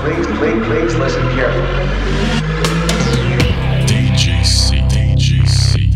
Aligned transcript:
Please, 0.00 0.26
please, 0.38 0.64
please 0.66 0.96
listen 0.96 1.22
carefully. 1.34 1.66
DGC, 3.86 4.86
DGC, 4.88 5.90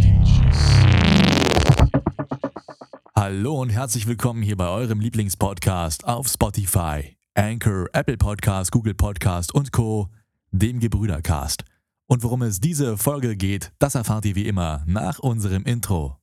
Hallo 3.15 3.61
und 3.61 3.71
herzlich 3.71 4.09
willkommen 4.09 4.43
hier 4.43 4.57
bei 4.57 4.69
eurem 4.69 4.99
Lieblingspodcast 4.99 6.05
auf 6.05 6.27
Spotify, 6.27 7.17
Anchor, 7.35 7.87
Apple 7.93 8.17
Podcast, 8.17 8.73
Google 8.73 8.95
Podcast 8.95 9.55
und 9.55 9.71
Co., 9.71 10.09
dem 10.51 10.81
Gebrüdercast. 10.81 11.63
Und 12.09 12.25
worum 12.25 12.43
es 12.43 12.59
diese 12.59 12.99
Folge 12.99 13.37
geht, 13.37 13.73
das 13.79 13.95
erfahrt 13.95 14.25
ihr 14.25 14.35
wie 14.35 14.49
immer 14.49 14.83
nach 14.87 15.21
unserem 15.21 15.63
Intro. 15.63 16.22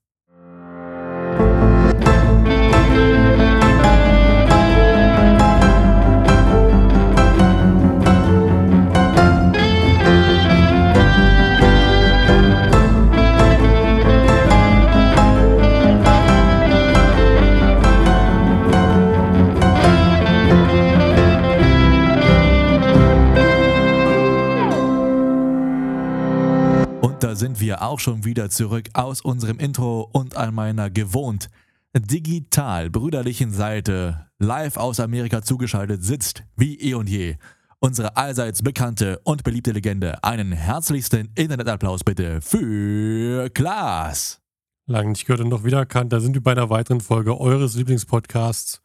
Sind 27.40 27.60
wir 27.60 27.82
auch 27.82 28.00
schon 28.00 28.26
wieder 28.26 28.50
zurück 28.50 28.90
aus 28.94 29.22
unserem 29.22 29.58
Intro 29.60 30.08
und 30.12 30.36
an 30.36 30.54
meiner 30.54 30.90
gewohnt 30.90 31.50
digital 31.98 32.90
brüderlichen 32.90 33.52
Seite 33.52 34.28
live 34.38 34.78
aus 34.78 35.00
Amerika 35.00 35.42
zugeschaltet 35.42 36.04
sitzt, 36.04 36.44
wie 36.56 36.80
eh 36.80 36.94
und 36.94 37.10
je, 37.10 37.38
unsere 37.80 38.16
allseits 38.16 38.62
bekannte 38.62 39.20
und 39.24 39.44
beliebte 39.44 39.72
Legende. 39.72 40.24
Einen 40.24 40.52
herzlichsten 40.52 41.30
Internetapplaus 41.36 42.04
bitte 42.04 42.42
für 42.42 43.50
Klaas. 43.50 44.40
Lange 44.86 45.10
nicht 45.10 45.26
gehört 45.26 45.42
und 45.42 45.50
noch 45.50 45.64
wiedererkannt. 45.64 46.14
Da 46.14 46.20
sind 46.20 46.34
wir 46.34 46.44
bei 46.44 46.52
einer 46.52 46.70
weiteren 46.70 47.02
Folge 47.02 47.40
eures 47.40 47.76
Lieblingspodcasts. 47.76 48.82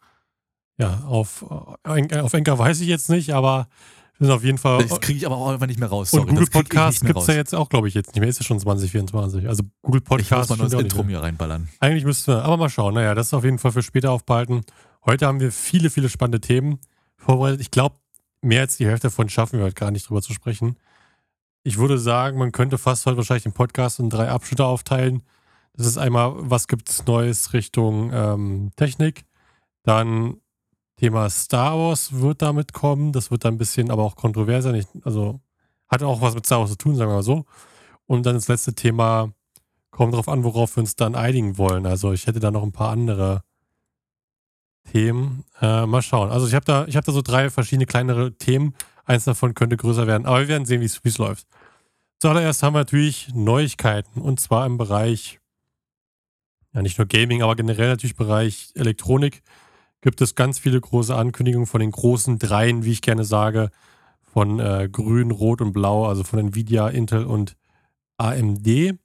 Ja, 0.76 1.02
auf, 1.06 1.44
äh, 1.84 2.20
auf 2.20 2.32
Enker 2.34 2.58
weiß 2.58 2.80
ich 2.80 2.88
jetzt 2.88 3.10
nicht, 3.10 3.32
aber 3.32 3.68
sind 4.24 4.34
auf 4.34 4.44
jeden 4.44 4.58
Fall. 4.58 4.84
Das 4.86 5.00
kriege 5.00 5.18
ich 5.18 5.26
aber 5.26 5.36
auch 5.36 5.50
einfach 5.50 5.66
nicht 5.66 5.78
mehr 5.78 5.88
raus. 5.88 6.12
und 6.12 6.20
Sorry, 6.20 6.30
Google 6.30 6.46
krieg 6.46 6.62
ich 6.62 6.70
Podcast 6.70 7.04
gibt 7.04 7.18
es 7.18 7.26
ja 7.26 7.34
jetzt 7.34 7.54
auch, 7.54 7.68
glaube 7.68 7.88
ich, 7.88 7.94
jetzt 7.94 8.08
nicht 8.14 8.20
mehr. 8.20 8.28
Ist 8.28 8.40
ja 8.40 8.44
schon 8.44 8.58
2024. 8.58 9.48
Also 9.48 9.62
Google 9.82 10.00
Ich 10.04 10.10
muss 10.10 10.18
Podcast. 10.28 10.50
mal 10.50 10.58
das 10.58 10.72
Intro 10.72 11.02
mir 11.02 11.20
reinballern. 11.22 11.68
Eigentlich 11.80 12.04
müssten 12.04 12.32
wir, 12.32 12.42
aber 12.44 12.56
mal 12.56 12.68
schauen. 12.68 12.94
Naja, 12.94 13.14
das 13.14 13.28
ist 13.28 13.34
auf 13.34 13.44
jeden 13.44 13.58
Fall 13.58 13.72
für 13.72 13.82
später 13.82 14.10
aufbehalten. 14.10 14.62
Heute 15.06 15.26
haben 15.26 15.40
wir 15.40 15.52
viele, 15.52 15.90
viele 15.90 16.08
spannende 16.08 16.40
Themen 16.40 16.78
vorbereitet. 17.16 17.60
Ich 17.60 17.70
glaube, 17.70 17.96
mehr 18.40 18.62
als 18.62 18.76
die 18.76 18.86
Hälfte 18.86 19.08
davon 19.08 19.28
schaffen 19.28 19.58
wir 19.58 19.66
heute 19.66 19.74
gar 19.74 19.90
nicht 19.90 20.08
drüber 20.08 20.22
zu 20.22 20.32
sprechen. 20.32 20.76
Ich 21.62 21.78
würde 21.78 21.98
sagen, 21.98 22.38
man 22.38 22.52
könnte 22.52 22.78
fast 22.78 23.06
heute 23.06 23.16
wahrscheinlich 23.16 23.44
den 23.44 23.52
Podcast 23.52 23.98
in 23.98 24.10
drei 24.10 24.28
Abschnitte 24.28 24.64
aufteilen. 24.66 25.22
Das 25.76 25.86
ist 25.86 25.98
einmal, 25.98 26.32
was 26.36 26.68
gibt 26.68 26.88
es 26.88 27.06
Neues 27.06 27.52
Richtung 27.52 28.10
ähm, 28.12 28.70
Technik. 28.76 29.24
Dann 29.82 30.36
Thema 30.96 31.28
Star 31.30 31.76
Wars 31.78 32.12
wird 32.12 32.42
damit 32.42 32.72
kommen. 32.72 33.12
Das 33.12 33.30
wird 33.30 33.44
dann 33.44 33.54
ein 33.54 33.58
bisschen, 33.58 33.90
aber 33.90 34.02
auch 34.02 34.16
kontroverser. 34.16 34.72
Nicht, 34.72 34.88
also 35.04 35.40
hat 35.88 36.02
auch 36.02 36.20
was 36.20 36.34
mit 36.34 36.46
Star 36.46 36.60
Wars 36.60 36.70
zu 36.70 36.78
tun, 36.78 36.96
sagen 36.96 37.10
wir 37.10 37.16
mal 37.16 37.22
so. 37.22 37.44
Und 38.06 38.26
dann 38.26 38.34
das 38.34 38.48
letzte 38.48 38.74
Thema 38.74 39.32
kommt 39.90 40.12
darauf 40.12 40.28
an, 40.28 40.44
worauf 40.44 40.76
wir 40.76 40.80
uns 40.80 40.96
dann 40.96 41.14
einigen 41.14 41.56
wollen. 41.58 41.86
Also 41.86 42.12
ich 42.12 42.26
hätte 42.26 42.40
da 42.40 42.50
noch 42.50 42.62
ein 42.62 42.72
paar 42.72 42.90
andere 42.90 43.42
Themen. 44.90 45.44
Äh, 45.60 45.86
mal 45.86 46.02
schauen. 46.02 46.30
Also 46.30 46.46
ich 46.46 46.54
habe 46.54 46.64
da, 46.64 46.80
habe 46.86 47.06
da 47.06 47.12
so 47.12 47.22
drei 47.22 47.50
verschiedene 47.50 47.86
kleinere 47.86 48.36
Themen. 48.36 48.74
Eins 49.04 49.24
davon 49.24 49.54
könnte 49.54 49.76
größer 49.76 50.06
werden, 50.06 50.26
aber 50.26 50.40
wir 50.40 50.48
werden 50.48 50.64
sehen, 50.64 50.80
wie 50.80 50.86
es 50.86 51.18
läuft. 51.18 51.46
Zuallererst 52.20 52.62
haben 52.62 52.74
wir 52.74 52.78
natürlich 52.78 53.34
Neuigkeiten 53.34 54.20
und 54.20 54.40
zwar 54.40 54.64
im 54.64 54.78
Bereich, 54.78 55.40
ja 56.72 56.80
nicht 56.80 56.96
nur 56.96 57.06
Gaming, 57.06 57.42
aber 57.42 57.54
generell 57.54 57.88
natürlich 57.88 58.16
Bereich 58.16 58.70
Elektronik 58.74 59.42
gibt 60.04 60.20
es 60.20 60.34
ganz 60.34 60.58
viele 60.58 60.78
große 60.78 61.16
Ankündigungen 61.16 61.66
von 61.66 61.80
den 61.80 61.90
großen 61.90 62.38
Dreien, 62.38 62.84
wie 62.84 62.92
ich 62.92 63.00
gerne 63.00 63.24
sage, 63.24 63.70
von 64.22 64.60
äh, 64.60 64.86
Grün, 64.92 65.30
Rot 65.30 65.62
und 65.62 65.72
Blau, 65.72 66.06
also 66.06 66.24
von 66.24 66.38
Nvidia, 66.38 66.88
Intel 66.88 67.24
und 67.24 67.56
AMD. 68.18 68.98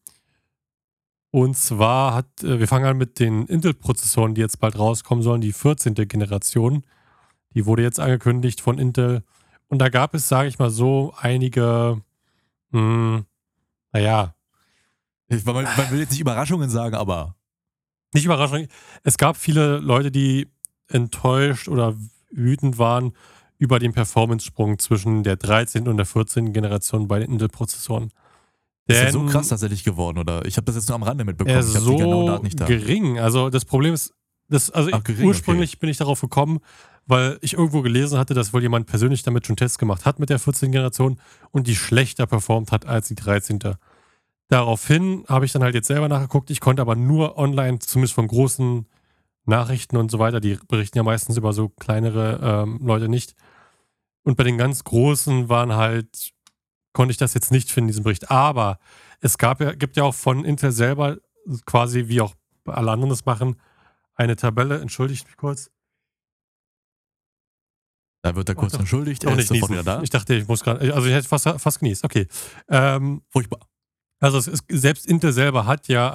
Und 1.31 1.55
zwar 1.55 2.15
hat, 2.15 2.43
äh, 2.43 2.59
wir 2.59 2.67
fangen 2.67 2.83
an 2.83 2.97
mit 2.97 3.17
den 3.17 3.45
Intel-Prozessoren, 3.45 4.35
die 4.35 4.41
jetzt 4.41 4.59
bald 4.59 4.77
rauskommen 4.77 5.23
sollen, 5.23 5.39
die 5.39 5.53
14. 5.53 5.93
Generation. 5.93 6.83
Die 7.53 7.65
wurde 7.65 7.81
jetzt 7.81 8.01
angekündigt 8.01 8.59
von 8.59 8.77
Intel. 8.77 9.23
Und 9.69 9.79
da 9.79 9.87
gab 9.87 10.13
es, 10.13 10.27
sage 10.27 10.49
ich 10.49 10.59
mal 10.59 10.69
so, 10.69 11.13
einige, 11.17 12.01
mh, 12.71 13.23
naja, 13.93 14.35
Ich, 15.29 15.45
man, 15.45 15.63
man 15.63 15.91
will 15.91 15.99
jetzt 15.99 16.11
nicht 16.11 16.19
Überraschungen 16.19 16.69
sagen, 16.69 16.95
aber 16.95 17.37
nicht 18.13 18.25
überraschend. 18.25 18.69
Es 19.03 19.17
gab 19.17 19.37
viele 19.37 19.77
Leute, 19.77 20.11
die 20.11 20.49
enttäuscht 20.89 21.67
oder 21.67 21.95
wütend 22.31 22.77
waren 22.77 23.13
über 23.57 23.79
den 23.79 23.93
Performance-Sprung 23.93 24.79
zwischen 24.79 25.23
der 25.23 25.35
13. 25.35 25.87
und 25.87 25.97
der 25.97 26.05
14. 26.05 26.53
Generation 26.53 27.07
bei 27.07 27.19
den 27.19 27.31
Intel-Prozessoren. 27.31 28.11
ist 28.87 28.97
er 28.97 29.11
so 29.11 29.25
krass 29.25 29.49
tatsächlich 29.49 29.83
geworden, 29.83 30.17
oder? 30.17 30.45
Ich 30.45 30.57
habe 30.57 30.65
das 30.65 30.75
jetzt 30.75 30.87
nur 30.87 30.95
am 30.95 31.03
Rande 31.03 31.25
mitbekommen. 31.25 31.55
er 31.55 31.61
ich 31.61 31.75
ist 31.75 31.81
so 31.81 32.27
Daten 32.27 32.43
nicht 32.43 32.59
da. 32.59 32.65
gering. 32.65 33.19
Also 33.19 33.49
das 33.49 33.65
Problem 33.65 33.93
ist, 33.93 34.13
das, 34.47 34.71
also 34.71 34.89
Ach, 34.93 35.03
gering, 35.03 35.27
ursprünglich 35.27 35.77
bin 35.79 35.89
ich 35.89 35.97
darauf 35.97 36.21
gekommen, 36.21 36.59
weil 37.05 37.37
ich 37.41 37.53
irgendwo 37.53 37.81
gelesen 37.81 38.17
hatte, 38.17 38.33
dass 38.33 38.53
wohl 38.53 38.61
jemand 38.61 38.87
persönlich 38.87 39.23
damit 39.23 39.45
schon 39.45 39.57
Tests 39.57 39.77
gemacht 39.77 40.05
hat 40.05 40.19
mit 40.19 40.29
der 40.29 40.39
14. 40.39 40.71
Generation 40.71 41.19
und 41.51 41.67
die 41.67 41.75
schlechter 41.75 42.25
performt 42.27 42.71
hat 42.71 42.85
als 42.85 43.09
die 43.09 43.15
13. 43.15 43.59
Daraufhin 44.47 45.25
habe 45.27 45.45
ich 45.45 45.51
dann 45.51 45.63
halt 45.63 45.75
jetzt 45.75 45.87
selber 45.87 46.07
nachgeguckt. 46.07 46.49
Ich 46.49 46.61
konnte 46.61 46.81
aber 46.81 46.95
nur 46.95 47.37
online, 47.37 47.79
zumindest 47.79 48.13
von 48.13 48.27
großen 48.27 48.85
Nachrichten 49.49 49.97
und 49.97 50.09
so 50.09 50.19
weiter, 50.19 50.39
die 50.39 50.57
berichten 50.67 50.97
ja 50.97 51.03
meistens 51.03 51.37
über 51.37 51.53
so 51.53 51.69
kleinere 51.69 52.39
ähm, 52.41 52.79
Leute 52.81 53.09
nicht. 53.09 53.35
Und 54.23 54.37
bei 54.37 54.43
den 54.43 54.57
ganz 54.57 54.83
großen 54.83 55.49
waren 55.49 55.75
halt, 55.75 56.31
konnte 56.93 57.11
ich 57.11 57.17
das 57.17 57.33
jetzt 57.33 57.51
nicht 57.51 57.71
finden, 57.71 57.89
diesen 57.89 58.03
Bericht. 58.03 58.31
Aber 58.31 58.79
es 59.19 59.37
gab 59.37 59.61
ja, 59.61 59.73
gibt 59.73 59.97
ja 59.97 60.03
auch 60.03 60.15
von 60.15 60.45
Intel 60.45 60.71
selber, 60.71 61.17
quasi 61.65 62.07
wie 62.07 62.21
auch 62.21 62.35
alle 62.65 62.91
anderen 62.91 63.09
das 63.09 63.25
machen, 63.25 63.55
eine 64.15 64.35
Tabelle, 64.35 64.79
entschuldigt 64.79 65.25
mich 65.27 65.37
kurz. 65.37 65.71
Da 68.21 68.35
wird 68.35 68.49
er 68.49 68.55
kurz 68.55 68.75
Ach, 68.75 68.79
entschuldigt, 68.79 69.23
er 69.23 69.37
ist 69.37 69.47
sofort 69.47 69.71
wieder 69.71 69.83
da. 69.83 70.01
Ich 70.01 70.09
dachte, 70.09 70.35
ich 70.35 70.47
muss 70.47 70.61
gerade, 70.61 70.93
also 70.93 71.07
ich 71.07 71.13
hätte 71.13 71.27
fast, 71.27 71.47
fast 71.57 71.79
genießt. 71.79 72.03
Okay. 72.03 72.27
Ähm, 72.67 73.21
Furchtbar. 73.29 73.61
Also 74.19 74.37
ist, 74.37 74.65
selbst 74.67 75.05
Intel 75.05 75.31
selber 75.31 75.65
hat 75.65 75.87
ja 75.87 76.11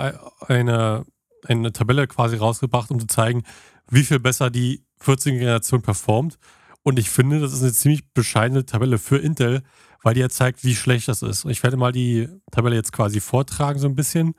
eine, 0.46 1.06
eine 1.46 1.72
Tabelle 1.72 2.06
quasi 2.06 2.36
rausgebracht, 2.36 2.90
um 2.90 3.00
zu 3.00 3.06
zeigen, 3.06 3.42
wie 3.90 4.02
viel 4.02 4.18
besser 4.18 4.50
die 4.50 4.84
14. 5.00 5.38
Generation 5.38 5.82
performt. 5.82 6.38
Und 6.82 6.98
ich 6.98 7.10
finde, 7.10 7.40
das 7.40 7.52
ist 7.52 7.62
eine 7.62 7.72
ziemlich 7.72 8.12
bescheidene 8.12 8.66
Tabelle 8.66 8.98
für 8.98 9.18
Intel, 9.18 9.62
weil 10.02 10.14
die 10.14 10.20
ja 10.20 10.28
zeigt, 10.28 10.64
wie 10.64 10.74
schlecht 10.74 11.08
das 11.08 11.22
ist. 11.22 11.44
Ich 11.46 11.62
werde 11.62 11.76
mal 11.76 11.92
die 11.92 12.28
Tabelle 12.50 12.76
jetzt 12.76 12.92
quasi 12.92 13.20
vortragen, 13.20 13.78
so 13.78 13.88
ein 13.88 13.94
bisschen, 13.94 14.34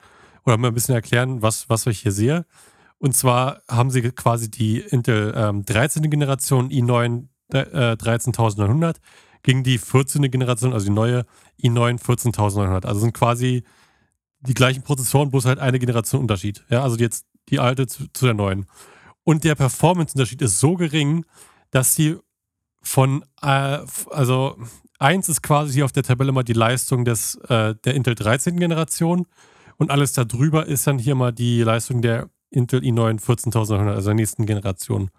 oder 0.45 0.57
mal 0.57 0.67
ein 0.67 0.73
bisschen 0.73 0.95
erklären, 0.95 1.41
was, 1.41 1.69
was 1.69 1.87
ich 1.87 2.01
hier 2.01 2.11
sehe. 2.11 2.45
Und 2.99 3.15
zwar 3.15 3.61
haben 3.67 3.89
sie 3.89 4.01
quasi 4.11 4.49
die 4.49 4.79
Intel 4.79 5.33
ähm, 5.35 5.65
13. 5.65 6.09
Generation 6.09 6.69
i9 6.69 7.27
äh, 7.51 7.97
13900 7.97 8.97
gegen 9.43 9.63
die 9.63 9.77
14. 9.77 10.29
Generation, 10.31 10.73
also 10.73 10.85
die 10.85 10.91
neue 10.93 11.25
i9 11.61 11.99
14900. 11.99 12.85
Also 12.85 13.01
sind 13.01 13.13
quasi 13.13 13.63
die 14.47 14.53
gleichen 14.53 14.83
Prozessoren, 14.83 15.29
bloß 15.29 15.45
halt 15.45 15.59
eine 15.59 15.79
Generation 15.79 16.21
Unterschied. 16.21 16.63
Ja, 16.69 16.83
also 16.83 16.97
jetzt 16.97 17.25
die 17.49 17.59
alte 17.59 17.87
zu, 17.87 18.05
zu 18.13 18.25
der 18.25 18.33
neuen. 18.33 18.65
Und 19.23 19.43
der 19.43 19.55
Performance-Unterschied 19.55 20.41
ist 20.41 20.59
so 20.59 20.75
gering, 20.75 21.25
dass 21.71 21.95
sie 21.95 22.17
von, 22.81 23.23
äh, 23.41 23.79
also 24.11 24.57
eins 24.99 25.29
ist 25.29 25.41
quasi 25.41 25.73
hier 25.73 25.85
auf 25.85 25.91
der 25.91 26.03
Tabelle 26.03 26.31
mal 26.31 26.43
die 26.43 26.53
Leistung 26.53 27.05
des, 27.05 27.35
äh, 27.49 27.75
der 27.75 27.95
Intel 27.95 28.15
13. 28.15 28.57
Generation 28.57 29.25
und 29.77 29.91
alles 29.91 30.13
darüber 30.13 30.65
ist 30.67 30.87
dann 30.87 30.99
hier 30.99 31.15
mal 31.15 31.31
die 31.31 31.61
Leistung 31.63 32.01
der 32.01 32.29
Intel 32.49 32.81
i9 32.81 33.19
14900, 33.19 33.95
also 33.95 34.09
der 34.09 34.15
nächsten 34.15 34.45
Generation. 34.45 35.09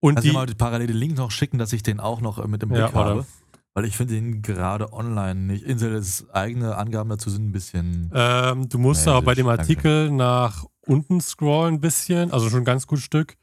Und 0.00 0.18
du 0.18 0.22
die, 0.22 0.32
mal 0.32 0.46
den 0.46 0.88
Link 0.96 1.16
noch 1.16 1.30
schicken, 1.30 1.58
dass 1.58 1.72
ich 1.72 1.82
den 1.82 2.00
auch 2.00 2.20
noch 2.20 2.38
äh, 2.38 2.46
mit 2.46 2.62
im 2.62 2.70
Blick 2.70 2.80
Ja, 2.80 2.92
habe? 2.92 3.26
Weil 3.74 3.86
ich 3.86 3.96
finde 3.96 4.14
den 4.14 4.42
gerade 4.42 4.92
online 4.92 5.40
nicht. 5.40 5.64
Intels 5.64 6.28
eigene 6.30 6.76
Angaben 6.76 7.08
dazu 7.08 7.30
sind 7.30 7.48
ein 7.48 7.52
bisschen. 7.52 8.10
Ähm, 8.14 8.68
du 8.68 8.78
musst 8.78 9.08
aber 9.08 9.22
bei 9.22 9.34
dem 9.34 9.46
danke. 9.46 9.62
Artikel 9.62 10.10
nach 10.10 10.66
unten 10.86 11.20
scrollen 11.20 11.76
ein 11.76 11.80
bisschen, 11.80 12.32
also 12.32 12.50
schon 12.50 12.60
ein 12.60 12.64
ganz 12.66 12.86
gutes 12.86 13.04
Stück. 13.04 13.36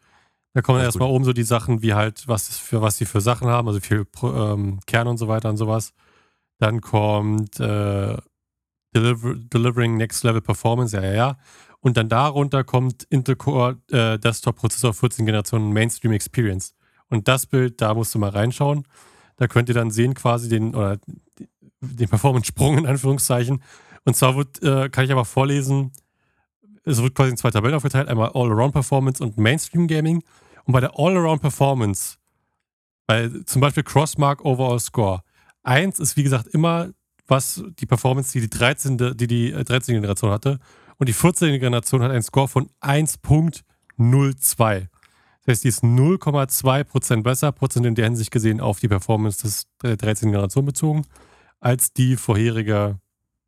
Da 0.54 0.62
kommen 0.62 0.82
erstmal 0.82 1.10
oben 1.10 1.26
so 1.26 1.34
die 1.34 1.44
Sachen, 1.44 1.82
wie 1.82 1.94
halt, 1.94 2.28
was 2.28 2.58
für 2.58 2.82
was 2.82 2.98
sie 2.98 3.06
für 3.06 3.22
Sachen 3.22 3.48
haben, 3.48 3.68
also 3.68 3.80
viel 3.80 4.06
ähm, 4.24 4.80
Kern 4.86 5.08
und 5.08 5.18
so 5.18 5.28
weiter 5.28 5.50
und 5.50 5.58
sowas. 5.58 5.94
Dann 6.58 6.82
kommt 6.82 7.60
äh, 7.60 8.18
Deliver 8.96 9.36
Delivering 9.36 9.98
Next 9.98 10.24
Level 10.24 10.42
Performance, 10.42 10.96
ja, 10.96 11.04
ja, 11.04 11.14
ja. 11.14 11.38
Und 11.82 11.98
dann 11.98 12.10
darunter 12.10 12.64
kommt 12.64 13.04
Intel 13.10 13.36
Core 13.36 13.78
äh, 13.92 14.20
Desktop 14.20 14.58
Prozessor 14.58 14.94
14 14.94 15.26
Generation 15.26 15.72
Mainstream 15.72 16.12
Experience. 16.12 16.74
Und 17.08 17.28
das 17.28 17.46
Bild, 17.46 17.82
da 17.82 17.94
musst 17.94 18.14
du 18.14 18.20
mal 18.20 18.30
reinschauen. 18.30 18.86
Da 19.40 19.48
könnt 19.48 19.70
ihr 19.70 19.76
dann 19.76 19.90
sehen 19.90 20.14
quasi 20.14 20.50
den, 20.50 20.76
oder 20.76 21.00
den 21.82 22.10
Performance-Sprung 22.10 22.78
in 22.78 22.86
Anführungszeichen. 22.86 23.64
Und 24.04 24.16
zwar 24.16 24.36
wird, 24.36 24.62
äh, 24.62 24.90
kann 24.90 25.06
ich 25.06 25.12
aber 25.12 25.26
vorlesen, 25.26 25.92
es 26.84 27.02
wird 27.02 27.16
quasi 27.16 27.32
in 27.32 27.38
zwei 27.38 27.52
Tabellen 27.52 27.76
aufgeteilt, 27.76 28.10
einmal 28.10 28.32
All-Around-Performance 28.34 29.24
und 29.24 29.38
Mainstream-Gaming. 29.38 30.22
Und 30.66 30.74
bei 30.74 30.82
der 30.82 31.00
All-Around-Performance, 31.00 32.18
bei 33.08 33.30
zum 33.46 33.62
Beispiel 33.62 33.84
Crossmark 33.84 34.44
Overall 34.44 34.80
Score, 34.80 35.22
eins 35.64 36.00
ist 36.00 36.18
wie 36.18 36.24
gesagt 36.24 36.48
immer 36.48 36.90
was 37.30 37.64
die 37.80 37.86
Performance, 37.86 38.34
die 38.34 38.42
die 38.42 38.50
13. 38.50 39.16
die, 39.16 39.28
die 39.28 39.52
13. 39.52 39.94
Generation 39.96 40.32
hatte. 40.32 40.60
Und 40.98 41.08
die 41.08 41.14
14. 41.14 41.58
Generation 41.60 42.02
hat 42.02 42.12
einen 42.12 42.24
Score 42.24 42.50
von 42.50 42.70
1.02. 42.82 44.88
Das 45.50 45.56
heißt, 45.56 45.64
die 45.64 45.70
ist 45.70 45.84
0,2% 45.84 47.24
besser, 47.24 47.52
Prozent 47.52 47.84
in 47.84 47.96
der 47.96 48.06
Hinsicht 48.06 48.30
gesehen, 48.30 48.62
auf 48.62 48.80
die 48.80 48.88
Performance 48.88 49.42
des, 49.42 49.66
der 49.82 49.98
13. 49.98 50.30
Generation 50.30 50.64
bezogen, 50.64 51.08
als 51.60 51.92
die 51.92 52.18
vorherige 52.18 53.00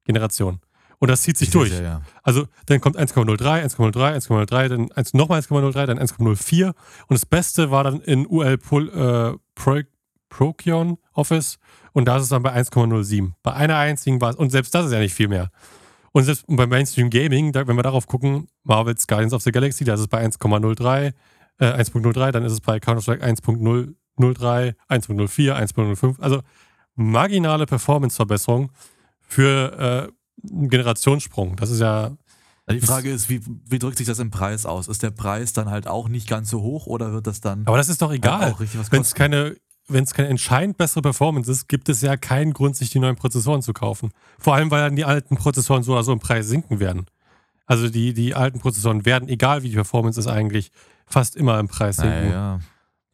Generation. 0.06 0.62
Und 0.98 1.12
das 1.12 1.22
zieht 1.22 1.38
sich 1.38 1.50
Ich 1.50 1.54
durch. 1.54 1.70
sehe, 1.70 1.84
ja. 1.84 2.02
Also 2.24 2.48
dann 2.66 2.82
kommt 2.82 2.98
1,03, 2.98 3.38
1,03, 3.38 4.16
1,03, 4.16 4.68
dann 4.68 4.92
1, 4.92 5.14
nochmal 5.14 5.42
1,03, 5.42 5.86
dann 5.86 6.00
1,04. 6.00 6.70
Und 6.70 6.76
das 7.12 7.28
Beste 7.28 7.70
war 7.70 7.84
dann 7.84 8.02
in 8.02 8.26
UL 8.26 8.58
Pol, 8.58 8.90
äh, 8.90 9.38
Pro, 9.54 9.82
Procyon 10.30 10.98
Office 11.14 11.60
und 11.94 12.06
da 12.06 12.18
ist 12.18 12.24
es 12.24 12.30
dann 12.30 12.42
bei 12.42 12.52
1,07. 12.52 13.34
Bei 13.44 13.54
einer 13.54 13.78
einzigen 13.78 14.20
war 14.22 14.32
es, 14.32 14.38
und 14.38 14.50
selbst 14.50 14.74
das 14.74 14.88
ist 14.88 14.92
ja 14.92 14.98
nicht 14.98 15.14
viel 15.14 15.28
mehr. 15.28 15.52
Und 16.14 16.24
selbst 16.24 16.48
und 16.50 16.56
beim 16.56 16.70
Mainstream 16.70 17.12
Gaming, 17.12 17.52
da, 17.52 17.68
wenn 17.68 17.76
wir 17.76 17.84
darauf 17.84 18.08
gucken, 18.08 18.48
Marvel's 18.64 19.06
Guardians 19.06 19.34
of 19.34 19.44
the 19.44 19.52
Galaxy, 19.52 19.84
da 19.84 19.94
ist 19.94 20.00
es 20.00 20.08
bei 20.08 20.26
1,03, 20.26 21.14
äh, 21.62 21.66
1.03, 21.66 22.32
dann 22.32 22.44
ist 22.44 22.52
es 22.52 22.62
bei 22.62 22.80
Counter-Strike 22.80 23.24
1.003, 23.24 23.94
1.04, 24.18 24.76
1.05. 24.90 26.20
Also 26.20 26.42
marginale 26.96 27.66
Performance-Verbesserung 27.66 28.72
für 29.22 30.12
äh, 30.44 30.50
einen 30.52 30.70
Generationssprung. 30.70 31.56
Das 31.56 31.70
ist 31.70 31.80
ja 31.80 32.12
Die 32.70 32.82
Frage 32.82 33.12
ist, 33.12 33.30
wie, 33.30 33.42
wie 33.66 33.80
drückt 33.80 33.98
sich 33.98 34.08
das 34.08 34.20
im 34.20 34.32
Preis 34.32 34.66
aus? 34.66 34.88
Ist 34.88 35.04
der 35.04 35.12
Preis 35.12 35.54
dann 35.54 35.70
halt 35.70 35.88
auch 35.88 36.10
nicht 36.10 36.28
ganz 36.28 36.50
so 36.50 36.62
hoch 36.62 36.88
oder 36.88 37.14
wird 37.14 37.28
das 37.28 37.42
dann 37.42 37.66
Aber 37.66 37.78
das 37.78 37.90
ist 37.90 38.02
doch 38.02 38.12
egal. 38.12 38.56
Wenn 38.90 39.02
es 39.02 39.14
keine, 39.14 39.56
wenn 39.88 40.04
es 40.04 40.14
keine 40.14 40.30
entscheidend 40.30 40.78
bessere 40.78 41.02
Performance 41.02 41.52
ist, 41.52 41.70
gibt 41.70 41.90
es 41.90 42.02
ja 42.02 42.18
keinen 42.18 42.54
Grund, 42.54 42.76
sich 42.76 42.90
die 42.90 43.00
neuen 43.00 43.16
Prozessoren 43.16 43.62
zu 43.62 43.74
kaufen. 43.74 44.12
Vor 44.40 44.56
allem, 44.56 44.72
weil 44.72 44.82
dann 44.82 44.96
die 44.96 45.06
alten 45.06 45.38
Prozessoren 45.38 45.84
so 45.84 45.94
oder 45.94 46.04
so 46.04 46.12
im 46.12 46.20
Preis 46.20 46.48
sinken 46.48 46.80
werden. 46.80 47.06
Also 47.68 47.88
die, 47.88 48.14
die 48.14 48.36
alten 48.36 48.60
Prozessoren 48.60 49.06
werden, 49.06 49.30
egal 49.30 49.64
wie 49.64 49.70
die 49.70 49.76
Performance 49.76 50.20
ist, 50.20 50.28
eigentlich 50.28 50.72
fast 51.12 51.36
immer 51.36 51.60
im 51.60 51.68
Preis 51.68 51.98
sinken. 51.98 52.30
Naja. 52.30 52.60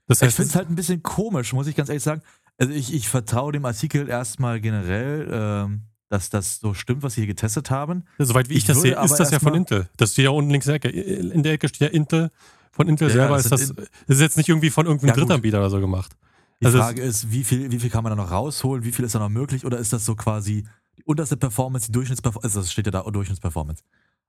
Das 0.07 0.19
Ich 0.21 0.27
heißt, 0.27 0.35
finde 0.37 0.49
es 0.49 0.55
halt 0.55 0.69
ein 0.69 0.75
bisschen 0.75 1.03
komisch, 1.03 1.53
muss 1.53 1.67
ich 1.67 1.75
ganz 1.75 1.89
ehrlich 1.89 2.03
sagen. 2.03 2.21
Also 2.57 2.73
ich, 2.73 2.93
ich 2.93 3.09
vertraue 3.09 3.51
dem 3.51 3.65
Artikel 3.65 4.07
erstmal 4.09 4.59
generell, 4.61 5.27
ähm, 5.31 5.81
dass 6.09 6.29
das 6.29 6.59
so 6.59 6.73
stimmt, 6.73 7.03
was 7.03 7.13
sie 7.13 7.21
hier 7.21 7.27
getestet 7.27 7.69
haben. 7.69 8.05
soweit 8.17 8.49
wie 8.49 8.53
ich, 8.53 8.59
ich 8.59 8.65
das 8.65 8.81
sehe, 8.81 8.99
ist 9.03 9.15
das 9.17 9.31
ja 9.31 9.39
von 9.39 9.53
Intel. 9.53 9.89
Das 9.97 10.13
steht 10.13 10.25
ja 10.25 10.31
unten 10.31 10.49
links 10.49 10.65
in 10.65 10.71
der 10.71 10.75
Ecke. 10.75 10.89
In 10.89 11.43
der 11.43 11.53
Ecke 11.53 11.67
steht 11.67 11.81
ja 11.81 11.87
Intel. 11.87 12.31
Von 12.71 12.87
Intel 12.87 13.07
Ja, 13.09 13.13
selber 13.13 13.35
das 13.37 13.45
ist 13.45 13.51
das, 13.51 13.75
das 13.75 13.87
ist 14.17 14.21
jetzt 14.21 14.37
nicht 14.37 14.49
irgendwie 14.49 14.69
von 14.69 14.85
irgendeinem 14.85 15.09
Ja. 15.09 15.15
Drittanbieter 15.15 15.57
oder 15.59 15.69
so 15.69 15.79
gemacht. 15.79 16.15
Die 16.61 16.65
Also 16.67 16.77
Frage 16.77 17.01
ist, 17.01 17.31
wie 17.31 17.43
viel, 17.43 17.71
wie 17.71 17.79
viel 17.79 17.89
kann 17.89 18.03
man 18.03 18.11
da 18.11 18.15
noch 18.15 18.31
rausholen? 18.31 18.83
Wie 18.83 18.91
viel 18.91 19.03
ist 19.05 19.13
da 19.15 19.19
noch 19.19 19.29
möglich? 19.29 19.65
Oder 19.65 19.77
ist 19.77 19.93
das 19.93 20.05
so 20.05 20.15
quasi 20.15 20.65
die 20.97 21.03
unterste 21.03 21.37
Performance, 21.37 21.87
die 21.87 21.91
Durchschnittsperformance? 21.91 22.45
Also 22.47 22.61
das 22.61 22.71
steht 22.71 22.85
ja 22.85 22.91
da, 22.91 23.01
Durchschnittsperformance. 23.03 23.83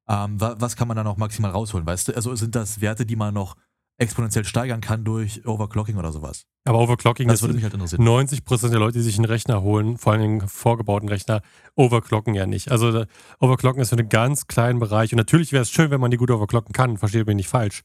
Ähm, 0.09 0.41
wa, 0.41 0.57
was 0.59 0.77
kann 0.77 0.89
man 0.89 0.97
da 0.97 1.05
noch 1.05 1.17
maximal 1.17 1.51
rausholen? 1.51 1.87
Weißt 1.87 2.09
du, 2.09 2.15
also 2.17 2.35
sind 2.35 2.55
das 2.55 2.81
Werte, 2.81 3.05
die 3.05 3.17
man 3.17 3.35
noch 3.35 3.57
exponentiell 3.99 4.45
steigern 4.45 4.81
kann 4.81 5.05
durch 5.05 5.47
Overclocking 5.47 5.97
oder 5.97 6.13
sowas? 6.13 6.45
Aber 6.65 6.79
Overclocking 6.79 7.27
Das 7.29 7.37
ist 7.37 7.43
würde 7.43 7.55
mich 7.55 7.65
halt 7.65 7.75
interessieren. 7.75 8.07
90% 8.07 8.71
der 8.71 8.79
Leute, 8.79 8.99
die 8.99 9.03
sich 9.05 9.17
einen 9.17 9.25
Rechner 9.25 9.61
holen, 9.63 9.99
vor 9.99 10.13
allem 10.13 10.23
einen 10.23 10.49
vorgebauten 10.49 11.09
Rechner, 11.09 11.43
overclocken 11.75 12.35
ja 12.35 12.47
nicht. 12.47 12.71
Also 12.71 12.93
da- 12.93 13.07
overclocken 13.41 13.83
ist 13.83 13.89
für 13.91 13.97
einen 13.99 14.09
ganz 14.09 14.47
kleinen 14.47 14.79
Bereich. 14.79 15.13
Und 15.13 15.17
natürlich 15.17 15.53
wäre 15.53 15.63
es 15.63 15.71
schön, 15.71 15.91
wenn 15.91 16.01
man 16.01 16.11
die 16.11 16.17
gut 16.17 16.31
overclocken 16.31 16.73
kann, 16.73 16.97
versteht 16.97 17.27
mich 17.27 17.37
nicht 17.37 17.49
falsch. 17.49 17.83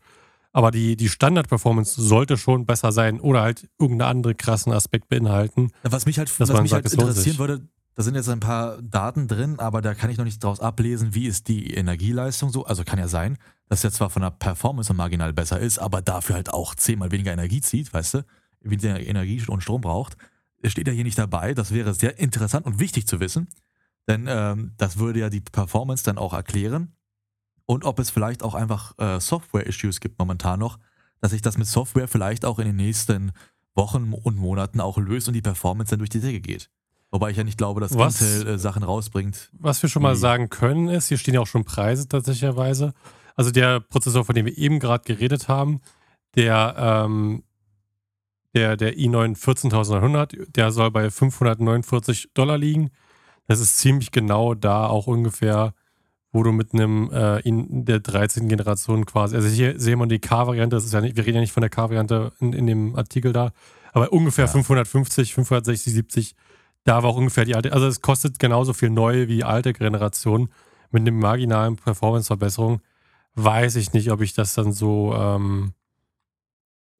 Aber 0.52 0.70
die, 0.70 0.96
die 0.96 1.10
Standard-Performance 1.10 2.00
sollte 2.00 2.38
schon 2.38 2.68
besser 2.68 2.92
sein 2.92 3.20
oder 3.20 3.42
halt 3.42 3.68
irgendeinen 3.80 4.12
anderen 4.18 4.38
krassen 4.38 4.72
Aspekt 4.72 5.10
beinhalten. 5.10 5.72
Was 5.82 6.06
mich 6.06 6.20
halt, 6.20 6.30
was 6.40 6.50
mich 6.62 6.70
sagt, 6.70 6.86
halt 6.86 6.94
interessieren 6.94 7.40
würde, 7.40 7.68
da 7.96 8.04
sind 8.04 8.16
jetzt 8.16 8.30
ein 8.30 8.40
paar 8.40 8.82
Daten 8.82 9.28
drin, 9.28 9.60
aber 9.60 9.82
da 9.82 9.94
kann 9.94 10.10
ich 10.10 10.18
noch 10.18 10.26
nicht 10.26 10.44
draus 10.44 10.60
ablesen, 10.60 11.14
wie 11.14 11.28
ist 11.28 11.48
die 11.48 11.74
Energieleistung 11.74 12.50
so. 12.50 12.66
Also 12.66 12.84
kann 12.84 12.98
ja 12.98 13.08
sein, 13.08 13.38
dass 13.70 13.84
er 13.84 13.92
zwar 13.92 14.10
von 14.10 14.24
der 14.24 14.32
Performance 14.32 14.94
marginal 14.94 15.34
besser 15.34 15.60
ist, 15.60 15.78
aber 15.78 16.02
dafür 16.02 16.36
halt 16.36 16.54
auch 16.54 16.74
zehnmal 16.76 17.12
weniger 17.12 17.32
Energie 17.32 17.62
zieht, 17.62 17.94
weißt 17.94 18.16
du, 18.16 18.26
der 18.62 19.08
Energie 19.08 19.44
und 19.48 19.62
Strom 19.62 19.82
braucht. 19.82 20.18
Es 20.62 20.72
steht 20.72 20.88
ja 20.88 20.94
hier 20.94 21.04
nicht 21.04 21.18
dabei. 21.18 21.54
Das 21.54 21.72
wäre 21.72 21.94
sehr 21.94 22.18
interessant 22.20 22.66
und 22.66 22.80
wichtig 22.80 23.06
zu 23.06 23.20
wissen, 23.20 23.48
denn 24.08 24.26
ähm, 24.28 24.74
das 24.78 24.98
würde 24.98 25.20
ja 25.20 25.30
die 25.30 25.42
Performance 25.42 26.04
dann 26.04 26.18
auch 26.18 26.34
erklären. 26.34 26.96
Und 27.66 27.86
ob 27.86 28.00
es 28.00 28.10
vielleicht 28.10 28.44
auch 28.44 28.56
einfach 28.56 28.98
äh, 28.98 29.20
Software-Issues 29.20 30.00
gibt 30.00 30.20
momentan 30.20 30.60
noch, 30.60 30.80
dass 31.22 31.32
sich 31.32 31.42
das 31.42 31.58
mit 31.58 31.68
Software 31.68 32.08
vielleicht 32.08 32.44
auch 32.44 32.60
in 32.60 32.66
den 32.66 32.76
nächsten 32.76 33.32
Wochen 33.76 34.14
und 34.14 34.36
Monaten 34.36 34.82
auch 34.82 34.98
löst 34.98 35.28
und 35.28 35.34
die 35.34 35.42
Performance 35.42 35.92
dann 35.92 36.00
durch 36.00 36.10
die 36.10 36.20
Decke 36.20 36.42
geht. 36.42 36.70
Wobei 37.14 37.30
ich 37.30 37.38
ja 37.38 37.44
nicht 37.44 37.60
glaube, 37.60 37.80
dass 37.80 37.96
Was- 37.96 38.20
Intel 38.22 38.56
äh, 38.56 38.58
Sachen 38.58 38.82
rausbringt. 38.82 39.52
Was 39.54 39.82
wir 39.84 39.90
schon 39.90 40.02
mal 40.02 40.16
sagen 40.16 40.50
können, 40.50 40.88
ist, 40.90 41.10
hier 41.10 41.20
stehen 41.20 41.36
ja 41.36 41.42
auch 41.42 41.48
schon 41.48 41.64
Preise 41.64 42.08
tatsächlicherweise. 42.08 42.94
Also 43.36 43.52
der 43.52 43.80
Prozessor, 43.82 44.26
von 44.26 44.34
dem 44.34 44.48
wir 44.48 44.58
eben 44.58 44.80
gerade 44.80 45.04
geredet 45.06 45.48
haben, 45.48 45.80
der, 46.36 46.74
ähm, 46.76 47.44
der, 48.56 48.78
der 48.78 48.96
i9 48.98 49.36
14900, 49.36 50.34
der 50.56 50.72
soll 50.72 50.90
bei 50.90 51.12
549 51.12 52.32
Dollar 52.34 52.58
liegen. 52.58 52.90
Das 53.48 53.60
ist 53.60 53.78
ziemlich 53.78 54.12
genau 54.12 54.56
da 54.56 54.88
auch 54.88 55.06
ungefähr, 55.06 55.76
wo 56.32 56.42
du 56.42 56.52
mit 56.52 56.74
einem 56.74 57.12
äh, 57.12 57.42
in 57.42 57.86
der 57.86 58.00
13. 58.00 58.50
Generation 58.50 59.06
quasi, 59.06 59.36
also 59.36 59.48
hier 59.48 59.80
sehen 59.80 60.00
wir 60.00 60.08
die 60.08 60.18
K-Variante, 60.18 60.76
das 60.76 60.86
ist 60.86 60.94
ja 60.94 61.02
nicht, 61.02 61.16
wir 61.16 61.26
reden 61.28 61.36
ja 61.36 61.42
nicht 61.42 61.52
von 61.54 61.62
der 61.62 61.70
K-Variante 61.70 62.32
in, 62.40 62.54
in 62.54 62.66
dem 62.66 62.96
Artikel 62.96 63.34
da, 63.34 63.52
aber 63.92 64.12
ungefähr 64.12 64.46
Ja. 64.46 64.52
550, 64.52 65.36
560, 65.36 65.94
70, 65.94 66.36
da 66.84 67.04
war 67.04 67.12
auch 67.12 67.18
ungefähr 67.18 67.46
die 67.46 67.56
alte, 67.56 67.74
also 67.74 67.88
es 67.88 68.02
kostet 68.02 68.40
genauso 68.40 68.74
viel 68.74 68.90
neu 68.90 69.28
wie 69.28 69.44
alte 69.44 69.74
Generation 69.74 70.50
mit 70.92 71.02
einem 71.02 71.20
marginalen 71.20 71.76
Performance-Verbesserung. 71.76 72.82
Weiß 73.36 73.76
ich 73.78 73.94
nicht, 73.94 74.12
ob 74.12 74.22
ich 74.22 74.34
das 74.34 74.54
dann 74.54 74.74
so, 74.74 75.14
ähm, 75.16 75.74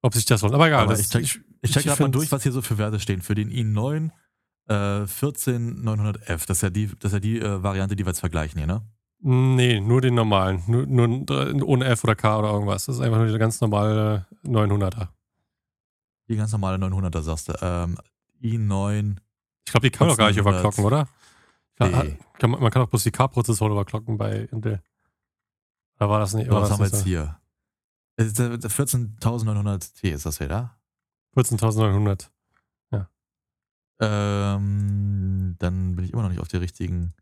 ob 0.02 0.14
sich 0.14 0.24
das 0.24 0.42
lohnt. 0.42 0.54
Aber 0.54 0.66
egal, 0.66 0.82
Aber 0.82 0.92
das, 0.92 1.00
ich 1.00 1.10
check, 1.10 1.22
ich 1.22 1.70
check 1.70 1.82
ich 1.82 1.84
gerade 1.86 2.02
mal 2.02 2.10
durch, 2.10 2.32
was 2.32 2.42
hier 2.42 2.52
so 2.52 2.60
für 2.60 2.76
Werte 2.78 2.98
stehen. 2.98 3.22
Für 3.22 3.34
den 3.34 3.50
i9 3.50 4.10
äh, 4.68 5.06
14900F. 5.06 6.46
Das 6.46 6.58
ist 6.58 6.62
ja 6.62 6.70
die, 6.70 6.88
das 6.98 7.12
ist 7.12 7.14
ja 7.14 7.20
die 7.20 7.38
äh, 7.38 7.62
Variante, 7.62 7.94
die 7.94 8.04
wir 8.04 8.10
jetzt 8.10 8.20
vergleichen 8.20 8.58
hier, 8.58 8.66
ne? 8.66 8.82
Nee, 9.20 9.80
nur 9.80 10.00
den 10.00 10.14
normalen. 10.14 10.62
Nur, 10.66 10.86
nur 10.86 11.08
ohne 11.64 11.86
F 11.86 12.04
oder 12.04 12.14
K 12.14 12.38
oder 12.38 12.52
irgendwas. 12.52 12.86
Das 12.86 12.96
ist 12.96 13.00
einfach 13.00 13.18
nur 13.18 13.26
der 13.26 13.38
ganz 13.38 13.60
normale 13.60 14.26
900er. 14.44 15.08
Die 16.28 16.36
ganz 16.36 16.52
normale 16.52 16.76
900er 16.84 17.22
sagst 17.22 17.48
du. 17.48 17.54
Ähm, 17.62 17.96
i9. 18.42 19.16
Ich 19.66 19.72
glaube, 19.72 19.86
die 19.88 19.90
kann 19.90 20.06
man 20.06 20.12
doch 20.14 20.18
gar 20.18 20.28
nicht 20.28 20.38
1400. 20.38 20.60
überclocken, 20.60 20.84
oder? 20.84 21.08
Ja, 21.80 22.02
Nee. 22.04 22.18
kann 22.38 22.50
man, 22.50 22.60
man 22.60 22.70
kann 22.70 22.82
auch 22.82 22.88
bloß 22.88 23.02
die 23.02 23.10
K-Prozessoren 23.10 23.72
überclocken 23.72 24.16
bei 24.16 24.40
Intel. 24.52 24.82
Da 25.98 26.08
war 26.08 26.18
das 26.20 26.34
nicht. 26.34 26.50
War 26.50 26.60
was 26.62 26.68
das 26.68 26.78
haben 26.78 26.84
wir 26.84 26.86
jetzt 26.90 26.98
so? 27.00 27.04
hier? 27.04 27.40
Es 28.16 28.26
ist 28.26 28.38
der- 28.38 28.58
der 28.58 28.70
14900T 28.70 30.10
ist 30.12 30.26
das 30.26 30.38
hier, 30.38 30.48
da? 30.48 30.78
14.900. 31.36 32.30
Ähm, 34.00 35.54
dann 35.58 35.94
bin 35.96 36.04
ich 36.04 36.12
immer 36.12 36.22
noch 36.22 36.28
nicht 36.30 36.40
auf 36.40 36.48
der 36.48 36.60
richtigen. 36.60 37.14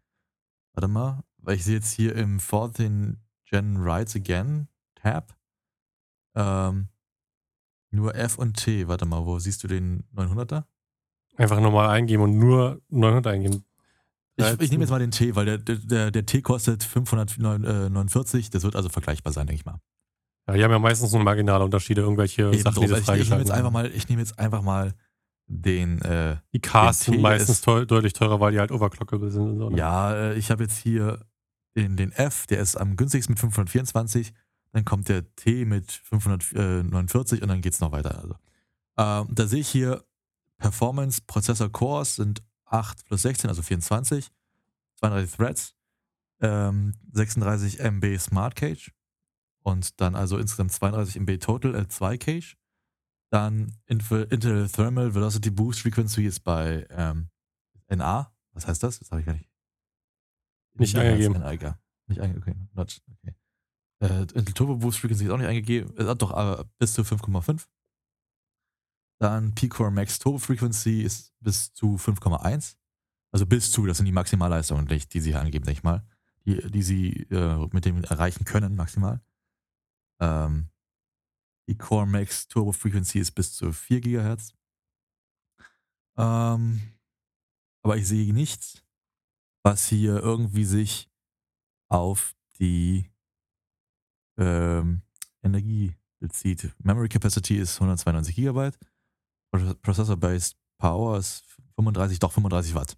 Warte 0.75 0.88
mal, 0.88 1.22
weil 1.38 1.56
ich 1.56 1.64
sehe 1.64 1.75
jetzt 1.76 1.92
hier 1.92 2.16
im 2.16 2.40
14 2.40 3.20
Gen 3.44 3.76
Rides 3.76 4.16
Again 4.16 4.68
Tab 4.94 5.37
ähm, 6.34 6.88
nur 7.90 8.14
F 8.14 8.38
und 8.38 8.54
T. 8.54 8.88
Warte 8.88 9.04
mal, 9.04 9.26
wo 9.26 9.38
siehst 9.38 9.62
du 9.64 9.68
den 9.68 10.04
900er? 10.14 10.64
Einfach 11.36 11.60
normal 11.60 11.88
eingeben 11.90 12.22
und 12.22 12.38
nur 12.38 12.80
900 12.90 13.26
eingeben. 13.28 13.64
Ich, 14.36 14.44
13. 14.44 14.60
ich 14.64 14.70
nehme 14.70 14.84
jetzt 14.84 14.90
mal 14.90 14.98
den 14.98 15.10
T, 15.10 15.34
weil 15.36 15.44
der, 15.46 15.58
der, 15.58 16.10
der 16.10 16.26
T 16.26 16.42
kostet 16.42 16.82
549. 16.84 18.50
Das 18.50 18.62
wird 18.62 18.76
also 18.76 18.88
vergleichbar 18.88 19.32
sein, 19.32 19.46
denke 19.46 19.60
ich 19.60 19.64
mal. 19.66 19.78
Ja, 20.48 20.54
die 20.54 20.64
haben 20.64 20.70
ja 20.70 20.78
meistens 20.78 21.12
nur 21.12 21.22
marginale 21.22 21.64
Unterschiede, 21.64 22.00
irgendwelche 22.02 22.42
Eben 22.50 22.58
Sachen, 22.58 22.74
drum. 22.74 22.84
die 22.86 22.90
das 22.90 23.00
ich, 23.08 23.22
ich 23.22 23.28
nehme 23.30 23.40
jetzt 23.42 23.50
einfach 23.52 23.70
mal, 23.70 23.90
ich 23.92 24.08
nehme 24.08 24.20
jetzt 24.22 24.38
einfach 24.38 24.62
mal 24.62 24.94
den. 25.46 26.00
Äh, 26.02 26.36
Die 26.52 26.60
Ks 26.60 26.72
den 27.04 27.14
sind 27.14 27.20
meistens 27.20 27.56
ist- 27.58 27.64
teu 27.64 27.84
deutlich 27.84 28.12
teurer, 28.12 28.40
weil 28.40 28.52
die 28.52 28.58
halt 28.58 28.72
overclockable 28.72 29.30
sind 29.30 29.42
und 29.42 29.58
so. 29.58 29.70
ne? 29.70 29.76
Ja, 29.78 30.14
äh, 30.14 30.34
ich 30.34 30.50
habe 30.50 30.64
jetzt 30.64 30.78
hier 30.78 31.20
den, 31.76 31.96
den 31.96 32.12
F, 32.12 32.46
der 32.46 32.60
ist 32.60 32.76
am 32.76 32.96
günstigsten 32.96 33.32
mit 33.32 33.40
524. 33.40 34.32
Dann 34.72 34.84
kommt 34.86 35.08
der 35.10 35.30
T 35.36 35.64
mit 35.66 35.92
549 35.92 37.42
und 37.42 37.48
dann 37.48 37.60
geht 37.60 37.74
es 37.74 37.80
noch 37.80 37.92
weiter. 37.92 38.18
Also, 38.18 38.34
ähm, 38.98 39.34
da 39.34 39.46
sehe 39.46 39.60
ich 39.60 39.68
hier 39.68 40.02
Performance 40.62 41.21
Prozessor 41.26 41.71
Cores 41.71 42.14
sind 42.16 42.40
8 42.66 43.04
plus 43.07 43.23
16, 43.23 43.50
also 43.50 43.62
24. 43.62 44.31
32 45.00 45.37
Threads, 45.37 45.75
ähm, 46.40 46.95
36 47.12 47.81
MB 47.81 48.19
Smart 48.19 48.54
Cache 48.54 48.92
und 49.64 50.00
dann 50.00 50.14
also 50.14 50.38
insgesamt 50.38 50.71
32 50.71 51.16
MB 51.16 51.38
Total 51.40 51.75
L2 51.75 52.19
Cache 52.19 52.57
Dann 53.31 53.73
Intel, 53.87 54.69
Thermal 54.69 55.12
Velocity 55.14 55.50
Boost 55.50 55.81
Frequency 55.81 56.26
ist 56.26 56.40
bei 56.40 56.87
ähm, 56.90 57.28
NA. 57.88 58.33
Was 58.52 58.69
heißt 58.69 58.85
das? 58.85 59.00
Das 59.00 59.11
habe 59.11 59.21
ich 59.21 59.26
gar 59.26 59.33
nicht. 59.33 59.50
Nicht 60.75 60.95
ist 60.95 61.28
NA, 61.28 61.52
egal. 61.52 61.78
Nicht 62.07 62.21
eingegeben. 62.21 62.69
Okay. 62.73 62.75
Not, 62.75 63.02
okay. 63.11 63.35
Äh, 64.00 64.38
Intel 64.38 64.54
Turbo 64.54 64.76
Boost 64.76 65.00
Frequency 65.00 65.25
ist 65.25 65.31
auch 65.31 65.38
nicht 65.38 65.49
eingegeben. 65.49 65.97
Äh, 65.97 66.14
doch, 66.14 66.31
aber 66.31 66.71
bis 66.78 66.95
zu 66.95 67.02
5,5. 67.02 67.66
Dann 69.19 69.54
P-Core 69.54 69.90
Max 69.90 70.19
Turbo 70.19 70.38
Frequency 70.38 71.02
ist 71.02 71.33
bis 71.40 71.73
zu 71.73 71.97
5,1. 71.97 72.76
Also 73.33 73.47
bis 73.47 73.71
zu, 73.71 73.87
das 73.87 73.97
sind 73.97 74.07
die 74.07 74.12
Maximalleistungen, 74.12 74.87
die 74.87 75.21
sie 75.21 75.35
angeben, 75.35 75.64
denke 75.64 75.78
ich 75.78 75.85
mal. 75.85 76.07
Die, 76.45 76.57
die 76.71 76.83
sie 76.83 77.23
äh, 77.31 77.69
mit 77.73 77.85
dem 77.85 78.02
erreichen 78.04 78.45
können, 78.45 78.75
maximal. 78.75 79.21
Ähm, 80.21 80.69
die 81.69 81.78
Core 81.78 82.07
Max 82.07 82.49
Turbo 82.49 82.73
Frequency 82.73 83.21
ist 83.21 83.33
bis 83.33 83.54
zu 83.54 83.73
4 83.73 84.00
GHz. 84.00 84.54
Ähm, 86.16 86.81
aber 87.83 87.97
ich 87.97 88.07
sehe 88.07 88.33
nichts, 88.33 88.85
was 89.62 89.87
hier 89.87 90.16
irgendwie 90.16 90.64
sich 90.64 91.11
auf 91.88 92.35
die 92.59 93.11
ähm, 94.38 95.02
Energie 95.42 95.95
bezieht. 96.19 96.73
Memory 96.78 97.09
Capacity 97.09 97.57
ist 97.57 97.75
192 97.76 98.35
GB. 98.35 98.71
Processor-Based 99.82 100.56
Power 100.78 101.18
ist 101.18 101.44
35, 101.76 102.18
doch 102.18 102.32
35 102.32 102.75
Watt. 102.75 102.97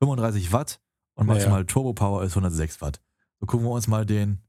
35 0.00 0.52
Watt 0.52 0.80
und 1.14 1.26
Ja, 1.26 1.32
ja. 1.32 1.38
maximal 1.38 1.64
Turbo 1.66 1.92
Power 1.92 2.22
ist 2.24 2.32
106 2.32 2.80
Watt. 2.80 3.00
So 3.40 3.46
gucken 3.46 3.66
wir 3.66 3.70
uns 3.72 3.86
mal 3.86 4.06
den 4.06 4.42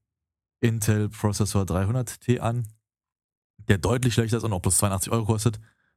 Intel 0.60 1.10
Processor 1.10 1.64
300T 1.64 2.40
an, 2.40 2.68
der 3.68 3.78
deutlich 3.78 4.14
schlechter 4.14 4.38
ist 4.38 4.44
und 4.44 4.54
auch 4.54 4.62
plus 4.62 4.78
82 4.78 5.12
Euro 5.12 5.26
kostet. 5.26 5.56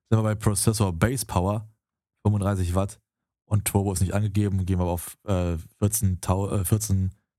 Sind 0.08 0.18
wir 0.18 0.22
bei 0.22 0.34
Processor 0.34 0.92
Base 0.92 1.24
Power 1.24 1.68
35 2.22 2.74
Watt 2.74 3.00
und 3.46 3.64
Turbo 3.64 3.92
ist 3.92 4.00
nicht 4.00 4.14
angegeben. 4.14 4.64
Gehen 4.66 4.78
wir 4.78 4.82
aber 4.82 4.92
auf 4.92 5.16
äh, 5.24 5.56
14.000 5.80 6.60
äh, 6.60 6.64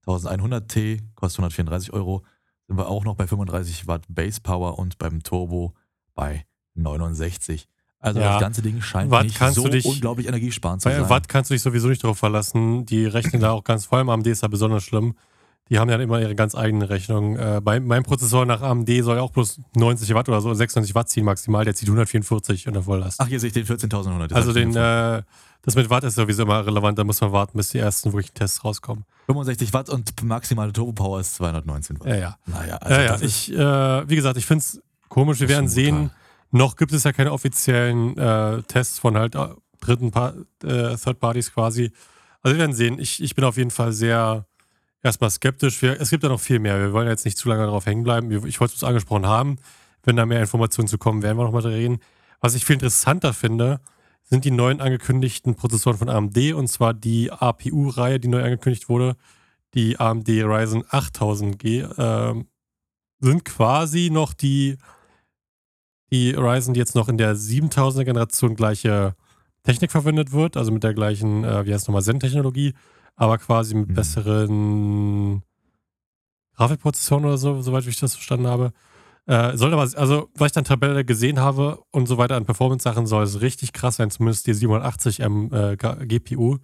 14.100T, 0.07 1.01
kostet 1.15 1.39
134 1.39 1.93
Euro. 1.93 2.23
Sind 2.67 2.77
wir 2.77 2.87
auch 2.87 3.03
noch 3.03 3.15
bei 3.15 3.27
35 3.27 3.87
Watt 3.87 4.05
Base 4.07 4.41
Power 4.41 4.79
und 4.79 4.97
beim 4.97 5.21
Turbo 5.21 5.73
bei 6.13 6.45
69. 6.75 7.67
Also 8.01 8.19
Ja. 8.19 8.31
das 8.33 8.41
ganze 8.41 8.61
Ding 8.63 8.81
scheint 8.81 9.11
Watt 9.11 9.23
nicht 9.25 9.37
so 9.53 9.67
dich- 9.67 9.85
unglaublich 9.85 10.27
energiesparend 10.27 10.81
zu 10.81 10.89
Bei 10.89 10.95
sein. 10.99 11.09
Watt 11.09 11.29
kannst 11.29 11.49
du 11.49 11.53
dich 11.53 11.61
sowieso 11.61 11.87
nicht 11.87 12.03
darauf 12.03 12.17
verlassen. 12.17 12.85
Die 12.85 13.05
rechnen 13.05 13.41
da 13.41 13.51
auch 13.51 13.63
ganz, 13.63 13.85
vor 13.85 13.99
allem 13.99 14.09
AMD 14.09 14.27
ist 14.27 14.41
da 14.43 14.47
besonders 14.47 14.83
schlimm. 14.83 15.13
Die 15.69 15.79
haben 15.79 15.89
ja 15.89 15.95
immer 15.97 16.19
ihre 16.19 16.35
ganz 16.35 16.53
eigenen 16.55 16.81
Rechnungen. 16.81 17.37
Äh, 17.37 17.61
bei, 17.63 17.79
mein 17.79 18.03
Prozessor 18.03 18.45
nach 18.45 18.61
AMD 18.61 18.89
soll 19.03 19.19
auch 19.19 19.31
bloß 19.31 19.61
90 19.75 20.13
Watt 20.15 20.27
oder 20.27 20.41
so, 20.41 20.53
96 20.53 20.95
Watt 20.95 21.07
ziehen 21.09 21.23
maximal. 21.23 21.63
Der 21.63 21.75
zieht 21.75 21.87
144 21.87 22.65
in 22.67 22.73
der 22.73 22.83
Volllast. 22.83 23.21
Ach, 23.21 23.27
hier 23.27 23.39
sehe 23.39 23.47
ich 23.47 23.53
den 23.53 23.65
14.100. 23.65 24.27
das 24.27 24.35
also 24.35 24.51
den, 24.51 24.75
äh, 24.75 25.21
das 25.61 25.75
mit 25.75 25.89
Watt 25.89 26.03
ist 26.03 26.15
sowieso 26.15 26.43
immer 26.43 26.65
relevant. 26.65 26.97
Da 26.99 27.03
muss 27.05 27.21
man 27.21 27.31
warten, 27.31 27.55
bis 27.57 27.69
die 27.69 27.77
ersten 27.77 28.11
wirklichen 28.11 28.33
Tests 28.33 28.65
rauskommen. 28.65 29.05
65 29.27 29.71
Watt 29.73 29.89
und 29.89 30.21
maximale 30.23 30.73
Turbo 30.73 30.91
Power 30.91 31.19
ist 31.21 31.35
219 31.35 31.99
Watt. 32.01 32.07
Ja, 32.07 32.15
ja. 32.15 32.37
Naja, 32.47 32.75
also 32.77 32.93
ja, 32.95 33.01
ja. 33.03 33.21
Ich, 33.21 33.53
äh, 33.53 34.09
wie 34.09 34.15
gesagt, 34.15 34.37
ich 34.37 34.45
finde 34.47 34.63
es 34.63 34.81
komisch. 35.07 35.39
Wir 35.39 35.47
werden 35.47 35.69
sehen. 35.69 36.09
Noch 36.51 36.75
gibt 36.75 36.91
es 36.91 37.03
ja 37.03 37.13
keine 37.13 37.31
offiziellen 37.31 38.17
äh, 38.17 38.61
Tests 38.63 38.99
von 38.99 39.17
halt 39.17 39.35
äh, 39.35 39.47
dritten 39.79 40.11
pa 40.11 40.33
äh, 40.63 40.95
Third 40.97 41.19
Parties 41.19 41.53
quasi. 41.53 41.91
Also 42.41 42.55
wir 42.55 42.59
werden 42.59 42.75
sehen. 42.75 42.99
Ich, 42.99 43.21
ich 43.21 43.35
bin 43.35 43.43
auf 43.45 43.57
jeden 43.57 43.71
Fall 43.71 43.93
sehr 43.93 44.45
erstmal 45.01 45.29
skeptisch. 45.29 45.81
Wir, 45.81 45.99
es 45.99 46.09
gibt 46.09 46.23
ja 46.23 46.29
noch 46.29 46.39
viel 46.39 46.59
mehr. 46.59 46.79
Wir 46.79 46.93
wollen 46.93 47.07
jetzt 47.07 47.25
nicht 47.25 47.37
zu 47.37 47.49
lange 47.49 47.63
darauf 47.63 47.85
hängen 47.85 48.03
bleiben. 48.03 48.31
Ich 48.47 48.59
wollte 48.59 48.75
es 48.75 48.83
angesprochen 48.83 49.25
haben. 49.25 49.57
Wenn 50.03 50.15
da 50.15 50.25
mehr 50.25 50.41
Informationen 50.41 50.87
zu 50.87 50.97
kommen, 50.97 51.21
werden 51.21 51.37
wir 51.37 51.43
nochmal 51.43 51.65
reden. 51.65 51.99
Was 52.39 52.55
ich 52.55 52.65
viel 52.65 52.73
interessanter 52.73 53.33
finde, 53.33 53.79
sind 54.23 54.45
die 54.45 54.51
neuen 54.51 54.81
angekündigten 54.81 55.55
Prozessoren 55.55 55.97
von 55.97 56.09
AMD 56.09 56.53
und 56.53 56.67
zwar 56.67 56.93
die 56.93 57.31
APU-Reihe, 57.31 58.19
die 58.19 58.27
neu 58.27 58.43
angekündigt 58.43 58.89
wurde. 58.89 59.15
Die 59.73 59.99
AMD 59.99 60.27
Ryzen 60.27 60.83
8000G 60.83 61.87
ähm, 61.97 62.47
sind 63.19 63.45
quasi 63.45 64.09
noch 64.11 64.33
die 64.33 64.77
die 66.11 66.31
Ryzen, 66.31 66.73
die 66.73 66.79
jetzt 66.79 66.95
noch 66.95 67.07
in 67.09 67.17
der 67.17 67.35
7000er 67.35 68.03
Generation 68.03 68.55
gleiche 68.55 69.15
Technik 69.63 69.91
verwendet 69.91 70.31
wird, 70.31 70.57
also 70.57 70.71
mit 70.71 70.83
der 70.83 70.93
gleichen, 70.93 71.43
äh, 71.43 71.65
wie 71.65 71.73
heißt 71.73 71.83
es 71.83 71.87
nochmal, 71.87 72.01
Zen-Technologie, 72.03 72.73
aber 73.15 73.37
quasi 73.37 73.75
mit 73.75 73.89
Mhm. 73.89 73.93
besseren 73.93 75.43
Grafikprozessoren 76.55 77.25
oder 77.25 77.37
so, 77.37 77.61
soweit 77.61 77.85
ich 77.87 77.99
das 77.99 78.15
verstanden 78.15 78.47
habe. 78.47 78.71
Äh, 79.27 79.55
soll 79.55 79.71
aber, 79.73 79.83
also, 79.95 80.29
was 80.35 80.47
ich 80.47 80.51
dann 80.53 80.63
Tabelle 80.63 81.05
gesehen 81.05 81.39
habe 81.39 81.79
und 81.91 82.07
so 82.07 82.17
weiter 82.17 82.35
an 82.35 82.45
Performance-Sachen, 82.45 83.05
soll 83.05 83.23
es 83.23 83.41
richtig 83.41 83.71
krass 83.71 83.97
sein, 83.97 84.09
zumindest 84.09 84.47
die 84.47 84.53
780M 84.53 85.53
äh, 85.53 85.77
GPU. 86.07 86.57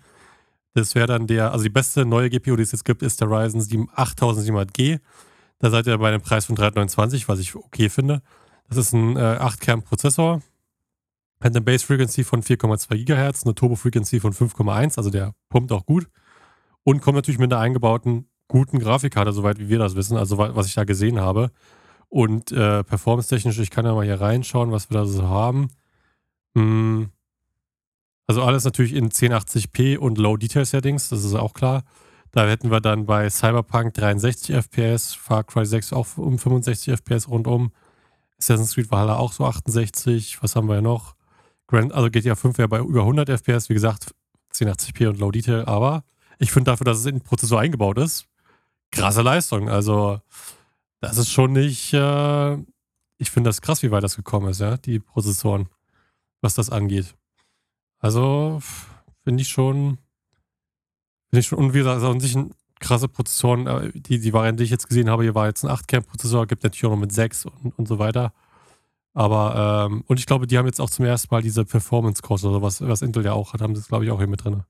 Das 0.74 0.96
wäre 0.96 1.08
dann 1.08 1.28
der, 1.28 1.52
also 1.52 1.64
die 1.64 1.70
beste 1.70 2.06
neue 2.06 2.30
GPU, 2.30 2.56
die 2.56 2.64
es 2.64 2.72
jetzt 2.72 2.86
gibt, 2.86 3.02
ist 3.04 3.22
der 3.22 3.30
Ryzen 3.30 3.62
7 3.62 3.90
8700G. 3.96 5.00
Da 5.60 5.70
seid 5.70 5.88
ihr 5.88 5.98
bei 5.98 6.10
einem 6.10 6.22
Preis 6.22 6.46
von 6.46 6.56
329, 6.56 7.28
was 7.28 7.40
ich 7.40 7.56
okay 7.56 7.90
finde. 7.90 8.22
Das 8.68 8.78
ist 8.78 8.94
ein 8.94 9.16
äh, 9.16 9.20
8-Kern-Prozessor, 9.20 10.42
hat 11.42 11.52
eine 11.56 11.62
Base 11.62 11.86
Frequency 11.86 12.24
von 12.24 12.42
4,2 12.42 13.06
GHz, 13.06 13.46
eine 13.46 13.56
Turbo 13.56 13.76
Frequency 13.76 14.20
von 14.20 14.34
5,1, 14.34 14.98
also 14.98 15.10
der 15.10 15.34
pumpt 15.50 15.72
auch 15.72 15.86
gut. 15.86 16.08
Und 16.84 17.02
kommt 17.02 17.16
natürlich 17.16 17.40
mit 17.40 17.52
einer 17.52 17.62
eingebauten 17.62 18.30
guten 18.48 18.80
Grafikkarte, 18.80 19.34
soweit 19.34 19.60
wie 19.60 19.70
wir 19.70 19.80
das 19.80 19.96
wissen, 19.96 20.18
also 20.18 20.38
wa- 20.38 20.56
was 20.56 20.68
ich 20.68 20.76
da 20.76 20.84
gesehen 20.86 21.20
habe. 21.20 21.52
Und 22.10 22.52
äh, 22.54 22.84
performance-technisch, 22.84 23.60
ich 23.60 23.70
kann 23.70 23.86
ja 23.86 23.94
mal 23.94 24.06
hier 24.06 24.22
reinschauen, 24.22 24.72
was 24.72 24.90
wir 24.90 24.98
da 25.00 25.06
so 25.06 25.24
haben. 25.24 25.70
Hm. 26.56 27.10
Also 28.26 28.44
alles 28.44 28.64
natürlich 28.66 28.94
in 28.94 29.10
1080p 29.10 29.98
und 29.98 30.18
Low 30.18 30.38
Detail 30.38 30.66
Settings, 30.66 31.10
das 31.10 31.24
ist 31.24 31.36
auch 31.36 31.54
klar. 31.54 31.84
Da 32.32 32.46
hätten 32.48 32.72
wir 32.72 32.82
dann 32.82 33.06
bei 33.06 33.30
Cyberpunk 33.30 33.94
63 33.94 34.56
FPS, 34.56 35.14
Far 35.14 35.44
Cry 35.44 35.66
6 35.66 35.94
auch 35.94 36.18
um 36.18 36.38
65 36.38 36.94
FPS 36.94 37.30
rundum. 37.30 37.72
Assassin's 38.40 38.76
Creed 38.76 38.92
Valhalla 38.92 39.18
auch 39.18 39.34
so 39.34 39.46
68. 39.46 40.42
Was 40.42 40.56
haben 40.56 40.68
wir 40.68 40.82
noch? 40.82 41.16
Grand, 41.68 41.94
also 41.94 42.10
GTA 42.10 42.36
5 42.36 42.58
wäre 42.58 42.68
bei 42.68 42.80
über 42.80 43.02
100 43.02 43.30
FPS, 43.30 43.70
wie 43.70 43.74
gesagt, 43.74 44.14
1080p 44.54 45.08
und 45.10 45.20
Low 45.20 45.32
Detail. 45.32 45.68
Aber 45.68 46.04
ich 46.40 46.52
finde 46.52 46.72
dafür, 46.72 46.86
dass 46.86 47.00
es 47.00 47.06
in 47.06 47.16
den 47.16 47.24
Prozessor 47.24 47.60
eingebaut 47.60 47.98
ist, 47.98 48.28
krasse 48.92 49.22
Leistung. 49.22 49.70
Also, 49.70 50.22
das 51.02 51.18
ist 51.18 51.32
schon 51.32 51.54
nicht. 51.54 51.94
Äh, 51.94 52.58
ich 53.18 53.32
finde 53.32 53.50
das 53.50 53.62
krass, 53.62 53.84
wie 53.84 53.92
weit 53.92 54.04
das 54.04 54.16
gekommen 54.16 54.50
ist, 54.50 54.62
ja, 54.62 54.78
die 54.78 55.00
Prozessoren, 55.00 55.68
was 56.42 56.54
das 56.56 56.70
angeht. 56.70 57.16
Also, 58.00 58.62
finde 59.24 59.42
ich 59.42 59.50
schon. 59.50 59.98
Finde 61.30 61.40
ich 61.40 61.48
schon. 61.48 61.60
Und 61.60 61.74
wie 61.74 61.80
gesagt, 61.80 62.02
auch 62.04 62.12
an 62.12 62.20
sich 62.20 62.36
ein 62.36 62.54
krasse 62.80 63.08
Prozessoren. 63.08 63.68
äh, 63.68 63.92
Die, 63.94 64.20
die 64.20 64.34
Variante, 64.34 64.62
die 64.62 64.66
ich 64.66 64.72
jetzt 64.72 64.88
gesehen 64.88 65.10
habe, 65.10 65.24
hier 65.24 65.36
war 65.36 65.48
jetzt 65.48 65.64
ein 65.64 65.72
8-Kern-Prozessor, 65.72 66.48
gibt 66.48 66.64
natürlich 66.64 66.86
auch 66.86 66.92
noch 66.92 66.98
mit 66.98 67.12
6 67.12 67.46
und, 67.46 67.78
und 67.78 67.88
so 67.88 68.00
weiter. 68.00 68.34
Aber, 69.14 69.88
ähm, 69.90 70.04
und 70.08 70.20
ich 70.20 70.26
glaube, 70.28 70.46
die 70.46 70.58
haben 70.58 70.68
jetzt 70.68 70.80
auch 70.80 70.90
zum 70.90 71.06
ersten 71.06 71.34
Mal 71.34 71.42
diese 71.42 71.66
Performance-Cores 71.66 72.46
oder 72.46 72.62
was, 72.62 72.82
was 72.82 73.02
Intel 73.02 73.26
ja 73.26 73.34
auch 73.34 73.54
hat, 73.54 73.62
haben 73.62 73.74
das, 73.74 73.88
glaube 73.88 74.06
ich, 74.06 74.12
auch 74.12 74.20
hier 74.20 74.28
mit 74.28 74.44
drin. 74.44 74.64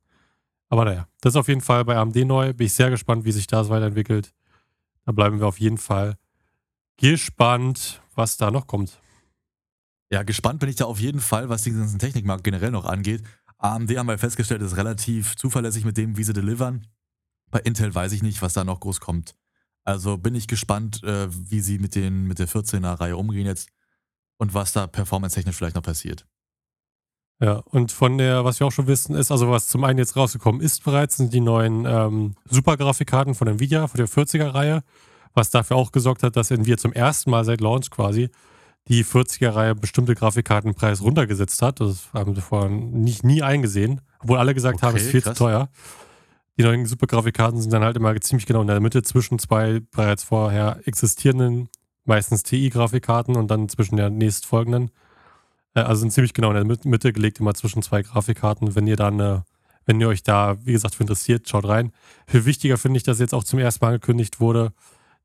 Aber 0.69 0.85
naja, 0.85 1.07
das 1.21 1.33
ist 1.33 1.37
auf 1.37 1.47
jeden 1.47 1.61
Fall 1.61 1.85
bei 1.85 1.97
AMD 1.97 2.15
neu. 2.25 2.53
Bin 2.53 2.67
ich 2.67 2.73
sehr 2.73 2.89
gespannt, 2.89 3.25
wie 3.25 3.31
sich 3.31 3.47
das 3.47 3.69
weiterentwickelt. 3.69 4.33
Da 5.05 5.11
bleiben 5.11 5.39
wir 5.39 5.47
auf 5.47 5.59
jeden 5.59 5.77
Fall 5.77 6.17
gespannt, 6.97 8.01
was 8.15 8.37
da 8.37 8.51
noch 8.51 8.67
kommt. 8.67 8.99
Ja, 10.11 10.23
gespannt 10.23 10.59
bin 10.59 10.69
ich 10.69 10.75
da 10.77 10.85
auf 10.85 10.99
jeden 10.99 11.19
Fall, 11.19 11.49
was 11.49 11.63
den 11.63 11.77
ganzen 11.77 11.99
Technikmarkt 11.99 12.43
generell 12.43 12.71
noch 12.71 12.85
angeht. 12.85 13.23
AMD 13.57 13.97
haben 13.97 14.07
wir 14.07 14.17
festgestellt, 14.17 14.61
ist 14.61 14.77
relativ 14.77 15.35
zuverlässig 15.35 15.83
mit 15.83 15.97
dem, 15.97 16.17
wie 16.17 16.23
sie 16.23 16.33
delivern. 16.33 16.85
Bei 17.51 17.59
Intel 17.59 17.93
weiß 17.93 18.11
ich 18.11 18.23
nicht, 18.23 18.41
was 18.41 18.53
da 18.53 18.63
noch 18.63 18.79
groß 18.79 18.99
kommt. 18.99 19.35
Also 19.83 20.17
bin 20.17 20.35
ich 20.35 20.47
gespannt, 20.47 21.03
äh, 21.03 21.27
wie 21.31 21.61
sie 21.61 21.79
mit, 21.79 21.95
den, 21.95 22.25
mit 22.25 22.39
der 22.39 22.47
14er-Reihe 22.47 23.15
umgehen 23.15 23.45
jetzt 23.45 23.69
und 24.37 24.53
was 24.53 24.73
da 24.73 24.85
performance-technisch 24.85 25.55
vielleicht 25.55 25.75
noch 25.75 25.83
passiert. 25.83 26.25
Ja, 27.39 27.57
und 27.65 27.91
von 27.91 28.17
der, 28.17 28.43
was 28.43 28.59
wir 28.59 28.67
auch 28.67 28.71
schon 28.71 28.87
wissen, 28.87 29.15
ist, 29.15 29.31
also 29.31 29.49
was 29.49 29.67
zum 29.67 29.83
einen 29.83 29.99
jetzt 29.99 30.15
rausgekommen 30.15 30.59
ist 30.59 30.83
bereits, 30.83 31.17
sind 31.17 31.33
die 31.33 31.39
neuen 31.39 31.85
ähm, 31.85 32.35
Super-Grafikkarten 32.49 33.35
von 33.35 33.47
Nvidia, 33.47 33.87
von 33.87 33.97
der 33.97 34.09
40er-Reihe, 34.09 34.83
was 35.33 35.51
dafür 35.51 35.77
auch 35.77 35.91
gesorgt 35.91 36.23
hat, 36.23 36.35
dass 36.35 36.49
Nvidia 36.49 36.77
zum 36.77 36.93
ersten 36.93 37.29
Mal 37.29 37.45
seit 37.45 37.61
Launch 37.61 37.91
quasi 37.91 38.29
die 38.87 39.05
40er-Reihe 39.05 39.75
bestimmte 39.75 40.15
Grafikkartenpreis 40.15 41.01
runtergesetzt 41.01 41.61
hat. 41.61 41.79
Das 41.79 42.09
haben 42.11 42.35
wir 42.35 42.41
vorher 42.41 42.69
nicht, 42.69 43.23
nie 43.23 43.43
eingesehen, 43.43 44.01
obwohl 44.19 44.39
alle 44.39 44.55
gesagt 44.55 44.81
haben, 44.81 44.95
es 44.95 45.03
ist 45.03 45.09
Okay, 45.09 45.11
viel 45.11 45.21
krass. 45.21 45.37
zu 45.37 45.43
teuer. 45.43 45.69
Die 46.57 46.63
neuen 46.63 46.85
Super-Grafikkarten 46.85 47.61
sind 47.61 47.71
dann 47.71 47.83
halt 47.83 47.97
immer 47.97 48.19
ziemlich 48.21 48.45
genau 48.47 48.61
in 48.61 48.67
der 48.67 48.79
Mitte 48.79 49.03
zwischen 49.03 49.37
zwei 49.37 49.79
bereits 49.91 50.23
vorher 50.23 50.79
existierenden, 50.85 51.69
meistens 52.05 52.43
TI-Grafikkarten 52.43 53.35
und 53.35 53.49
dann 53.49 53.69
zwischen 53.69 53.95
der 53.97 54.09
nächstfolgenden. 54.09 54.89
Äh, 55.75 55.81
Also 55.81 56.01
sind 56.01 56.11
ziemlich 56.11 56.33
genau 56.33 56.49
in 56.49 56.55
der 56.55 56.65
Mit- 56.65 56.85
Mitte 56.85 57.13
gelegt, 57.13 57.39
immer 57.39 57.53
zwischen 57.53 57.81
zwei 57.83 58.01
Grafikkarten. 58.01 58.75
Wenn 58.75 58.87
ihr 58.87 58.95
dann, 58.95 59.43
wenn 59.85 60.01
ihr 60.01 60.07
euch 60.07 60.23
da, 60.23 60.57
wie 60.65 60.71
gesagt, 60.71 60.95
für 60.95 61.03
interessiert, 61.03 61.47
schaut 61.47 61.65
rein. 61.67 61.91
Viel 62.27 62.45
wichtiger 62.45 62.77
finde 62.77 62.97
ich, 62.97 63.03
dass 63.03 63.19
jetzt 63.19 63.33
auch 63.35 63.43
zum 63.43 63.59
ersten 63.59 63.85
Mal 63.85 63.89
angekündigt 63.89 64.39
wurde, 64.39 64.73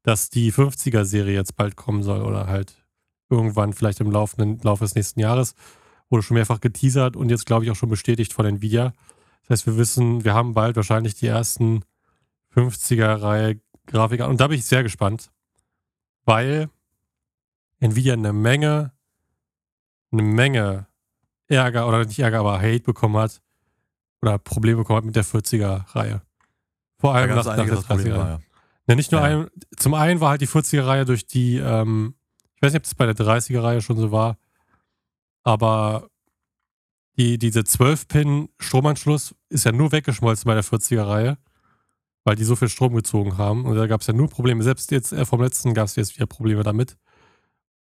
dass 0.03 0.29
die 0.29 0.53
50er-Serie 0.53 1.35
jetzt 1.35 1.57
bald 1.57 1.77
kommen 1.77 2.03
soll 2.03 2.21
oder 2.23 2.47
halt 2.47 2.75
irgendwann 3.31 3.73
vielleicht 3.73 4.01
im 4.01 4.11
Laufe 4.11 4.37
des 4.85 4.95
nächsten 4.95 5.21
Jahres. 5.21 5.55
Wurde 6.11 6.23
schon 6.23 6.35
mehrfach 6.35 6.61
geteasert 6.61 7.17
und 7.17 7.31
jetzt, 7.31 7.47
glaube 7.47 7.65
ich, 7.65 7.71
auch 7.71 7.77
schon 7.77 7.89
bestätigt 7.89 8.35
von 8.35 8.45
Nvidia. 8.45 8.93
Das 9.43 9.51
heißt, 9.61 9.67
wir 9.67 9.77
wissen, 9.77 10.25
wir 10.25 10.35
haben 10.35 10.55
bald 10.55 10.77
wahrscheinlich 10.77 11.15
die 11.15 11.27
ersten 11.27 11.85
50er-Reihe 12.55 13.61
Grafiker. 13.87 14.29
Und 14.29 14.41
da 14.41 14.47
bin 14.49 14.59
ich 14.59 14.65
sehr 14.65 14.83
gespannt, 14.83 15.31
weil 16.25 16.69
Nvidia 17.81 18.13
eine 18.15 18.33
Menge, 18.33 18.93
eine 20.13 20.23
Menge 20.23 20.87
Ärger 21.49 21.89
oder 21.89 22.05
nicht 22.05 22.19
Ärger, 22.19 22.41
aber 22.41 22.59
Hate 22.59 22.81
bekommen 22.81 23.17
hat 23.17 23.43
oder 24.23 24.39
Probleme 24.39 24.79
bekommen 24.79 24.99
hat 24.99 25.05
mit 25.05 25.17
der 25.17 25.25
40er-Reihe. 25.25 26.23
Vor 26.99 27.15
allem 27.15 27.35
nach, 27.35 27.45
nach 27.45 27.57
der 27.57 27.67
30er-Reihe. 27.79 28.41
Ja, 28.87 28.95
nicht 28.95 29.11
nur 29.13 29.21
Ja. 29.21 29.27
ein, 29.27 29.49
zum 29.77 29.95
einen 29.95 30.21
war 30.21 30.31
halt 30.31 30.41
die 30.41 30.49
40er-Reihe 30.49 31.05
durch 31.05 31.27
die, 31.27 31.57
ähm, 31.57 32.15
ich 32.55 32.63
weiß 32.63 32.73
nicht, 32.73 32.81
ob 32.81 32.85
das 32.85 32.95
bei 32.95 33.07
der 33.07 33.17
30er-Reihe 33.17 33.81
schon 33.83 33.97
so 33.97 34.13
war, 34.13 34.39
aber 35.43 36.09
die, 37.17 37.39
diese 37.39 37.61
12-Pin-Stromanschluss 37.61 39.35
ist 39.49 39.65
ja 39.65 39.73
nur 39.73 39.93
weggeschmolzen 39.93 40.47
bei 40.47 40.55
der 40.55 40.65
40er-Reihe, 40.65 41.39
weil 42.25 42.37
die 42.37 42.45
so 42.45 42.57
viel 42.57 42.69
Strom 42.69 42.95
gezogen 42.95 43.37
haben. 43.37 43.65
Und 43.67 43.77
da 43.77 43.87
gab 43.87 44.01
es 44.01 44.07
ja 44.07 44.15
nur 44.15 44.29
Probleme. 44.29 44.63
Selbst 44.63 44.91
jetzt 44.91 45.13
äh, 45.13 45.27
vom 45.27 45.43
letzten 45.43 45.75
gab 45.75 45.87
es 45.87 45.97
jetzt 45.97 46.15
wieder 46.17 46.27
Probleme 46.27 46.63
damit. 46.63 46.97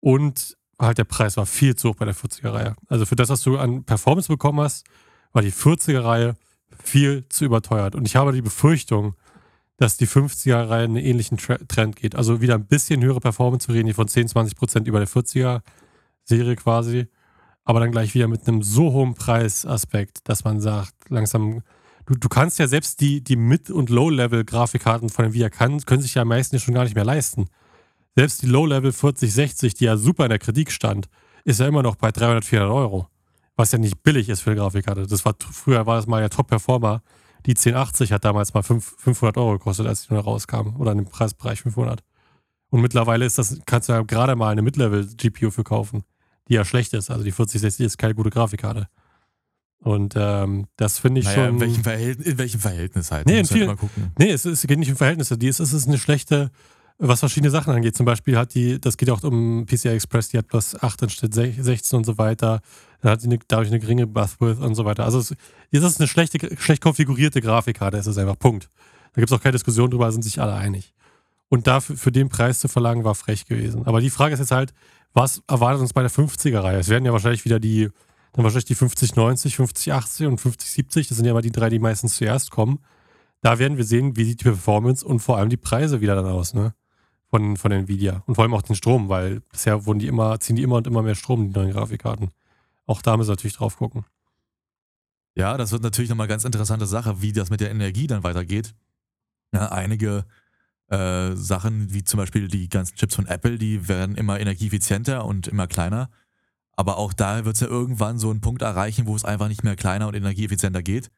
Und 0.00 0.56
halt 0.78 0.98
der 0.98 1.04
Preis 1.04 1.36
war 1.36 1.46
viel 1.46 1.76
zu 1.76 1.90
hoch 1.90 1.96
bei 1.96 2.04
der 2.04 2.14
40er-Reihe. 2.14 2.74
Also 2.88 3.06
für 3.06 3.16
das, 3.16 3.28
was 3.28 3.42
du 3.42 3.56
an 3.56 3.84
Performance 3.84 4.28
bekommen 4.28 4.60
hast, 4.60 4.84
war 5.32 5.42
die 5.42 5.52
40er-Reihe 5.52 6.34
viel 6.82 7.26
zu 7.28 7.44
überteuert. 7.44 7.94
Und 7.94 8.06
ich 8.06 8.16
habe 8.16 8.32
die 8.32 8.42
Befürchtung, 8.42 9.14
dass 9.76 9.96
die 9.96 10.06
50er-Reihe 10.06 10.84
einen 10.84 10.96
ähnlichen 10.96 11.38
Trend 11.38 11.96
geht. 11.96 12.14
Also 12.14 12.40
wieder 12.40 12.54
ein 12.54 12.66
bisschen 12.66 13.02
höhere 13.02 13.20
Performance 13.20 13.66
zu 13.66 13.72
reden, 13.72 13.86
die 13.86 13.94
von 13.94 14.08
10, 14.08 14.28
20 14.28 14.56
Prozent 14.56 14.86
über 14.86 14.98
der 14.98 15.08
40er-Serie 15.08 16.56
quasi. 16.56 17.08
Aber 17.64 17.80
dann 17.80 17.92
gleich 17.92 18.14
wieder 18.14 18.28
mit 18.28 18.46
einem 18.48 18.62
so 18.62 18.92
hohen 18.92 19.14
Preisaspekt, 19.14 20.28
dass 20.28 20.44
man 20.44 20.60
sagt, 20.60 20.94
langsam, 21.08 21.62
du, 22.06 22.14
du 22.14 22.28
kannst 22.28 22.58
ja 22.58 22.66
selbst 22.66 23.00
die, 23.00 23.22
die 23.22 23.36
Mid- 23.36 23.70
und 23.70 23.88
Low-Level-Grafikkarten 23.90 25.08
von 25.08 25.26
Nvidia 25.26 25.48
kann, 25.48 25.80
können 25.80 26.02
sich 26.02 26.14
ja 26.14 26.24
meistens 26.24 26.62
schon 26.62 26.74
gar 26.74 26.84
nicht 26.84 26.96
mehr 26.96 27.04
leisten. 27.04 27.46
Selbst 28.16 28.42
die 28.42 28.46
Low-Level 28.46 28.92
4060, 28.92 29.74
die 29.74 29.84
ja 29.84 29.96
super 29.96 30.24
in 30.24 30.30
der 30.30 30.38
Kritik 30.38 30.70
stand, 30.72 31.08
ist 31.44 31.60
ja 31.60 31.66
immer 31.66 31.82
noch 31.82 31.96
bei 31.96 32.10
300, 32.10 32.44
400 32.44 32.74
Euro. 32.74 33.08
Was 33.56 33.72
ja 33.72 33.78
nicht 33.78 34.02
billig 34.02 34.28
ist 34.28 34.40
für 34.40 34.50
eine 34.50 34.60
Grafikkarte. 34.60 35.06
Das 35.06 35.24
war, 35.24 35.34
früher 35.38 35.86
war 35.86 35.96
das 35.96 36.06
mal 36.06 36.20
ja 36.20 36.28
Top-Performer. 36.28 37.02
Die 37.46 37.52
1080 37.52 38.12
hat 38.12 38.24
damals 38.24 38.54
mal 38.54 38.62
5, 38.62 38.96
500 38.98 39.36
Euro 39.36 39.52
gekostet, 39.52 39.86
als 39.86 40.06
die 40.06 40.14
neu 40.14 40.20
rauskam. 40.20 40.76
Oder 40.78 40.92
in 40.92 40.98
dem 40.98 41.06
Preisbereich 41.06 41.62
500. 41.62 42.02
Und 42.70 42.80
mittlerweile 42.80 43.24
ist 43.24 43.38
das, 43.38 43.60
kannst 43.66 43.88
du 43.88 43.92
ja 43.92 44.02
gerade 44.02 44.36
mal 44.36 44.50
eine 44.50 44.62
Mid-Level-GPU 44.62 45.50
für 45.50 45.64
kaufen, 45.64 46.04
die 46.48 46.54
ja 46.54 46.64
schlecht 46.64 46.92
ist. 46.94 47.10
Also 47.10 47.24
die 47.24 47.32
4060 47.32 47.86
ist 47.86 47.98
keine 47.98 48.14
gute 48.14 48.30
Grafikkarte. 48.30 48.88
Und 49.78 50.14
ähm, 50.16 50.66
das 50.76 50.98
finde 51.00 51.20
ich 51.20 51.26
Naja, 51.26 51.46
schon. 51.46 51.54
in 51.56 51.60
welchem, 51.60 51.82
Verhältnis, 51.82 52.26
in 52.26 52.38
welchem 52.38 52.60
Verhältnis 52.60 53.10
halt? 53.10 53.26
Nee, 53.26 53.32
in 53.32 53.38
halt 53.38 53.48
vielen- 53.48 53.66
mal 53.66 53.76
gucken. 53.76 54.12
Nee, 54.16 54.30
es, 54.30 54.46
ist- 54.46 54.62
es 54.62 54.66
geht 54.68 54.78
nicht 54.78 54.90
um 54.90 54.96
Verhältnisse. 54.96 55.36
Die, 55.36 55.48
es, 55.48 55.58
es 55.58 55.72
ist 55.72 55.88
eine 55.88 55.98
schlechte, 55.98 56.50
was 56.98 57.18
verschiedene 57.18 57.50
Sachen 57.50 57.72
angeht. 57.74 57.96
Zum 57.96 58.06
Beispiel 58.06 58.38
hat 58.38 58.54
die, 58.54 58.80
das 58.80 58.96
geht 58.96 59.10
auch 59.10 59.22
um 59.24 59.66
PCI 59.66 59.88
Express, 59.88 60.28
die 60.28 60.38
hat 60.38 60.46
plus 60.46 60.80
8 60.80 61.02
anstatt 61.02 61.34
16 61.34 61.96
und 61.96 62.04
so 62.04 62.16
weiter. 62.16 62.60
Dann 63.00 63.10
hat 63.10 63.20
sie 63.22 63.26
eine, 63.26 63.38
dadurch 63.48 63.70
eine 63.70 63.80
geringe 63.80 64.06
Buzzwidth 64.06 64.60
und 64.60 64.76
so 64.76 64.84
weiter. 64.84 65.04
Also 65.04 65.18
es, 65.18 65.34
es 65.72 65.82
ist 65.82 65.98
eine 66.00 66.06
schlechte, 66.06 66.38
schlecht 66.60 66.80
konfigurierte 66.80 67.40
Grafikkarte, 67.40 67.96
es 67.96 68.06
ist 68.06 68.18
einfach 68.18 68.38
Punkt. 68.38 68.68
Da 69.14 69.20
gibt 69.20 69.32
es 69.32 69.36
auch 69.36 69.42
keine 69.42 69.52
Diskussion 69.52 69.90
drüber, 69.90 70.04
da 70.06 70.12
sind 70.12 70.22
sich 70.22 70.40
alle 70.40 70.54
einig. 70.54 70.94
Und 71.48 71.66
dafür 71.66 71.96
für 71.96 72.12
den 72.12 72.28
Preis 72.28 72.60
zu 72.60 72.68
verlangen, 72.68 73.02
war 73.04 73.16
frech 73.16 73.46
gewesen. 73.46 73.84
Aber 73.84 74.00
die 74.00 74.10
Frage 74.10 74.32
ist 74.34 74.40
jetzt 74.40 74.52
halt, 74.52 74.72
was 75.14 75.42
erwartet 75.48 75.80
uns 75.80 75.92
bei 75.92 76.02
der 76.02 76.10
50er-Reihe? 76.10 76.78
Es 76.78 76.88
werden 76.88 77.04
ja 77.04 77.12
wahrscheinlich 77.12 77.44
wieder 77.44 77.60
die, 77.60 77.90
dann 78.32 78.44
wahrscheinlich 78.44 78.64
die 78.66 78.74
5090, 78.74 79.56
5080 79.56 80.26
und 80.26 80.38
5070, 80.38 81.08
das 81.08 81.16
sind 81.16 81.26
ja 81.26 81.32
immer 81.32 81.42
die 81.42 81.52
drei, 81.52 81.68
die 81.68 81.78
meistens 81.78 82.16
zuerst 82.16 82.50
kommen. 82.50 82.78
Da 83.40 83.58
werden 83.58 83.76
wir 83.76 83.84
sehen, 83.84 84.16
wie 84.16 84.24
sieht 84.24 84.40
die 84.40 84.44
Performance 84.44 85.04
und 85.04 85.20
vor 85.20 85.36
allem 85.36 85.50
die 85.50 85.56
Preise 85.56 86.00
wieder 86.00 86.14
dann 86.14 86.26
aus, 86.26 86.54
ne? 86.54 86.74
Von, 87.28 87.56
von 87.56 87.72
Nvidia. 87.72 88.22
Und 88.26 88.34
vor 88.34 88.44
allem 88.44 88.52
auch 88.52 88.62
den 88.62 88.76
Strom, 88.76 89.08
weil 89.08 89.40
bisher 89.40 89.86
wurden 89.86 89.98
die 89.98 90.06
immer, 90.06 90.38
ziehen 90.38 90.56
die 90.56 90.62
immer 90.62 90.76
und 90.76 90.86
immer 90.86 91.02
mehr 91.02 91.14
Strom, 91.14 91.48
die 91.48 91.58
neuen 91.58 91.72
Grafikkarten. 91.72 92.30
Auch 92.86 93.00
da 93.00 93.16
müssen 93.16 93.28
wir 93.28 93.32
natürlich 93.32 93.56
drauf 93.56 93.78
gucken. 93.78 94.04
Ja, 95.34 95.56
das 95.56 95.72
wird 95.72 95.82
natürlich 95.82 96.10
nochmal 96.10 96.28
ganz 96.28 96.44
interessante 96.44 96.84
Sache, 96.86 97.22
wie 97.22 97.32
das 97.32 97.48
mit 97.48 97.60
der 97.60 97.70
Energie 97.70 98.06
dann 98.06 98.22
weitergeht. 98.22 98.74
Ja, 99.54 99.68
einige 99.72 100.26
äh, 100.92 101.34
Sachen, 101.36 101.92
wie 101.92 102.04
zum 102.04 102.18
Beispiel 102.18 102.48
die 102.48 102.68
ganzen 102.68 102.96
Chips 102.96 103.14
von 103.14 103.26
Apple, 103.26 103.56
die 103.56 103.88
werden 103.88 104.14
immer 104.14 104.38
energieeffizienter 104.38 105.24
und 105.24 105.48
immer 105.48 105.66
kleiner. 105.66 106.10
Aber 106.74 106.98
auch 106.98 107.14
da 107.14 107.46
wird 107.46 107.54
es 107.54 107.60
ja 107.60 107.66
irgendwann 107.66 108.18
so 108.18 108.30
einen 108.30 108.42
Punkt 108.42 108.60
erreichen, 108.60 109.06
wo 109.06 109.16
es 109.16 109.24
einfach 109.24 109.48
nicht 109.48 109.64
mehr 109.64 109.74
kleiner 109.74 110.08
und 110.08 110.14
energieeffizienter 110.14 110.82
geht, 110.82 111.10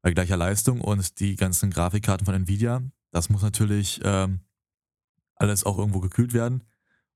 bei 0.00 0.12
gleicher 0.12 0.38
Leistung. 0.38 0.80
Und 0.80 1.20
die 1.20 1.36
ganzen 1.36 1.70
Grafikkarten 1.70 2.24
von 2.24 2.34
Nvidia, 2.34 2.80
das 3.10 3.28
muss 3.28 3.42
natürlich 3.42 4.00
ähm, 4.02 4.40
alles 5.36 5.64
auch 5.64 5.78
irgendwo 5.78 6.00
gekühlt 6.00 6.32
werden 6.32 6.64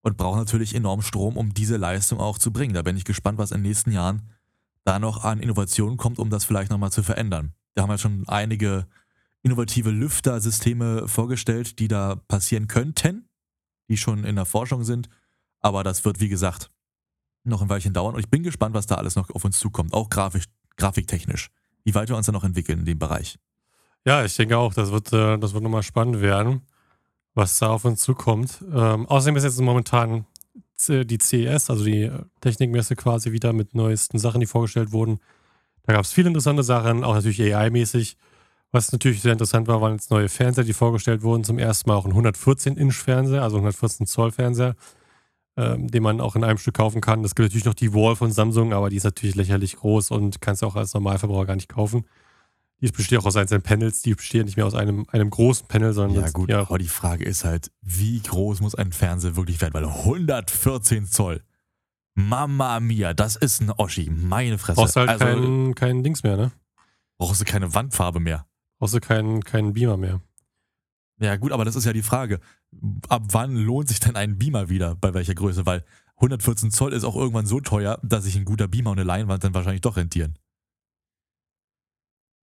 und 0.02 0.18
braucht 0.18 0.36
natürlich 0.36 0.74
enorm 0.74 1.00
Strom, 1.00 1.38
um 1.38 1.54
diese 1.54 1.78
Leistung 1.78 2.20
auch 2.20 2.36
zu 2.36 2.52
bringen. 2.52 2.74
Da 2.74 2.82
bin 2.82 2.96
ich 2.96 3.04
gespannt, 3.04 3.38
was 3.38 3.52
in 3.52 3.58
den 3.58 3.68
nächsten 3.68 3.90
Jahren 3.90 4.28
da 4.84 4.98
noch 4.98 5.24
an 5.24 5.40
Innovationen 5.40 5.96
kommt, 5.96 6.18
um 6.18 6.28
das 6.28 6.44
vielleicht 6.44 6.70
nochmal 6.70 6.92
zu 6.92 7.02
verändern. 7.02 7.54
Da 7.74 7.82
haben 7.82 7.90
wir 7.90 7.98
schon 7.98 8.28
einige 8.28 8.86
innovative 9.42 9.90
Lüftersysteme 9.90 11.08
vorgestellt, 11.08 11.78
die 11.78 11.88
da 11.88 12.16
passieren 12.28 12.68
könnten, 12.68 13.28
die 13.88 13.96
schon 13.96 14.24
in 14.24 14.36
der 14.36 14.44
Forschung 14.44 14.84
sind. 14.84 15.08
Aber 15.60 15.84
das 15.84 16.04
wird, 16.04 16.20
wie 16.20 16.28
gesagt, 16.28 16.70
noch 17.44 17.62
ein 17.62 17.68
Weilchen 17.68 17.92
dauern. 17.92 18.14
Und 18.14 18.20
ich 18.20 18.30
bin 18.30 18.42
gespannt, 18.42 18.74
was 18.74 18.86
da 18.86 18.96
alles 18.96 19.16
noch 19.16 19.30
auf 19.30 19.44
uns 19.44 19.58
zukommt, 19.58 19.92
auch 19.92 20.10
grafisch, 20.10 20.44
grafiktechnisch. 20.76 21.50
Wie 21.84 21.94
weit 21.94 22.08
wir 22.08 22.16
uns 22.16 22.26
da 22.26 22.32
noch 22.32 22.44
entwickeln 22.44 22.80
in 22.80 22.84
dem 22.84 22.98
Bereich. 22.98 23.38
Ja, 24.04 24.24
ich 24.24 24.36
denke 24.36 24.58
auch, 24.58 24.74
das 24.74 24.90
wird, 24.90 25.12
äh, 25.12 25.38
das 25.38 25.52
wird 25.54 25.62
nochmal 25.62 25.82
spannend 25.82 26.20
werden, 26.20 26.62
was 27.34 27.58
da 27.58 27.70
auf 27.70 27.84
uns 27.84 28.02
zukommt. 28.02 28.62
Ähm, 28.72 29.06
außerdem 29.06 29.36
ist 29.36 29.44
jetzt 29.44 29.60
momentan 29.60 30.26
die 30.88 31.18
CES, 31.18 31.70
also 31.70 31.84
die 31.84 32.02
äh, 32.02 32.24
Technikmesse 32.40 32.96
quasi 32.96 33.30
wieder 33.30 33.52
mit 33.52 33.74
neuesten 33.74 34.18
Sachen, 34.18 34.40
die 34.40 34.46
vorgestellt 34.46 34.92
wurden. 34.92 35.20
Da 35.84 35.92
gab 35.92 36.04
es 36.04 36.12
viele 36.12 36.28
interessante 36.28 36.62
Sachen, 36.62 37.04
auch 37.04 37.14
natürlich 37.14 37.40
AI-mäßig. 37.42 38.16
Was 38.72 38.90
natürlich 38.90 39.20
sehr 39.20 39.32
interessant 39.32 39.68
war, 39.68 39.82
waren 39.82 39.92
jetzt 39.92 40.10
neue 40.10 40.30
Fernseher, 40.30 40.64
die 40.64 40.72
vorgestellt 40.72 41.22
wurden. 41.22 41.44
Zum 41.44 41.58
ersten 41.58 41.90
Mal 41.90 41.96
auch 41.96 42.06
ein 42.06 42.12
114-Inch-Fernseher, 42.12 43.42
also 43.42 43.58
114-Zoll-Fernseher, 43.58 44.76
ähm, 45.58 45.88
den 45.88 46.02
man 46.02 46.22
auch 46.22 46.36
in 46.36 46.42
einem 46.42 46.56
Stück 46.56 46.74
kaufen 46.74 47.02
kann. 47.02 47.22
Es 47.22 47.34
gibt 47.34 47.48
natürlich 47.48 47.66
noch 47.66 47.74
die 47.74 47.92
Wall 47.92 48.16
von 48.16 48.32
Samsung, 48.32 48.72
aber 48.72 48.88
die 48.88 48.96
ist 48.96 49.04
natürlich 49.04 49.34
lächerlich 49.34 49.76
groß 49.76 50.10
und 50.10 50.40
kannst 50.40 50.62
du 50.62 50.66
auch 50.66 50.76
als 50.76 50.94
Normalverbraucher 50.94 51.46
gar 51.46 51.56
nicht 51.56 51.68
kaufen. 51.68 52.06
Die 52.80 52.90
besteht 52.90 53.18
auch 53.18 53.26
aus 53.26 53.36
einzelnen 53.36 53.62
Panels, 53.62 54.00
die 54.00 54.14
besteht 54.14 54.46
nicht 54.46 54.56
mehr 54.56 54.66
aus 54.66 54.74
einem, 54.74 55.04
einem 55.12 55.28
großen 55.28 55.68
Panel, 55.68 55.92
sondern 55.92 56.24
Ja 56.24 56.30
gut, 56.30 56.48
ja, 56.48 56.60
aber 56.60 56.78
die 56.78 56.88
Frage 56.88 57.24
ist 57.24 57.44
halt, 57.44 57.70
wie 57.82 58.20
groß 58.20 58.60
muss 58.62 58.74
ein 58.74 58.90
Fernseher 58.90 59.36
wirklich 59.36 59.60
werden? 59.60 59.74
Weil 59.74 59.84
114 59.84 61.06
Zoll, 61.06 61.42
Mama 62.14 62.80
mia, 62.80 63.12
das 63.12 63.36
ist 63.36 63.60
ein 63.60 63.70
Oschi, 63.70 64.10
meine 64.10 64.56
Fresse. 64.58 64.80
brauchst 64.80 64.96
halt 64.96 65.10
also 65.10 65.24
kein, 65.24 65.74
kein 65.74 66.02
Dings 66.02 66.22
mehr, 66.22 66.36
ne? 66.36 66.52
brauchst 67.18 67.40
du 67.40 67.44
keine 67.44 67.72
Wandfarbe 67.72 68.18
mehr. 68.18 68.46
Brauchst 68.82 68.94
du 68.94 69.00
keinen 69.00 69.44
keinen 69.44 69.74
Beamer 69.74 69.96
mehr. 69.96 70.20
Ja 71.20 71.36
gut, 71.36 71.52
aber 71.52 71.64
das 71.64 71.76
ist 71.76 71.84
ja 71.84 71.92
die 71.92 72.02
Frage. 72.02 72.40
Ab 73.08 73.22
wann 73.30 73.54
lohnt 73.54 73.86
sich 73.88 74.00
denn 74.00 74.16
ein 74.16 74.38
Beamer 74.38 74.70
wieder? 74.70 74.96
Bei 74.96 75.14
welcher 75.14 75.36
Größe? 75.36 75.64
Weil 75.66 75.84
114 76.16 76.72
Zoll 76.72 76.92
ist 76.92 77.04
auch 77.04 77.14
irgendwann 77.14 77.46
so 77.46 77.60
teuer, 77.60 78.00
dass 78.02 78.24
sich 78.24 78.34
ein 78.34 78.44
guter 78.44 78.66
Beamer 78.66 78.90
und 78.90 78.98
eine 78.98 79.06
Leinwand 79.06 79.44
dann 79.44 79.54
wahrscheinlich 79.54 79.82
doch 79.82 79.96
rentieren. 79.96 80.36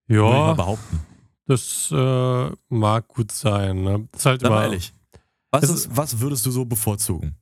Würde 0.08 0.24
ich 0.24 0.30
mal 0.32 0.48
Ja, 0.48 0.54
behaupten. 0.54 1.02
das 1.46 1.92
äh, 1.92 2.52
mag 2.70 3.10
gut 3.10 3.34
sein. 3.34 3.84
Ne? 3.84 4.08
Das 4.14 4.22
ist 4.22 4.26
halt 4.26 4.44
immer 4.44 4.62
ehrlich. 4.64 4.94
Was, 5.52 5.64
Es 5.64 5.70
ist, 5.72 5.98
was 5.98 6.22
würdest 6.22 6.46
du 6.46 6.52
so 6.52 6.64
bevorzugen? 6.64 7.36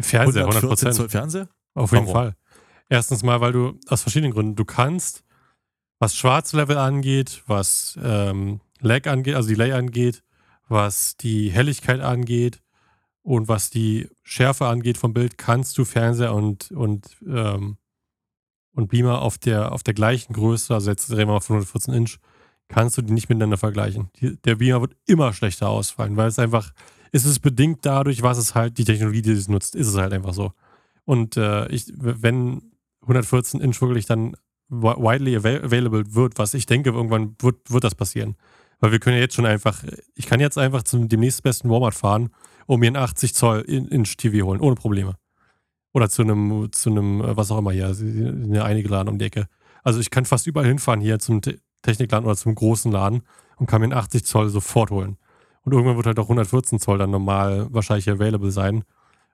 Fernseher, 0.00 0.46
100 0.46 0.46
114 0.64 0.92
Zoll 0.94 1.04
Prozent. 1.04 1.10
Fernseher? 1.10 1.48
Auf 1.74 1.92
jeden 1.92 2.06
Warum? 2.06 2.14
Fall. 2.14 2.36
Erstens 2.88 3.22
mal, 3.22 3.42
weil 3.42 3.52
du 3.52 3.78
aus 3.88 4.00
verschiedenen 4.00 4.32
Gründen, 4.32 4.56
du 4.56 4.64
kannst, 4.64 5.22
was 5.98 6.14
Schwarzlevel 6.14 6.78
angeht, 6.78 7.42
was 7.46 7.98
ähm, 8.02 8.60
Lag 8.80 9.06
angeht, 9.06 9.34
also 9.34 9.48
Delay 9.48 9.72
angeht, 9.72 10.22
was 10.68 11.16
die 11.16 11.50
Helligkeit 11.50 12.00
angeht 12.00 12.62
und 13.22 13.48
was 13.48 13.70
die 13.70 14.08
Schärfe 14.22 14.66
angeht 14.66 14.98
vom 14.98 15.12
Bild, 15.12 15.38
kannst 15.38 15.76
du 15.78 15.84
Fernseher 15.84 16.34
und, 16.34 16.70
und, 16.70 17.16
ähm, 17.26 17.78
und 18.72 18.88
Beamer 18.88 19.22
auf 19.22 19.38
der, 19.38 19.72
auf 19.72 19.82
der 19.82 19.94
gleichen 19.94 20.32
Größe, 20.32 20.72
also 20.72 20.90
jetzt 20.90 21.10
reden 21.10 21.30
wir 21.30 21.40
von 21.40 21.56
114 21.56 21.94
Inch, 21.94 22.18
kannst 22.68 22.96
du 22.96 23.02
die 23.02 23.12
nicht 23.12 23.28
miteinander 23.28 23.56
vergleichen. 23.56 24.10
Die, 24.20 24.36
der 24.36 24.56
Beamer 24.56 24.82
wird 24.82 24.96
immer 25.06 25.32
schlechter 25.32 25.68
ausfallen, 25.68 26.16
weil 26.16 26.28
es 26.28 26.38
einfach, 26.38 26.72
es 27.10 27.24
ist 27.24 27.40
bedingt 27.40 27.84
dadurch, 27.84 28.22
was 28.22 28.38
es 28.38 28.54
halt, 28.54 28.78
die 28.78 28.84
Technologie, 28.84 29.22
die 29.22 29.32
es 29.32 29.48
nutzt, 29.48 29.74
ist 29.74 29.88
es 29.88 29.96
halt 29.96 30.12
einfach 30.12 30.34
so. 30.34 30.52
Und 31.04 31.36
äh, 31.38 31.66
ich, 31.68 31.92
wenn 31.96 32.72
114 33.02 33.60
Inch 33.60 33.80
wirklich 33.80 34.06
dann 34.06 34.36
widely 34.68 35.36
avail 35.36 35.64
available 35.64 36.14
wird, 36.14 36.38
was 36.38 36.54
ich 36.54 36.66
denke, 36.66 36.90
irgendwann 36.90 37.36
wird, 37.40 37.70
wird 37.70 37.84
das 37.84 37.94
passieren. 37.94 38.36
Weil 38.80 38.92
wir 38.92 39.00
können 39.00 39.16
ja 39.16 39.22
jetzt 39.22 39.34
schon 39.34 39.46
einfach, 39.46 39.82
ich 40.14 40.26
kann 40.26 40.40
jetzt 40.40 40.58
einfach 40.58 40.82
zum 40.82 41.08
dem 41.08 41.20
nächstbesten 41.20 41.70
Walmart 41.70 41.94
fahren 41.94 42.30
und 42.66 42.80
mir 42.80 42.86
einen 42.86 42.96
80 42.96 43.34
Zoll 43.34 43.60
In- 43.62 43.88
Inch 43.88 44.16
TV 44.16 44.46
holen, 44.46 44.60
ohne 44.60 44.76
Probleme. 44.76 45.16
Oder 45.92 46.08
zu 46.10 46.22
einem, 46.22 46.68
zu 46.70 46.90
einem, 46.90 47.20
äh, 47.22 47.36
was 47.36 47.50
auch 47.50 47.58
immer 47.58 47.72
hier, 47.72 47.92
sind 47.94 48.52
ja 48.54 48.64
einige 48.64 48.88
Laden 48.88 49.08
um 49.08 49.18
die 49.18 49.24
Ecke. 49.24 49.48
Also 49.82 50.00
ich 50.00 50.10
kann 50.10 50.26
fast 50.26 50.46
überall 50.46 50.66
hinfahren 50.66 51.00
hier 51.00 51.18
zum 51.18 51.40
Te 51.40 51.58
Technikladen 51.82 52.26
oder 52.26 52.36
zum 52.36 52.56
großen 52.56 52.90
Laden 52.90 53.22
und 53.56 53.66
kann 53.66 53.80
mir 53.80 53.84
einen 53.84 53.92
80 53.92 54.24
Zoll 54.24 54.48
sofort 54.48 54.90
holen. 54.90 55.16
Und 55.62 55.72
irgendwann 55.72 55.96
wird 55.96 56.06
halt 56.06 56.18
auch 56.18 56.24
114 56.24 56.80
Zoll 56.80 56.98
dann 56.98 57.10
normal 57.10 57.68
wahrscheinlich 57.70 58.10
available 58.10 58.50
sein. 58.50 58.82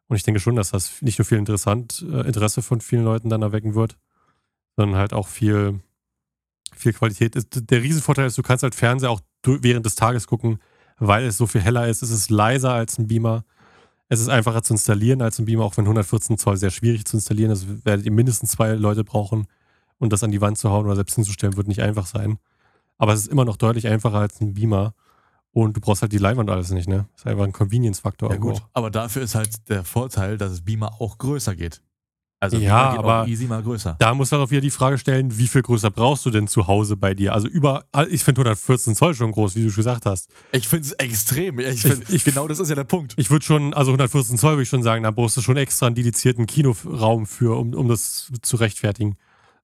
Und 0.08 0.16
ich 0.16 0.24
denke 0.24 0.40
schon, 0.40 0.54
dass 0.54 0.70
das 0.70 1.00
nicht 1.00 1.18
nur 1.18 1.24
viel 1.24 1.38
interessant, 1.38 2.04
äh, 2.06 2.20
Interesse 2.26 2.60
von 2.60 2.82
vielen 2.82 3.04
Leuten 3.04 3.30
dann 3.30 3.40
erwecken 3.40 3.74
wird, 3.74 3.96
sondern 4.76 4.98
halt 4.98 5.12
auch 5.12 5.28
viel, 5.28 5.80
viel 6.74 6.92
Qualität. 6.92 7.36
Ist- 7.36 7.70
Der 7.70 7.82
Riesenvorteil 7.82 8.26
ist, 8.26 8.38
du 8.38 8.42
kannst 8.42 8.62
halt 8.62 8.74
Fernseher 8.74 9.10
auch 9.10 9.20
während 9.44 9.84
des 9.86 9.94
Tages 9.94 10.26
gucken, 10.26 10.58
weil 10.98 11.24
es 11.24 11.36
so 11.36 11.46
viel 11.46 11.60
heller 11.60 11.88
ist. 11.88 12.02
Es 12.02 12.10
ist 12.10 12.30
leiser 12.30 12.72
als 12.72 12.98
ein 12.98 13.06
Beamer. 13.06 13.44
Es 14.08 14.20
ist 14.20 14.28
einfacher 14.28 14.62
zu 14.62 14.74
installieren 14.74 15.22
als 15.22 15.38
ein 15.38 15.44
Beamer, 15.46 15.64
auch 15.64 15.76
wenn 15.76 15.84
114 15.86 16.38
Zoll 16.38 16.56
sehr 16.56 16.70
schwierig 16.70 17.04
zu 17.04 17.16
installieren 17.16 17.50
ist. 17.50 17.84
Werdet 17.84 18.04
ihr 18.06 18.12
mindestens 18.12 18.50
zwei 18.52 18.72
Leute 18.74 19.02
brauchen 19.04 19.46
und 19.98 20.12
das 20.12 20.22
an 20.22 20.30
die 20.30 20.40
Wand 20.40 20.58
zu 20.58 20.70
hauen 20.70 20.86
oder 20.86 20.96
selbst 20.96 21.14
hinzustellen, 21.14 21.56
wird 21.56 21.68
nicht 21.68 21.82
einfach 21.82 22.06
sein. 22.06 22.38
Aber 22.98 23.12
es 23.12 23.20
ist 23.20 23.28
immer 23.28 23.44
noch 23.44 23.56
deutlich 23.56 23.88
einfacher 23.88 24.18
als 24.18 24.40
ein 24.40 24.54
Beamer. 24.54 24.94
Und 25.52 25.76
du 25.76 25.80
brauchst 25.80 26.02
halt 26.02 26.12
die 26.12 26.18
Leinwand 26.18 26.50
alles 26.50 26.70
nicht, 26.70 26.88
ne? 26.88 27.06
Das 27.12 27.22
ist 27.22 27.26
einfach 27.28 27.44
ein 27.44 27.52
Convenience-Faktor. 27.52 28.30
Ja 28.32 28.36
gut, 28.38 28.54
auch. 28.54 28.68
aber 28.72 28.90
dafür 28.90 29.22
ist 29.22 29.36
halt 29.36 29.68
der 29.68 29.84
Vorteil, 29.84 30.36
dass 30.36 30.50
es 30.50 30.62
Beamer 30.62 31.00
auch 31.00 31.16
größer 31.18 31.54
geht. 31.54 31.80
Also 32.44 32.56
Ja, 32.58 32.90
aber- 32.98 33.26
easy 33.28 33.46
mal 33.46 33.62
größer. 33.62 33.96
Da 33.98 34.14
muss 34.14 34.30
man 34.30 34.40
auch 34.40 34.50
wieder 34.50 34.60
die 34.60 34.70
Frage 34.70 34.98
stellen, 34.98 35.36
wie 35.38 35.48
viel 35.48 35.62
größer 35.62 35.90
brauchst 35.90 36.24
du 36.26 36.30
denn 36.30 36.46
zu 36.48 36.66
Hause 36.66 36.96
bei 36.96 37.14
dir? 37.14 37.32
Also 37.34 37.48
über, 37.48 37.84
ich 38.10 38.22
finde 38.24 38.40
114 38.40 38.94
Zoll 38.94 39.14
schon 39.14 39.32
groß, 39.32 39.56
wie 39.56 39.62
du 39.62 39.70
schon 39.70 39.76
gesagt 39.82 40.06
hast. 40.06 40.30
Ich 40.52 40.68
finde 40.68 40.86
es 40.86 40.92
extrem. 40.92 41.58
Ich 41.58 41.82
find, 41.82 42.02
Ich- 42.08 42.14
ich- 42.16 42.24
genau 42.24 42.46
das 42.48 42.58
ist 42.60 42.68
ja 42.68 42.74
der 42.74 42.84
Punkt. 42.84 43.14
Ich 43.16 43.30
würde 43.30 43.44
schon, 43.44 43.74
also 43.74 43.90
114 43.92 44.38
Zoll 44.38 44.52
würde 44.52 44.62
ich 44.62 44.68
schon 44.68 44.82
sagen, 44.82 45.02
da 45.02 45.10
brauchst 45.10 45.36
du 45.36 45.40
schon 45.40 45.56
extra 45.56 45.86
einen 45.86 45.94
dedizierten 45.94 46.46
Kinoraum 46.46 47.26
für, 47.26 47.58
um, 47.58 47.74
um 47.74 47.88
das 47.88 48.30
zu 48.42 48.56
rechtfertigen. 48.56 49.16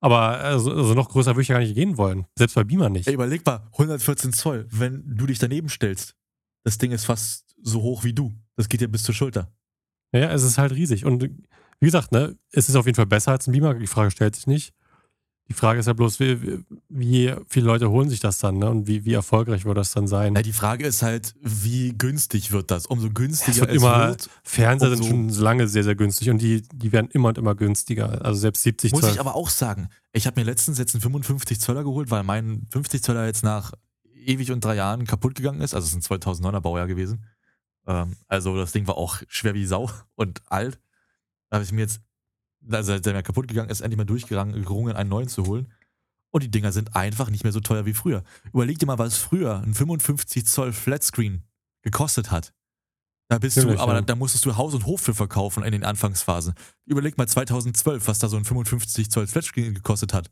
Aber 0.02 0.38
also, 0.38 0.72
also 0.72 0.94
noch 0.94 1.10
größer 1.10 1.32
würde 1.32 1.42
ich 1.42 1.48
ja 1.48 1.56
gar 1.56 1.60
nicht 1.62 1.74
gehen 1.74 1.98
wollen. 1.98 2.24
Selbst 2.36 2.54
bei 2.54 2.64
Beamer 2.64 2.88
nicht. 2.88 3.06
Ey, 3.06 3.12
überleg 3.14 3.44
mal, 3.44 3.68
114 3.72 4.32
Zoll, 4.32 4.66
wenn 4.70 5.02
du 5.06 5.26
dich 5.26 5.38
daneben 5.38 5.68
stellst. 5.68 6.14
Das 6.64 6.78
Ding 6.78 6.90
ist 6.92 7.04
fast 7.04 7.54
so 7.62 7.82
hoch 7.82 8.02
wie 8.04 8.14
du. 8.14 8.34
Das 8.56 8.68
geht 8.70 8.80
ja 8.80 8.86
bis 8.86 9.02
zur 9.02 9.14
Schulter. 9.14 9.50
Ja, 10.12 10.30
es 10.32 10.42
ist 10.42 10.58
halt 10.58 10.72
riesig. 10.72 11.04
Und 11.04 11.28
wie 11.80 11.86
gesagt, 11.86 12.12
ne, 12.12 12.36
es 12.52 12.68
ist 12.68 12.76
auf 12.76 12.86
jeden 12.86 12.96
Fall 12.96 13.06
besser 13.06 13.32
als 13.32 13.46
ein 13.46 13.52
Beamer. 13.52 13.74
Die 13.74 13.86
Frage 13.86 14.10
stellt 14.10 14.36
sich 14.36 14.46
nicht. 14.46 14.72
Die 15.48 15.54
Frage 15.54 15.80
ist 15.80 15.86
ja 15.86 15.94
bloß, 15.94 16.20
wie, 16.20 16.60
wie 16.88 17.34
viele 17.48 17.66
Leute 17.66 17.90
holen 17.90 18.08
sich 18.08 18.20
das 18.20 18.38
dann, 18.38 18.58
ne? 18.58 18.70
Und 18.70 18.86
wie, 18.86 19.04
wie 19.04 19.14
erfolgreich 19.14 19.64
wird 19.64 19.76
das 19.78 19.90
dann 19.90 20.06
sein? 20.06 20.36
Ja, 20.36 20.42
die 20.42 20.52
Frage 20.52 20.86
ist 20.86 21.02
halt, 21.02 21.34
wie 21.40 21.92
günstig 21.92 22.52
wird 22.52 22.70
das? 22.70 22.86
Umso 22.86 23.10
günstiger 23.10 23.50
Es 23.50 23.60
wird 23.62 23.70
es 23.70 23.76
immer- 23.82 24.08
wird, 24.10 24.30
Fernseher 24.44 24.94
sind 24.96 25.06
schon 25.06 25.28
lange 25.30 25.66
sehr, 25.66 25.82
sehr 25.82 25.96
günstig 25.96 26.30
und 26.30 26.38
die, 26.40 26.62
die 26.72 26.92
werden 26.92 27.10
immer 27.10 27.30
und 27.30 27.38
immer 27.38 27.56
günstiger. 27.56 28.24
Also 28.24 28.38
selbst 28.38 28.62
70 28.62 28.92
Muss 28.92 29.00
Zoll. 29.00 29.10
ich 29.10 29.18
aber 29.18 29.34
auch 29.34 29.50
sagen. 29.50 29.88
Ich 30.12 30.28
habe 30.28 30.38
mir 30.38 30.44
letztens 30.46 30.78
jetzt 30.78 30.94
einen 30.94 31.02
55 31.02 31.60
Zöller 31.60 31.82
geholt, 31.82 32.12
weil 32.12 32.22
mein 32.22 32.68
50 32.70 33.02
Zöller 33.02 33.26
jetzt 33.26 33.42
nach 33.42 33.72
ewig 34.24 34.52
und 34.52 34.64
drei 34.64 34.76
Jahren 34.76 35.04
kaputt 35.04 35.34
gegangen 35.34 35.62
ist. 35.62 35.74
Also 35.74 35.86
es 35.86 35.94
ist 35.96 36.12
ein 36.12 36.20
2009er 36.20 36.60
Baujahr 36.60 36.86
gewesen. 36.86 37.24
Ähm, 37.88 38.14
also 38.28 38.56
das 38.56 38.70
Ding 38.70 38.86
war 38.86 38.96
auch 38.96 39.20
schwer 39.26 39.54
wie 39.54 39.66
Sau 39.66 39.90
und 40.14 40.42
alt. 40.46 40.78
Da 41.50 41.56
habe 41.56 41.64
ich 41.64 41.72
mir 41.72 41.82
jetzt, 41.82 42.00
also 42.70 42.98
der 42.98 43.12
mir 43.12 43.22
kaputt 43.22 43.48
gegangen 43.48 43.70
ist, 43.70 43.80
endlich 43.80 43.98
mal 43.98 44.04
durchgerungen, 44.04 44.96
einen 44.96 45.10
neuen 45.10 45.28
zu 45.28 45.44
holen. 45.46 45.72
Und 46.32 46.44
die 46.44 46.50
Dinger 46.50 46.70
sind 46.70 46.94
einfach 46.94 47.28
nicht 47.28 47.42
mehr 47.42 47.52
so 47.52 47.60
teuer 47.60 47.86
wie 47.86 47.94
früher. 47.94 48.22
Überleg 48.52 48.78
dir 48.78 48.86
mal, 48.86 48.98
was 48.98 49.16
früher 49.18 49.60
ein 49.60 49.74
55 49.74 50.46
Zoll 50.46 50.72
Flatscreen 50.72 51.42
gekostet 51.82 52.30
hat. 52.30 52.52
Da 53.28 53.38
bist 53.38 53.54
Ziemlich, 53.54 53.76
du, 53.76 53.82
aber 53.82 53.94
ja. 53.94 54.00
da, 54.00 54.06
da 54.06 54.14
musstest 54.16 54.44
du 54.44 54.56
Haus 54.56 54.74
und 54.74 54.86
Hof 54.86 55.00
für 55.00 55.14
verkaufen 55.14 55.62
in 55.64 55.72
den 55.72 55.84
Anfangsphasen. 55.84 56.54
Überleg 56.86 57.16
mal 57.18 57.28
2012, 57.28 58.06
was 58.06 58.18
da 58.18 58.28
so 58.28 58.36
ein 58.36 58.44
55 58.44 59.10
Zoll 59.10 59.26
Flatscreen 59.26 59.74
gekostet 59.74 60.12
hat. 60.12 60.30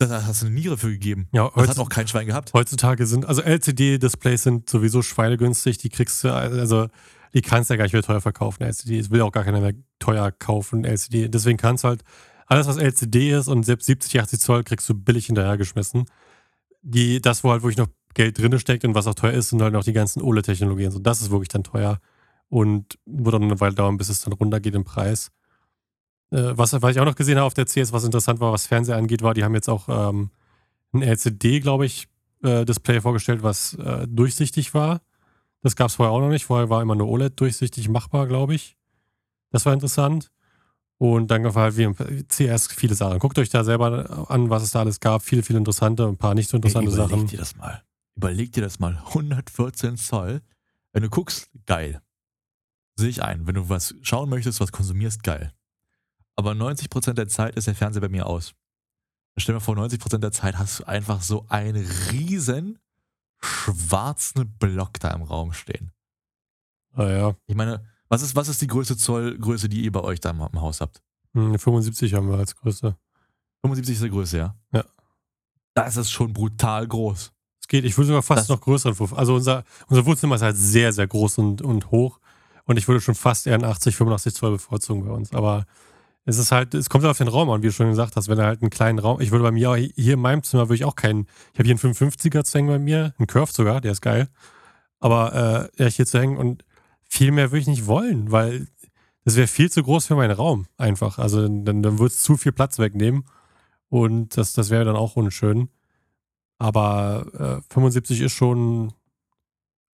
Da 0.00 0.24
hast 0.24 0.42
du 0.42 0.46
eine 0.46 0.54
Niere 0.54 0.78
für 0.78 0.90
gegeben. 0.90 1.28
ja, 1.32 1.50
Das 1.56 1.68
hat 1.68 1.78
auch 1.80 1.88
kein 1.88 2.06
Schwein 2.06 2.26
gehabt. 2.26 2.52
heutzutage 2.54 3.04
sind, 3.06 3.26
also 3.26 3.42
LCD-Displays 3.42 4.44
sind 4.44 4.70
sowieso 4.70 5.02
schweinegünstig. 5.02 5.78
Die 5.78 5.88
kriegst 5.88 6.22
du, 6.22 6.32
also 6.32 6.88
die 7.34 7.42
kannst 7.42 7.70
du 7.70 7.74
ja 7.74 7.78
gar 7.78 7.84
nicht 7.84 7.92
mehr 7.92 8.02
teuer 8.02 8.20
verkaufen, 8.20 8.62
LCD. 8.62 8.98
Es 8.98 9.10
will 9.10 9.20
auch 9.22 9.32
gar 9.32 9.44
keiner 9.44 9.60
mehr 9.60 9.74
teuer 9.98 10.30
kaufen, 10.32 10.84
LCD. 10.84 11.28
Deswegen 11.28 11.58
kannst 11.58 11.84
du 11.84 11.88
halt 11.88 12.02
alles, 12.46 12.66
was 12.66 12.76
LCD 12.78 13.32
ist 13.32 13.48
und 13.48 13.64
selbst 13.64 13.86
70, 13.86 14.20
80 14.20 14.40
Zoll 14.40 14.64
kriegst 14.64 14.88
du 14.88 14.94
billig 14.94 15.26
hinterhergeschmissen. 15.26 16.06
Die, 16.82 17.20
das, 17.20 17.44
wo 17.44 17.50
halt 17.50 17.62
wirklich 17.62 17.76
noch 17.76 17.88
Geld 18.14 18.38
drin 18.38 18.58
steckt 18.58 18.84
und 18.84 18.94
was 18.94 19.06
auch 19.06 19.14
teuer 19.14 19.32
ist, 19.32 19.50
sind 19.50 19.60
halt 19.62 19.74
noch 19.74 19.84
die 19.84 19.92
ganzen 19.92 20.22
OLED-Technologien. 20.22 20.90
So, 20.90 20.98
das 20.98 21.20
ist 21.20 21.30
wirklich 21.30 21.48
dann 21.48 21.64
teuer 21.64 22.00
und 22.48 22.98
wird 23.04 23.34
dann 23.34 23.44
eine 23.44 23.60
Weile 23.60 23.74
dauern, 23.74 23.98
bis 23.98 24.08
es 24.08 24.22
dann 24.22 24.32
runtergeht 24.32 24.74
im 24.74 24.84
Preis. 24.84 25.30
Äh, 26.30 26.52
was, 26.56 26.72
was 26.72 26.90
ich 26.90 27.00
auch 27.00 27.04
noch 27.04 27.14
gesehen 27.14 27.36
habe 27.36 27.46
auf 27.46 27.54
der 27.54 27.66
CS, 27.66 27.92
was 27.92 28.04
interessant 28.04 28.40
war, 28.40 28.52
was 28.52 28.66
Fernseher 28.66 28.96
angeht, 28.96 29.22
war, 29.22 29.34
die 29.34 29.44
haben 29.44 29.54
jetzt 29.54 29.68
auch 29.68 29.88
ähm, 29.88 30.30
ein 30.92 31.02
LCD, 31.02 31.60
glaube 31.60 31.86
ich, 31.86 32.08
äh, 32.42 32.64
Display 32.64 33.00
vorgestellt, 33.00 33.42
was 33.42 33.74
äh, 33.74 34.06
durchsichtig 34.08 34.74
war. 34.74 35.00
Das 35.62 35.76
gab 35.76 35.88
es 35.88 35.96
vorher 35.96 36.12
auch 36.12 36.20
noch 36.20 36.28
nicht. 36.28 36.44
Vorher 36.44 36.70
war 36.70 36.82
immer 36.82 36.94
nur 36.94 37.08
OLED 37.08 37.38
durchsichtig 37.38 37.88
machbar, 37.88 38.26
glaube 38.26 38.54
ich. 38.54 38.76
Das 39.50 39.66
war 39.66 39.72
interessant. 39.72 40.30
Und 40.98 41.30
dann 41.30 41.44
war 41.44 41.54
halt 41.64 41.76
wie 41.76 41.84
im 41.84 41.94
CS 42.28 42.68
viele 42.72 42.94
Sachen. 42.94 43.18
Guckt 43.20 43.38
euch 43.38 43.50
da 43.50 43.62
selber 43.64 44.28
an, 44.30 44.50
was 44.50 44.64
es 44.64 44.72
da 44.72 44.80
alles 44.80 44.98
gab. 45.00 45.22
Viele, 45.22 45.42
viele 45.42 45.58
interessante, 45.58 46.06
ein 46.06 46.16
paar 46.16 46.34
nicht 46.34 46.50
so 46.50 46.56
interessante 46.56 46.90
Ey, 46.90 46.94
überleg 46.94 47.10
Sachen. 47.10 47.26
dir 47.28 47.38
das 47.38 47.56
mal. 47.56 47.82
Überleg 48.16 48.52
dir 48.52 48.62
das 48.62 48.78
mal. 48.80 48.96
114 49.06 49.96
Zoll. 49.96 50.42
Wenn 50.92 51.02
du 51.02 51.08
guckst, 51.08 51.50
geil. 51.66 52.00
Sehe 52.96 53.08
ich 53.08 53.22
ein. 53.22 53.46
Wenn 53.46 53.54
du 53.54 53.68
was 53.68 53.94
schauen 54.02 54.28
möchtest, 54.28 54.60
was 54.60 54.72
konsumierst, 54.72 55.22
geil. 55.22 55.52
Aber 56.34 56.52
90% 56.52 57.14
der 57.14 57.28
Zeit 57.28 57.56
ist 57.56 57.66
der 57.68 57.74
Fernseher 57.74 58.00
bei 58.00 58.08
mir 58.08 58.26
aus. 58.26 58.54
Stell 59.36 59.54
dir 59.54 59.60
mal 59.60 59.64
vor, 59.64 59.76
90% 59.76 60.18
der 60.18 60.32
Zeit 60.32 60.58
hast 60.58 60.80
du 60.80 60.84
einfach 60.84 61.22
so 61.22 61.46
einen 61.48 61.86
riesen 62.10 62.80
schwarzen 63.40 64.56
Block 64.58 64.98
da 65.00 65.10
im 65.10 65.22
Raum 65.22 65.52
stehen. 65.52 65.92
Naja, 66.94 67.34
Ich 67.46 67.54
meine, 67.54 67.84
was 68.08 68.22
ist, 68.22 68.34
was 68.34 68.48
ist 68.48 68.60
die 68.62 68.66
größte 68.66 68.96
Zollgröße, 68.96 69.68
die 69.68 69.82
ihr 69.84 69.92
bei 69.92 70.00
euch 70.00 70.20
da 70.20 70.30
im, 70.30 70.40
im 70.40 70.60
Haus 70.60 70.80
habt? 70.80 71.02
hm, 71.34 71.58
75 71.58 72.14
haben 72.14 72.30
wir 72.30 72.38
als 72.38 72.56
Größe. 72.56 72.96
75 73.60 73.94
ist 73.94 74.02
der 74.02 74.10
Größe, 74.10 74.38
ja? 74.38 74.56
Ja. 74.72 74.84
Das 75.74 75.96
ist 75.96 76.10
schon 76.10 76.32
brutal 76.32 76.86
groß. 76.88 77.32
Es 77.60 77.68
geht, 77.68 77.84
ich 77.84 77.96
würde 77.96 78.08
sogar 78.08 78.22
fast 78.22 78.42
Das- 78.42 78.48
noch 78.48 78.60
größeren 78.60 78.96
Puff. 78.96 79.12
Also 79.12 79.34
unser, 79.34 79.62
unser 79.88 80.04
Wohnzimmer 80.06 80.36
ist 80.36 80.42
halt 80.42 80.56
sehr, 80.56 80.92
sehr 80.92 81.06
groß 81.06 81.38
und, 81.38 81.62
und 81.62 81.90
hoch. 81.90 82.18
Und 82.64 82.76
ich 82.78 82.88
würde 82.88 83.00
schon 83.00 83.14
fast 83.14 83.46
eher 83.46 83.54
einen 83.54 83.64
80, 83.64 83.94
85 83.96 84.34
Zoll 84.34 84.52
bevorzugen 84.52 85.04
bei 85.06 85.12
uns. 85.12 85.32
Aber 85.32 85.64
es 86.28 86.36
ist 86.38 86.52
halt, 86.52 86.74
es 86.74 86.90
kommt 86.90 87.04
halt 87.04 87.10
auf 87.12 87.18
den 87.18 87.28
Raum 87.28 87.48
an, 87.50 87.62
wie 87.62 87.66
du 87.68 87.72
schon 87.72 87.88
gesagt 87.88 88.14
hast. 88.16 88.28
Wenn 88.28 88.38
er 88.38 88.46
halt 88.46 88.60
einen 88.60 88.70
kleinen 88.70 88.98
Raum, 88.98 89.20
ich 89.20 89.30
würde 89.30 89.44
bei 89.44 89.50
mir, 89.50 89.70
auch- 89.70 89.76
hier 89.76 90.14
in 90.14 90.20
meinem 90.20 90.42
Zimmer 90.42 90.64
würde 90.64 90.74
ich 90.74 90.84
auch 90.84 90.94
keinen, 90.94 91.26
ich 91.52 91.58
habe 91.58 91.64
hier 91.64 91.72
einen 91.72 91.78
55er 91.80 92.44
zu 92.44 92.58
hängen 92.58 92.68
bei 92.68 92.78
mir, 92.78 93.14
einen 93.18 93.26
Curve 93.26 93.50
sogar, 93.52 93.80
der 93.80 93.92
ist 93.92 94.02
geil. 94.02 94.28
Aber 95.00 95.70
äh, 95.78 95.82
ja, 95.82 95.88
hier 95.88 96.04
zu 96.06 96.18
hängen 96.20 96.36
und 96.36 96.64
viel 97.08 97.30
mehr 97.32 97.50
würde 97.50 97.60
ich 97.60 97.66
nicht 97.66 97.86
wollen, 97.86 98.30
weil 98.30 98.68
das 99.24 99.36
wäre 99.36 99.46
viel 99.46 99.70
zu 99.70 99.82
groß 99.82 100.06
für 100.06 100.16
meinen 100.16 100.32
Raum 100.32 100.66
einfach. 100.76 101.18
Also 101.18 101.40
dann, 101.48 101.82
dann 101.82 101.98
würde 101.98 102.06
es 102.12 102.22
zu 102.22 102.36
viel 102.36 102.52
Platz 102.52 102.78
wegnehmen. 102.78 103.24
Und 103.88 104.36
das, 104.36 104.52
das 104.52 104.68
wäre 104.70 104.84
dann 104.84 104.96
auch 104.96 105.16
unschön. 105.16 105.70
Aber 106.58 107.60
äh, 107.62 107.72
75 107.72 108.20
ist 108.20 108.32
schon 108.32 108.92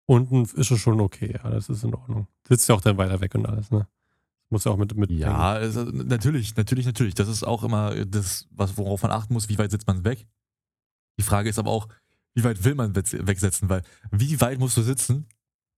unten 0.06 0.42
ist 0.42 0.70
es 0.70 0.78
schon 0.80 1.00
okay, 1.00 1.38
ja, 1.42 1.50
das 1.50 1.68
ist 1.68 1.82
in 1.84 1.94
Ordnung. 1.94 2.26
Sitzt 2.48 2.68
ja 2.68 2.74
auch 2.74 2.80
dann 2.80 2.98
weiter 2.98 3.20
weg 3.20 3.34
und 3.34 3.46
alles, 3.48 3.70
ne? 3.70 3.86
Muss 4.50 4.64
ja 4.64 4.72
auch 4.72 4.76
mit, 4.76 4.96
mit 4.96 5.10
Ja, 5.12 5.58
es, 5.58 5.76
natürlich, 5.76 6.56
natürlich, 6.56 6.84
natürlich. 6.84 7.14
Das 7.14 7.28
ist 7.28 7.44
auch 7.44 7.62
immer 7.62 8.04
das, 8.04 8.46
was, 8.50 8.76
worauf 8.76 9.02
man 9.02 9.12
achten 9.12 9.32
muss, 9.32 9.48
wie 9.48 9.58
weit 9.58 9.70
sitzt 9.70 9.86
man 9.86 10.04
weg. 10.04 10.26
Die 11.18 11.22
Frage 11.22 11.48
ist 11.48 11.58
aber 11.58 11.70
auch, 11.70 11.88
wie 12.34 12.42
weit 12.42 12.64
will 12.64 12.74
man 12.74 12.94
wegsetzen, 12.94 13.68
weil 13.68 13.82
wie 14.10 14.40
weit 14.40 14.58
musst 14.58 14.76
du 14.76 14.82
sitzen, 14.82 15.28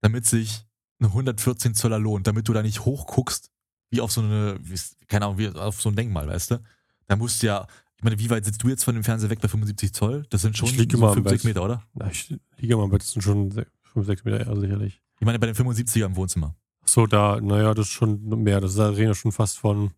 damit 0.01 0.25
sich 0.25 0.65
eine 0.99 1.09
114 1.09 1.75
Zöller 1.75 1.99
lohnt, 1.99 2.25
damit 2.27 2.47
du 2.47 2.53
da 2.53 2.63
nicht 2.63 2.85
hochguckst, 2.85 3.51
wie 3.91 4.01
auf 4.01 4.11
so 4.11 4.21
eine, 4.21 4.57
wie, 4.61 4.79
keine 5.07 5.25
Ahnung, 5.25 5.37
wie 5.37 5.49
auf 5.49 5.81
so 5.81 5.89
ein 5.89 5.95
Denkmal, 5.95 6.27
weißt 6.27 6.51
du? 6.51 6.63
Da 7.07 7.15
musst 7.15 7.43
du 7.43 7.47
ja, 7.47 7.67
ich 7.97 8.03
meine, 8.03 8.17
wie 8.17 8.29
weit 8.29 8.45
sitzt 8.45 8.63
du 8.63 8.69
jetzt 8.69 8.83
von 8.83 8.95
dem 8.95 9.03
Fernseher 9.03 9.29
weg 9.29 9.39
bei 9.39 9.47
75 9.47 9.93
Zoll? 9.93 10.25
Das 10.29 10.41
sind 10.41 10.57
schon 10.57 10.69
so 10.69 10.81
immer 10.81 11.09
am 11.09 11.13
5, 11.15 11.29
6 11.29 11.43
Bett. 11.43 11.49
Meter, 11.49 11.63
oder? 11.63 11.83
Na, 11.93 12.09
ich 12.09 12.35
liege 12.57 12.75
mal, 12.75 12.83
aber 12.83 12.97
das 12.97 13.11
sind 13.11 13.21
schon 13.21 13.51
5, 13.51 14.05
6 14.05 14.25
Meter, 14.25 14.47
ja, 14.47 14.55
sicherlich. 14.55 15.01
Ich 15.19 15.25
meine, 15.25 15.39
bei 15.39 15.47
den 15.47 15.55
75er 15.55 16.05
im 16.05 16.15
Wohnzimmer. 16.15 16.55
So, 16.85 17.07
da, 17.07 17.39
naja, 17.41 17.73
das 17.73 17.87
ist 17.87 17.93
schon 17.93 18.21
mehr. 18.43 18.61
Das 18.61 18.75
ist 18.75 18.97
wir 18.97 19.13
schon 19.15 19.31
fast 19.31 19.57
von 19.59 19.91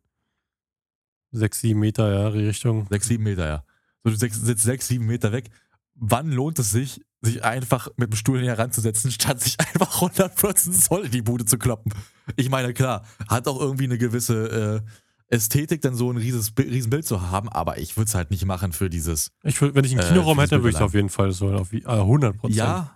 6, 1.31 1.59
7 1.61 1.79
Meter, 1.79 2.13
ja, 2.13 2.29
die 2.31 2.45
Richtung. 2.45 2.87
6, 2.89 3.07
7 3.07 3.23
Meter, 3.23 3.47
ja. 3.47 3.63
So, 4.03 4.11
du 4.11 4.15
sitzt 4.17 4.63
6, 4.63 4.87
7 4.87 5.05
Meter 5.05 5.31
weg. 5.31 5.49
Wann 5.95 6.29
lohnt 6.31 6.59
es 6.59 6.71
sich, 6.71 7.01
sich 7.21 7.43
einfach 7.43 7.87
mit 7.97 8.11
dem 8.11 8.15
Stuhl 8.15 8.43
heranzusetzen, 8.45 9.11
statt 9.11 9.41
sich 9.41 9.57
einfach 9.59 10.01
114% 10.01 10.71
Zoll 10.71 11.05
in 11.05 11.11
die 11.11 11.21
Bude 11.21 11.45
zu 11.45 11.57
kloppen? 11.57 11.93
Ich 12.35 12.49
meine, 12.49 12.73
klar, 12.73 13.05
hat 13.27 13.47
auch 13.47 13.59
irgendwie 13.59 13.85
eine 13.85 13.97
gewisse 13.97 14.81
äh, 14.85 15.35
Ästhetik, 15.35 15.81
dann 15.81 15.95
so 15.95 16.11
ein 16.11 16.17
rieses, 16.17 16.53
riesen 16.57 16.89
Bild 16.91 17.05
zu 17.05 17.29
haben, 17.31 17.49
aber 17.49 17.79
ich 17.79 17.97
würde 17.97 18.07
es 18.09 18.15
halt 18.15 18.29
nicht 18.29 18.45
machen 18.45 18.73
für 18.73 18.89
dieses. 18.89 19.31
Ich 19.43 19.59
würd, 19.59 19.73
wenn 19.73 19.85
ich 19.85 19.91
einen 19.93 20.01
Äh, 20.01 20.07
Kinoraum 20.09 20.37
das 20.37 20.45
hätte, 20.51 20.57
würde 20.57 20.69
ich 20.69 20.75
Bild 20.75 20.85
auf 20.85 20.93
jeden 20.93 21.09
Fall 21.09 21.31
so 21.31 21.51
auf 21.51 21.71
wie- 21.71 21.81
äh, 21.83 21.87
100 21.87 22.37
Prozent. 22.37 22.57
Ja, 22.57 22.95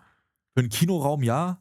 für 0.54 0.60
einen 0.60 0.70
Kinoraum 0.70 1.24
ja, 1.24 1.60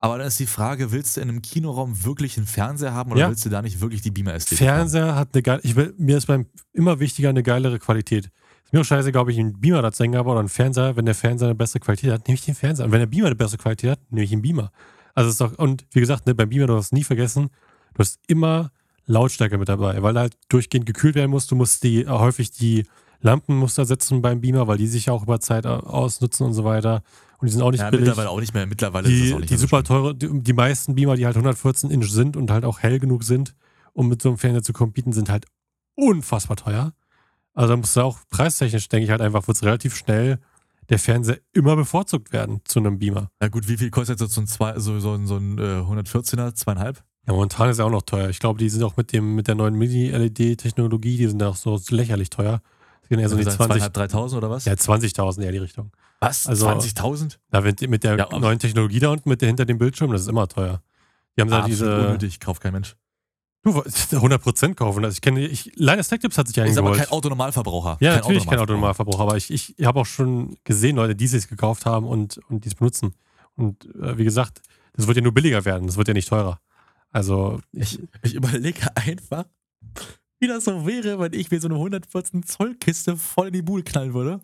Aber 0.00 0.18
dann 0.18 0.26
ist 0.26 0.38
die 0.38 0.46
Frage, 0.46 0.92
willst 0.92 1.16
du 1.16 1.20
in 1.22 1.28
einem 1.30 1.42
Kinoraum 1.42 2.04
wirklich 2.04 2.36
einen 2.36 2.46
Fernseher 2.46 2.92
haben 2.92 3.12
oder 3.12 3.20
Ja. 3.22 3.28
willst 3.28 3.44
du 3.44 3.48
da 3.48 3.62
nicht 3.62 3.80
wirklich 3.80 4.02
die 4.02 4.10
Beamer-Ästhetik 4.10 4.58
Fernseher 4.58 5.14
hat 5.14 5.30
eine 5.32 5.42
geile, 5.42 5.60
ich 5.62 5.74
will, 5.74 5.94
mir 5.96 6.18
ist 6.18 6.26
beim 6.26 6.46
immer 6.72 7.00
wichtiger 7.00 7.30
eine 7.30 7.42
geilere 7.42 7.78
Qualität. 7.78 8.26
Ist 8.64 8.72
mir 8.72 8.80
auch 8.80 8.84
scheißegal, 8.84 9.22
ob 9.22 9.28
ich 9.28 9.38
einen 9.38 9.58
Beamer 9.60 9.80
dazu 9.80 10.02
hängen 10.04 10.16
habe 10.16 10.28
oder 10.28 10.40
einen 10.40 10.48
Fernseher. 10.48 10.96
Wenn 10.96 11.06
der 11.06 11.14
Fernseher 11.14 11.48
eine 11.48 11.54
bessere 11.54 11.80
Qualität 11.80 12.12
hat, 12.12 12.26
nehme 12.26 12.34
ich 12.34 12.44
den 12.44 12.54
Fernseher. 12.54 12.84
Und 12.86 12.92
wenn 12.92 12.98
der 12.98 13.06
Beamer 13.06 13.26
eine 13.26 13.36
bessere 13.36 13.58
Qualität 13.58 13.92
hat, 13.92 14.00
nehme 14.10 14.24
ich 14.24 14.30
den 14.30 14.42
Beamer. 14.42 14.70
Also 15.14 15.28
es 15.28 15.34
ist 15.34 15.40
doch, 15.40 15.56
und 15.58 15.86
wie 15.92 16.00
gesagt, 16.00 16.26
ne, 16.26 16.34
beim 16.34 16.48
Beamer, 16.50 16.66
du 16.66 16.76
hast 16.76 16.92
nie 16.92 17.04
vergessen, 17.04 17.48
du 17.94 17.98
hast 18.00 18.18
immer 18.26 18.70
Lautstärke 19.06 19.56
mit 19.56 19.68
dabei, 19.68 20.02
weil 20.02 20.18
halt 20.18 20.36
durchgehend 20.48 20.84
gekühlt 20.84 21.14
werden 21.14 21.30
muss. 21.30 21.46
Du 21.46 21.54
musst 21.54 21.84
die, 21.84 22.06
häufig 22.08 22.50
die 22.50 22.84
Lampenmuster 23.20 23.86
setzen 23.86 24.20
beim 24.20 24.40
Beamer, 24.40 24.66
weil 24.66 24.78
die 24.78 24.88
sich 24.88 25.06
ja 25.06 25.12
auch 25.12 25.22
über 25.22 25.40
Zeit 25.40 25.64
ausnutzen 25.64 26.44
und 26.44 26.52
so 26.52 26.64
weiter. 26.64 27.02
Und 27.38 27.46
die 27.46 27.52
sind 27.52 27.62
auch 27.62 27.70
nicht 27.70 27.80
Ja, 27.80 27.90
billig 27.90 28.06
mittlerweile 28.06 28.30
auch 28.30 28.40
nicht 28.40 28.54
mehr. 28.54 28.66
Mittlerweile 28.66 29.08
ist 29.08 29.14
die, 29.14 29.24
das 29.28 29.34
auch 29.36 29.40
nicht 29.40 29.50
die 29.50 29.56
super 29.56 29.82
teure, 29.84 30.14
die, 30.14 30.28
die 30.42 30.52
meisten 30.52 30.94
Beamer, 30.94 31.16
die 31.16 31.26
halt 31.26 31.36
114 31.36 31.90
Inch 31.90 32.10
sind 32.10 32.36
und 32.36 32.50
halt 32.50 32.64
auch 32.64 32.80
hell 32.80 32.98
genug 32.98 33.24
sind, 33.24 33.54
um 33.92 34.08
mit 34.08 34.22
so 34.22 34.28
einem 34.30 34.38
Fernseher 34.38 34.62
zu 34.62 34.72
competen, 34.72 35.12
sind 35.12 35.28
halt 35.30 35.46
unfassbar 35.94 36.56
teuer. 36.56 36.92
Also 37.54 37.70
da 37.72 37.76
muss 37.76 37.96
auch 37.98 38.18
preistechnisch, 38.30 38.88
denke 38.88 39.04
ich 39.04 39.10
halt 39.10 39.20
einfach, 39.20 39.46
wird 39.48 39.56
es 39.56 39.62
relativ 39.64 39.96
schnell 39.96 40.38
der 40.88 40.98
Fernseher 40.98 41.38
immer 41.52 41.74
bevorzugt 41.74 42.32
werden 42.32 42.60
zu 42.64 42.78
einem 42.78 42.98
Beamer. 42.98 43.28
Ja 43.42 43.48
gut, 43.48 43.66
wie 43.68 43.76
viel 43.76 43.90
kostet 43.90 44.20
jetzt 44.20 44.32
so 44.34 44.40
ein, 44.40 44.46
zwei, 44.46 44.78
so, 44.78 45.00
so, 45.00 45.14
ein- 45.14 45.26
so 45.26 45.36
ein 45.36 45.58
äh, 45.58 45.62
114er, 45.82 46.54
zweieinhalb? 46.54 47.02
Ja, 47.26 47.32
momentan 47.32 47.68
ist 47.70 47.78
er 47.80 47.86
auch 47.86 47.90
noch 47.90 48.02
teuer. 48.02 48.28
Ich 48.28 48.38
glaube, 48.38 48.58
die 48.60 48.68
sind 48.68 48.84
auch 48.84 48.96
mit 48.96 49.12
dem 49.12 49.34
mit 49.34 49.48
der 49.48 49.56
neuen 49.56 49.74
Mini-LED-Technologie, 49.74 51.16
die 51.16 51.26
sind 51.26 51.42
auch 51.42 51.56
so 51.56 51.80
lächerlich 51.90 52.30
teuer. 52.30 52.60
Die 53.04 53.08
gehen 53.08 53.18
eher 53.18 53.28
so 53.28 53.36
die 53.36 53.44
Also 53.44 53.56
20, 53.56 53.72
zweieinhalb, 53.74 53.92
dreitausend 53.94 54.38
oder 54.38 54.50
was? 54.50 54.64
ja, 54.64 54.74
20.000 54.74 55.42
eher 55.44 55.52
die 55.52 55.58
Richtung. 55.58 55.90
Was? 56.20 56.46
also- 56.46 56.66
20.000? 56.68 57.38
Da 57.50 57.60
mit, 57.60 57.80
mit 57.88 58.04
der 58.04 58.16
Ja, 58.18 58.38
neuen 58.38 58.58
Technologie 58.58 58.98
da 59.00 59.10
unten, 59.10 59.28
mit 59.28 59.40
der 59.42 59.48
hinter 59.48 59.64
dem 59.66 59.78
Bildschirm, 59.78 60.10
das 60.12 60.22
ist 60.22 60.28
immer 60.28 60.48
teuer. 60.48 60.82
Die 61.36 61.42
haben 61.42 61.50
da 61.50 61.66
diese. 61.66 62.06
unnötig, 62.06 62.40
kauft 62.40 62.62
kein 62.62 62.72
Mensch. 62.72 62.96
Du, 63.62 63.70
100% 63.70 64.74
kaufen. 64.76 65.04
Also 65.04 65.14
ich 65.16 65.20
kenne, 65.20 65.46
ich, 65.46 65.72
Linus 65.74 66.08
Tech 66.08 66.20
Tips 66.20 66.38
hat 66.38 66.46
sich 66.46 66.56
ja 66.56 66.64
Ist 66.64 66.78
aber 66.78 66.88
eingeholt. 66.88 67.08
kein 67.08 67.16
Autonormalverbraucher. 67.16 67.96
ja, 68.00 68.12
kein 68.12 68.20
natürlich 68.20 68.46
kein 68.46 68.58
Autonormalverbraucher, 68.60 69.22
aber 69.22 69.36
ich, 69.36 69.50
ich 69.52 69.74
habe 69.84 70.00
auch 70.00 70.06
schon 70.06 70.56
gesehen, 70.64 70.96
Leute, 70.96 71.14
die 71.16 71.24
es 71.24 71.48
gekauft 71.48 71.84
haben 71.84 72.06
und, 72.06 72.38
und 72.48 72.64
die 72.64 72.68
es 72.68 72.74
benutzen. 72.76 73.14
Und 73.56 73.84
äh, 73.96 74.16
wie 74.18 74.24
gesagt, 74.24 74.62
das 74.94 75.06
wird 75.06 75.16
ja 75.16 75.22
nur 75.22 75.34
billiger 75.34 75.64
werden, 75.64 75.86
das 75.86 75.96
wird 75.96 76.08
ja 76.08 76.14
nicht 76.14 76.28
teurer. 76.28 76.60
Also, 77.10 77.60
Ich, 77.72 77.98
ich 78.22 78.34
überlege 78.34 78.80
einfach, 78.94 79.44
wie 80.38 80.46
das 80.46 80.64
so 80.64 80.86
wäre, 80.86 81.18
wenn 81.18 81.32
ich 81.32 81.50
mir 81.50 81.60
so 81.60 81.66
eine 81.68 81.74
114 81.76 82.44
Zoll 82.44 82.74
Kiste 82.76 83.16
voll 83.16 83.48
in 83.48 83.52
die 83.54 83.62
Bude 83.62 83.82
knallen 83.82 84.14
würde. 84.14 84.40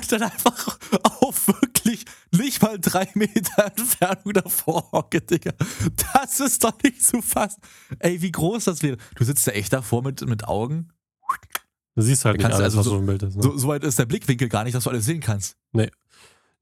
Und 0.00 0.12
dann 0.12 0.22
einfach 0.22 0.78
auf 1.20 1.46
wirklich 1.48 2.04
nicht 2.32 2.62
mal 2.62 2.78
drei 2.78 3.08
Meter 3.14 3.66
Entfernung 3.76 4.32
davor 4.34 4.90
hocke, 4.92 5.20
Digga. 5.20 5.52
Das 6.14 6.40
ist 6.40 6.64
doch 6.64 6.74
nicht 6.82 7.04
zu 7.04 7.20
fassen. 7.22 7.60
Ey, 7.98 8.20
wie 8.22 8.30
groß 8.32 8.64
das 8.64 8.82
wäre. 8.82 8.96
Du 9.16 9.24
sitzt 9.24 9.46
da 9.46 9.52
echt 9.52 9.72
davor 9.72 10.02
mit, 10.02 10.20
mit 10.26 10.44
Augen. 10.48 10.88
du 11.96 12.02
siehst 12.02 12.24
halt 12.24 12.40
Da 12.42 12.48
nicht 12.48 12.54
alles, 12.54 12.64
also 12.64 12.78
was 12.78 12.84
so- 12.86 12.90
so 12.92 12.98
im 12.98 13.06
Bild 13.06 13.22
ist. 13.22 13.36
Ne? 13.36 13.42
So, 13.42 13.56
so 13.56 13.68
weit 13.68 13.84
ist 13.84 13.98
der 13.98 14.06
Blickwinkel 14.06 14.48
gar 14.48 14.64
nicht, 14.64 14.74
dass 14.74 14.84
du 14.84 14.90
alles 14.90 15.04
sehen 15.04 15.20
kannst. 15.20 15.56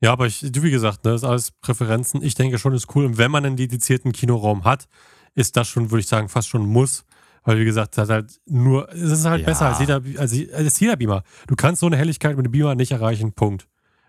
Ja, 0.00 0.12
aber 0.12 0.26
ich, 0.26 0.40
du, 0.40 0.62
wie 0.62 0.70
gesagt, 0.70 1.04
ne, 1.04 1.10
das 1.12 1.22
ist 1.22 1.28
alles 1.28 1.50
Präferenzen. 1.50 2.22
Ich 2.22 2.34
denke 2.36 2.58
schon, 2.58 2.72
ist 2.72 2.94
cool. 2.94 3.04
Und 3.04 3.18
wenn 3.18 3.30
man 3.32 3.44
einen 3.44 3.56
dedizierten 3.56 4.12
Kinoraum 4.12 4.62
hat, 4.64 4.86
ist 5.34 5.56
das 5.56 5.68
schon, 5.68 5.90
würde 5.90 6.00
ich 6.00 6.06
sagen, 6.06 6.28
fast 6.28 6.48
schon 6.48 6.62
ein 6.62 6.68
Muss. 6.68 7.04
Weil, 7.44 7.58
wie 7.58 7.64
gesagt, 7.64 7.96
das 7.96 8.08
hat 8.08 8.14
halt 8.14 8.40
nur, 8.46 8.88
es 8.92 9.10
ist 9.10 9.24
halt 9.24 9.40
Ja. 9.42 9.46
besser 9.46 9.66
als 9.66 9.78
jeder, 9.80 10.02
als, 10.18 10.32
als 10.52 10.80
jeder 10.80 10.96
Beamer. 10.96 11.22
Du 11.46 11.56
kannst 11.56 11.80
so 11.80 11.86
eine 11.86 11.96
Helligkeit 11.96 12.36
mit 12.36 12.46
dem 12.46 12.52
Beamer 12.52 12.74
nicht 12.74 12.92
erreichen, 12.92 13.32
Punkt. 13.32 13.66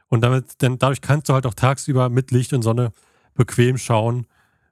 Und 0.07 0.21
damit, 0.21 0.61
denn 0.61 0.77
dadurch 0.79 1.01
kannst 1.01 1.29
du 1.29 1.33
halt 1.33 1.45
auch 1.45 1.53
tagsüber 1.53 2.09
mit 2.09 2.31
Licht 2.31 2.51
und 2.53 2.63
Sonne 2.63 2.91
bequem 3.35 3.77
schauen, 3.77 4.25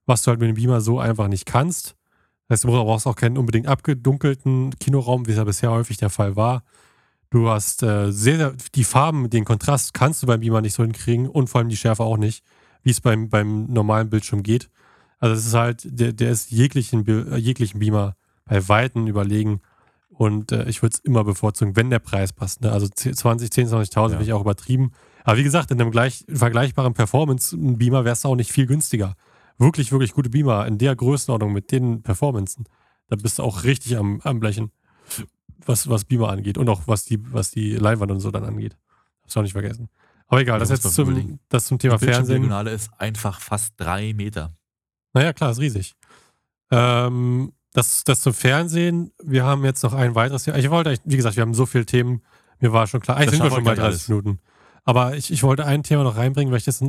was 0.06 0.24
du 0.24 0.30
halt 0.32 0.39
mit 0.39 0.50
dem 0.50 0.56
Beamer 0.56 0.82
so 0.82 1.00
einfach 1.00 1.28
nicht 1.28 1.46
kannst. 1.46 1.96
Das 2.48 2.58
heißt, 2.60 2.63
du 2.63 2.70
brauchst 2.70 3.08
auch 3.08 3.15
keinen 3.15 3.38
unbedingt 3.38 3.67
abgedunkelten 3.67 4.72
Kinoraum, 4.80 5.28
wie 5.28 5.32
es 5.32 5.38
ja 5.38 5.43
bisher 5.43 5.70
häufig 5.72 5.98
der 5.98 6.10
Fall 6.10 6.36
war. 6.36 6.63
Du 7.30 7.50
hast 7.50 7.84
äh, 7.84 8.10
sehr, 8.12 8.38
sehr, 8.38 8.54
die 8.74 8.86
Farben, 8.86 9.30
den 9.30 9.43
Kontrast 9.43 9.93
kannst 9.93 10.24
du 10.24 10.28
beim 10.28 10.39
Beamer 10.39 10.62
nicht 10.62 10.74
so 10.74 10.84
hinkriegen 10.84 11.28
und 11.28 11.50
vor 11.50 11.60
allem 11.60 11.70
die 11.70 11.76
Schärfe 11.78 12.04
auch 12.04 12.17
nicht, 12.17 12.43
wie 12.84 12.89
es 12.91 13.02
beim, 13.02 13.28
beim 13.30 13.65
normalen 13.65 14.10
Bildschirm 14.10 14.43
geht. 14.43 14.70
Also 15.20 15.36
es 15.36 15.46
ist 15.46 15.54
halt, 15.54 15.82
der, 15.84 16.13
der 16.13 16.32
ist 16.32 16.52
jeglichen, 16.52 17.06
äh, 17.06 17.36
jeglichen 17.38 17.80
Beamer 17.80 18.15
bei 18.47 18.67
Weitem 18.69 19.07
überlegen 19.07 19.62
und 20.10 20.51
äh, 20.51 20.67
ich 20.69 20.81
würde 20.81 20.93
es 20.95 20.99
immer 20.99 21.23
bevorzugen, 21.23 21.75
wenn 21.75 21.89
der 21.89 21.99
Preis 21.99 22.33
passt. 22.33 22.62
Ne? 22.62 22.71
Also 22.71 22.88
10, 22.88 23.13
20, 23.13 23.51
10, 23.51 23.67
20.000 23.67 24.13
Ja. 24.13 24.21
ich 24.21 24.33
auch 24.33 24.41
übertrieben. 24.41 24.91
Aber 25.23 25.38
wie 25.38 25.43
gesagt, 25.43 25.71
in 25.71 25.79
einem 25.81 25.91
gleich, 25.91 26.25
vergleichbaren 26.29 26.93
Performance-Beamer 26.93 28.05
wärst 28.05 28.23
du 28.23 28.29
auch 28.29 28.36
nicht 28.36 28.51
viel 28.51 28.65
günstiger. 28.65 29.15
Wirklich, 29.57 29.91
wirklich 29.91 30.13
gute 30.13 30.29
Beamer 30.29 30.65
in 30.67 30.77
der 30.77 30.95
Größenordnung 30.95 31.51
mit 31.51 31.71
den 31.71 32.01
Performancen. 32.03 32.65
Da 33.10 33.15
bist 33.15 33.39
du 33.39 33.43
auch 33.43 33.63
richtig 33.63 33.97
am, 33.97 34.21
am 34.23 34.39
Blechen, 34.39 34.71
was, 35.65 35.89
was 35.89 36.05
Beamer 36.05 36.29
angeht 36.29 36.57
und 36.57 36.69
auch 36.69 36.83
was 36.86 37.05
die, 37.05 37.19
was 37.33 37.51
die 37.51 37.75
Leinwand 37.75 38.12
und 38.12 38.19
so 38.19 38.31
dann 38.31 38.45
angeht. 38.45 38.77
Du 39.31 39.39
auch 39.39 39.43
nicht 39.43 39.53
vergessen. 39.53 39.89
Aber 40.27 40.41
egal, 40.41 40.60
das 40.60 40.69
Ja, 40.69 40.75
jetzt 40.75 40.93
zum, 40.93 41.10
überlegen. 41.10 41.39
das 41.49 41.65
zum 41.65 41.79
Thema 41.79 41.97
Die 41.97 42.05
Fernsehen. 42.05 42.41
Bildschirmdiagonale 42.41 42.71
ist 42.71 42.89
einfach 42.97 43.39
fast 43.41 43.73
drei 43.77 44.13
Meter. 44.13 44.53
Naja, 45.13 45.33
klar, 45.33 45.51
ist 45.51 45.60
riesig. 45.60 45.95
Ähm, 46.71 47.53
das, 47.73 48.03
das 48.03 48.21
zum 48.21 48.34
Fernsehen. 48.34 49.12
Wir 49.23 49.43
haben 49.43 49.63
jetzt 49.65 49.84
noch 49.84 49.93
ein 49.93 50.15
weiteres 50.15 50.43
Thema. 50.43 50.58
Ich 50.58 50.69
wollte, 50.69 50.97
wie 51.03 51.17
gesagt, 51.17 51.36
wir 51.36 51.41
haben 51.41 51.53
so 51.53 51.65
viele 51.65 51.86
Themen. 51.86 52.23
Mir 52.60 52.73
war 52.73 52.88
schon 52.88 53.01
klar. 53.01 53.17
Eigentlich 53.17 53.32
sind 53.32 53.43
wir 53.43 53.51
schon 53.51 53.63
bei 53.63 53.75
gleich 53.75 53.89
30 53.89 54.10
Minuten. 54.10 54.39
Aber 54.84 55.15
ich, 55.15 55.32
ich 55.32 55.43
wollte 55.43 55.65
ein 55.65 55.84
Thema 55.84 56.03
noch 56.03 56.17
reinbringen, 56.17 56.51
weil 56.51 56.60
ich 56.60 56.65
das, 56.65 56.84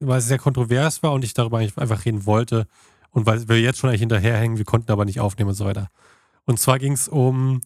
weil 0.00 0.18
es 0.18 0.26
sehr 0.26 0.38
kontrovers 0.38 1.02
war 1.02 1.12
und 1.12 1.24
ich 1.24 1.34
darüber 1.34 1.58
einfach 1.58 2.04
reden 2.04 2.26
wollte. 2.26 2.66
Und 3.10 3.26
weil 3.26 3.48
wir 3.48 3.60
jetzt 3.60 3.78
schon 3.78 3.88
eigentlich 3.88 4.00
hinterherhängen, 4.00 4.58
wir 4.58 4.64
konnten 4.64 4.90
aber 4.90 5.04
nicht 5.04 5.20
aufnehmen 5.20 5.50
und 5.50 5.54
so 5.54 5.64
weiter. 5.64 5.88
Und 6.46 6.58
zwar 6.58 6.78
ging 6.78 6.92
es 6.92 7.08
um 7.08 7.60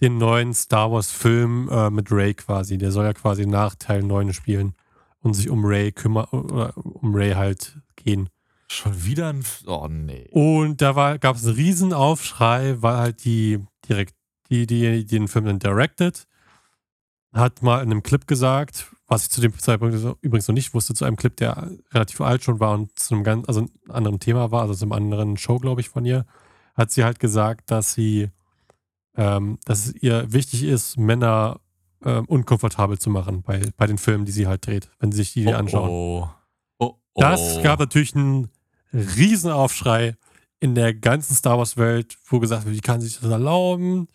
den 0.00 0.18
neuen 0.18 0.52
Star 0.52 0.92
Wars-Film 0.92 1.68
äh, 1.70 1.90
mit 1.90 2.12
Ray 2.12 2.34
quasi. 2.34 2.78
Der 2.78 2.92
soll 2.92 3.06
ja 3.06 3.14
quasi 3.14 3.46
nach 3.46 3.74
Teil 3.76 4.02
9 4.02 4.32
spielen 4.32 4.74
und 5.20 5.34
sich 5.34 5.48
um 5.48 5.64
Ray 5.64 5.92
kümmern, 5.92 6.26
oder 6.26 6.76
um 6.76 7.14
Ray 7.14 7.32
halt 7.32 7.78
gehen. 7.96 8.28
Schon 8.68 9.04
wieder 9.04 9.28
ein. 9.28 9.44
Oh, 9.66 9.86
nee. 9.88 10.28
Und 10.30 10.80
da 10.80 11.16
gab 11.16 11.36
es 11.36 11.44
einen 11.44 11.54
riesen 11.54 11.92
Aufschrei, 11.92 12.76
weil 12.80 12.96
halt 12.96 13.24
die 13.24 13.60
direkt, 13.88 14.14
die, 14.50 14.66
die, 14.66 15.04
die 15.04 15.06
den 15.06 15.28
Film 15.28 15.44
dann 15.44 15.58
directed, 15.58 16.26
hat 17.32 17.62
mal 17.62 17.82
in 17.82 17.90
einem 17.90 18.02
Clip 18.02 18.26
gesagt, 18.26 18.86
was 19.06 19.24
ich 19.24 19.30
zu 19.30 19.40
dem 19.40 19.58
Zeitpunkt 19.58 19.94
übrigens 20.22 20.48
noch 20.48 20.54
nicht 20.54 20.72
wusste, 20.72 20.94
zu 20.94 21.04
einem 21.04 21.16
Clip, 21.16 21.36
der 21.36 21.70
relativ 21.92 22.20
alt 22.20 22.42
schon 22.44 22.60
war 22.60 22.74
und 22.74 22.98
zu 22.98 23.14
einem 23.14 23.24
ganz, 23.24 23.46
also 23.48 23.60
einem 23.60 23.70
anderen 23.88 24.20
Thema 24.20 24.50
war, 24.50 24.62
also 24.62 24.74
zu 24.74 24.84
einem 24.84 24.92
anderen 24.92 25.36
Show, 25.36 25.58
glaube 25.58 25.80
ich, 25.80 25.88
von 25.88 26.04
ihr, 26.04 26.24
hat 26.74 26.90
sie 26.90 27.04
halt 27.04 27.20
gesagt, 27.20 27.70
dass 27.70 27.92
sie, 27.92 28.30
ähm, 29.16 29.58
dass 29.64 29.86
es 29.86 29.94
ihr 29.94 30.32
wichtig 30.32 30.64
ist, 30.64 30.96
Männer 30.96 31.60
ähm, 32.04 32.24
unkomfortabel 32.26 32.98
zu 32.98 33.10
machen 33.10 33.42
bei, 33.42 33.62
bei 33.76 33.86
den 33.86 33.98
Filmen, 33.98 34.24
die 34.24 34.32
sie 34.32 34.46
halt 34.46 34.66
dreht, 34.66 34.90
wenn 34.98 35.12
sie 35.12 35.18
sich 35.18 35.32
die 35.32 35.52
anschauen. 35.52 35.90
Oh, 35.90 36.28
oh. 37.14 37.18
oh. 37.18 37.20
Das 37.22 37.62
gab 37.62 37.78
natürlich 37.80 38.14
einen 38.14 38.48
Riesenaufschrei 38.92 40.16
in 40.60 40.74
der 40.74 40.94
ganzen 40.94 41.34
Star 41.34 41.58
Wars-Welt, 41.58 42.16
wo 42.28 42.40
gesagt 42.40 42.64
wird, 42.64 42.74
wie 42.76 42.80
kann 42.80 43.00
sich 43.00 43.18
das 43.20 43.30
erlauben? 43.30 44.08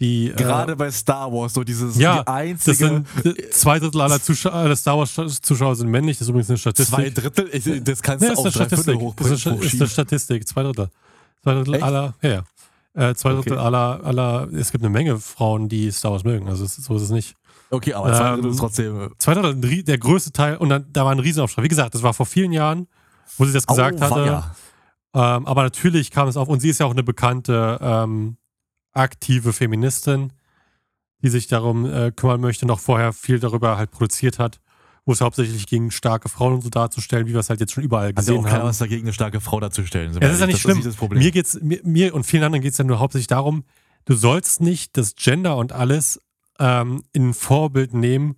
Die, 0.00 0.32
Gerade 0.36 0.72
äh, 0.72 0.76
bei 0.76 0.90
Star 0.92 1.32
Wars, 1.32 1.54
so 1.54 1.64
dieses 1.64 1.96
Ja, 1.98 2.22
die 2.22 2.28
einzige. 2.28 3.04
das 3.16 3.24
sind 3.24 3.38
äh, 3.38 3.50
zwei 3.50 3.80
Drittel 3.80 4.00
aller 4.00 4.22
Zuschauer, 4.22 4.52
aller 4.54 4.76
Star 4.76 4.96
Wars-Zuschauer 4.98 5.74
sind 5.74 5.88
männlich, 5.88 6.18
das 6.18 6.26
ist 6.26 6.30
übrigens 6.30 6.50
eine 6.50 6.58
Statistik. 6.58 6.94
zwei 6.94 7.10
Drittel, 7.10 7.48
ich, 7.52 7.82
das 7.82 8.00
kannst 8.02 8.20
Nee, 8.22 8.28
du 8.28 8.32
ist 8.34 8.38
auf 8.38 8.44
eine 8.44 8.52
Statistik. 8.52 8.94
hoch, 8.96 9.14
Ist 9.18 9.46
eine, 9.46 9.56
ist 9.64 9.74
eine. 9.80 9.88
Statistik, 9.88 10.46
zwei 10.46 10.62
Drittel. 10.62 10.88
Zwei 11.42 11.54
Drittel 11.54 11.74
Echt? 11.74 11.82
aller, 11.82 12.14
ja, 12.22 12.30
ja. 12.94 13.08
Äh, 13.10 13.14
zwei 13.16 13.32
Drittel 13.32 13.54
Okay. 13.54 13.60
aller, 13.62 14.00
aller, 14.04 14.48
es 14.52 14.70
gibt 14.70 14.84
eine 14.84 14.90
Menge 14.90 15.18
Frauen, 15.18 15.68
die 15.68 15.90
Star 15.90 16.12
Wars 16.12 16.22
mögen, 16.22 16.48
also 16.48 16.64
so 16.66 16.94
ist 16.94 17.02
es 17.02 17.10
nicht. 17.10 17.34
Okay, 17.70 17.92
aber 17.94 18.12
zwei 18.14 18.28
Ähm, 18.28 18.34
Drittel 18.36 18.50
ist 18.50 18.56
trotzdem. 18.58 19.00
äh, 19.00 19.08
Zwei 19.18 19.34
Drittel, 19.34 19.82
der 19.82 19.98
größte 19.98 20.32
Teil, 20.32 20.56
und 20.56 20.68
dann, 20.70 20.86
da 20.92 21.04
war 21.04 21.12
ein 21.12 21.18
Riesenaufschrei. 21.18 21.62
Wie 21.62 21.68
gesagt, 21.68 21.94
das 21.94 22.02
war 22.02 22.14
vor 22.14 22.26
vielen 22.26 22.52
Jahren, 22.52 22.86
wo 23.36 23.44
sie 23.44 23.52
das 23.52 23.66
gesagt 23.66 24.00
hatte. 24.00 24.14
Auweia. 24.14 24.56
Ähm, 25.14 25.46
aber 25.46 25.62
natürlich 25.62 26.10
kam 26.10 26.28
es 26.28 26.36
auf, 26.36 26.48
und 26.48 26.60
sie 26.60 26.68
ist 26.70 26.80
ja 26.80 26.86
auch 26.86 26.92
eine 26.92 27.02
bekannte 27.02 27.78
ähm, 27.80 28.36
aktive 28.92 29.52
Feministin, 29.52 30.32
die 31.22 31.28
sich 31.28 31.46
darum 31.48 31.84
äh, 31.86 32.10
kümmern 32.12 32.40
möchte, 32.40 32.66
noch 32.66 32.78
vorher 32.80 33.12
viel 33.12 33.38
darüber 33.40 33.76
halt 33.76 33.90
produziert 33.90 34.38
hat, 34.38 34.60
wo 35.04 35.12
es 35.12 35.20
hauptsächlich 35.20 35.66
ging, 35.66 35.90
starke 35.90 36.28
Frauen 36.28 36.54
und 36.54 36.62
so 36.62 36.68
darzustellen, 36.70 37.26
wie 37.26 37.32
wir 37.32 37.40
es 37.40 37.50
halt 37.50 37.60
jetzt 37.60 37.72
schon 37.72 37.82
überall 37.84 38.06
ja 38.06 38.12
gesehen 38.12 38.38
auch 38.38 38.44
keiner 38.44 38.58
haben. 38.60 38.68
was 38.68 38.78
dagegen, 38.78 39.02
eine 39.04 39.12
starke 39.12 39.40
Frau 39.40 39.58
darzustellen. 39.60 40.12
Ja, 40.14 40.20
wir 40.20 40.28
das 40.28 40.34
ist 40.34 40.40
ja 40.40 40.46
nicht 40.46 40.60
schlimm. 40.60 40.78
Das 40.78 40.86
ist 40.94 41.00
nicht. 41.00 41.10
Mir 41.12 41.30
geht's, 41.32 41.58
mir, 41.60 41.80
mir 41.82 42.14
und 42.14 42.24
vielen 42.24 42.44
anderen 42.44 42.62
geht 42.62 42.72
es 42.72 42.78
ja 42.78 42.84
nur 42.84 42.98
hauptsächlich 42.98 43.26
darum, 43.26 43.64
du 44.04 44.14
sollst 44.14 44.60
nicht 44.60 44.96
das 44.96 45.14
Gender 45.16 45.56
und 45.56 45.72
alles 45.72 46.20
ähm, 46.58 47.02
in 47.12 47.30
ein 47.30 47.34
Vorbild 47.34 47.94
nehmen, 47.94 48.36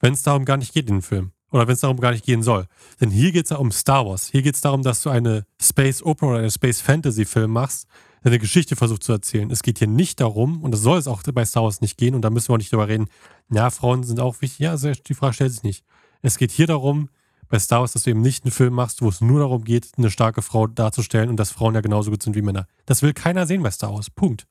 wenn 0.00 0.12
es 0.12 0.22
darum 0.22 0.44
gar 0.44 0.56
nicht 0.56 0.72
geht 0.72 0.88
in 0.88 0.96
dem 0.96 1.02
Film. 1.02 1.32
Oder 1.50 1.66
wenn 1.66 1.74
es 1.74 1.80
darum 1.80 1.98
gar 1.98 2.12
nicht 2.12 2.24
gehen 2.24 2.42
soll. 2.42 2.66
Denn 3.00 3.10
hier 3.10 3.32
geht 3.32 3.44
es 3.44 3.50
ja 3.50 3.56
um 3.56 3.72
Star 3.72 4.06
Wars. 4.06 4.28
Hier 4.28 4.42
geht 4.42 4.54
es 4.54 4.60
darum, 4.60 4.82
dass 4.82 5.02
du 5.02 5.10
eine 5.10 5.46
Space 5.60 6.02
Opera 6.02 6.30
oder 6.30 6.38
eine 6.40 6.50
Space 6.50 6.80
Fantasy 6.80 7.24
Film 7.24 7.52
machst, 7.52 7.86
der 8.22 8.32
eine 8.32 8.38
Geschichte 8.38 8.76
versucht 8.76 9.02
zu 9.02 9.12
erzählen. 9.12 9.50
Es 9.50 9.62
geht 9.62 9.78
hier 9.78 9.88
nicht 9.88 10.20
darum, 10.20 10.62
und 10.62 10.72
das 10.72 10.82
soll 10.82 10.98
es 10.98 11.06
auch 11.06 11.22
bei 11.22 11.44
Star 11.44 11.64
Wars 11.64 11.80
nicht 11.80 11.96
gehen, 11.96 12.14
und 12.14 12.22
da 12.22 12.30
müssen 12.30 12.48
wir 12.48 12.54
auch 12.54 12.58
nicht 12.58 12.72
drüber 12.72 12.88
reden, 12.88 13.06
ja, 13.50 13.70
Frauen 13.70 14.02
sind 14.04 14.20
auch 14.20 14.42
wichtig. 14.42 14.58
Ja, 14.58 14.76
die 14.76 15.14
Frage 15.14 15.34
stellt 15.34 15.52
sich 15.52 15.62
nicht. 15.62 15.84
Es 16.20 16.36
geht 16.36 16.50
hier 16.50 16.66
darum, 16.66 17.08
bei 17.48 17.58
Star 17.58 17.80
Wars, 17.80 17.92
dass 17.92 18.02
du 18.02 18.10
eben 18.10 18.20
nicht 18.20 18.44
einen 18.44 18.52
Film 18.52 18.74
machst, 18.74 19.00
wo 19.00 19.08
es 19.08 19.20
nur 19.20 19.40
darum 19.40 19.64
geht, 19.64 19.92
eine 19.96 20.10
starke 20.10 20.42
Frau 20.42 20.66
darzustellen 20.66 21.30
und 21.30 21.36
dass 21.36 21.50
Frauen 21.50 21.74
ja 21.74 21.80
genauso 21.80 22.10
gut 22.10 22.22
sind 22.22 22.36
wie 22.36 22.42
Männer. 22.42 22.66
Das 22.84 23.02
will 23.02 23.14
keiner 23.14 23.46
sehen 23.46 23.62
bei 23.62 23.70
Star 23.70 23.94
Wars. 23.94 24.10
Punkt. 24.10 24.46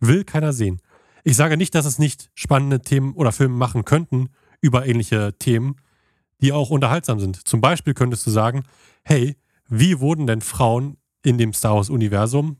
Will 0.00 0.24
keiner 0.24 0.52
sehen. 0.52 0.80
Ich 1.24 1.36
sage 1.36 1.56
nicht, 1.56 1.74
dass 1.74 1.86
es 1.86 1.98
nicht 1.98 2.30
spannende 2.34 2.80
Themen 2.80 3.14
oder 3.14 3.32
Filme 3.32 3.56
machen 3.56 3.84
könnten 3.84 4.30
über 4.60 4.86
ähnliche 4.86 5.34
Themen, 5.38 5.76
die 6.40 6.52
auch 6.52 6.70
unterhaltsam 6.70 7.20
sind. 7.20 7.46
Zum 7.46 7.60
Beispiel 7.60 7.94
könntest 7.94 8.26
du 8.26 8.30
sagen, 8.30 8.64
hey, 9.04 9.36
wie 9.68 10.00
wurden 10.00 10.26
denn 10.26 10.40
Frauen 10.40 10.96
in 11.22 11.38
dem 11.38 11.52
Star 11.52 11.76
Wars-Universum 11.76 12.56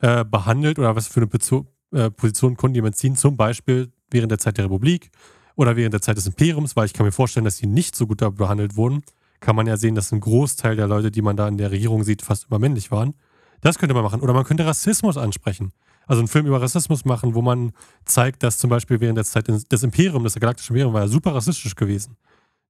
äh, 0.00 0.24
behandelt 0.24 0.78
oder 0.78 0.96
was 0.96 1.08
für 1.08 1.20
eine 1.20 1.26
Bezo 1.26 1.66
äh, 1.92 2.10
Position 2.10 2.56
konnten 2.56 2.82
die 2.82 2.90
ziehen? 2.92 3.16
Zum 3.16 3.36
Beispiel 3.36 3.92
während 4.10 4.30
der 4.30 4.38
Zeit 4.38 4.58
der 4.58 4.66
Republik 4.66 5.10
oder 5.56 5.76
während 5.76 5.92
der 5.92 6.02
Zeit 6.02 6.16
des 6.16 6.26
Imperiums, 6.26 6.76
weil 6.76 6.86
ich 6.86 6.92
kann 6.92 7.06
mir 7.06 7.12
vorstellen, 7.12 7.44
dass 7.44 7.56
die 7.56 7.66
nicht 7.66 7.96
so 7.96 8.06
gut 8.06 8.18
behandelt 8.36 8.76
wurden. 8.76 9.02
Kann 9.40 9.56
man 9.56 9.66
ja 9.66 9.76
sehen, 9.76 9.94
dass 9.94 10.12
ein 10.12 10.20
Großteil 10.20 10.76
der 10.76 10.86
Leute, 10.86 11.10
die 11.10 11.22
man 11.22 11.36
da 11.36 11.48
in 11.48 11.58
der 11.58 11.70
Regierung 11.70 12.04
sieht, 12.04 12.22
fast 12.22 12.46
übermännlich 12.46 12.90
waren. 12.90 13.14
Das 13.60 13.78
könnte 13.78 13.94
man 13.94 14.02
machen. 14.02 14.20
Oder 14.20 14.32
man 14.32 14.44
könnte 14.44 14.64
Rassismus 14.66 15.16
ansprechen. 15.16 15.72
Also 16.06 16.20
einen 16.20 16.28
Film 16.28 16.46
über 16.46 16.62
Rassismus 16.62 17.04
machen, 17.04 17.34
wo 17.34 17.42
man 17.42 17.72
zeigt, 18.04 18.42
dass 18.42 18.58
zum 18.58 18.70
Beispiel 18.70 19.00
während 19.00 19.18
der 19.18 19.24
Zeit 19.24 19.48
des 19.48 19.82
Imperiums, 19.82 20.32
das 20.34 20.40
galaktische 20.40 20.72
Imperium, 20.72 20.92
war 20.94 21.02
ja 21.02 21.08
super 21.08 21.34
rassistisch 21.34 21.74
gewesen. 21.74 22.16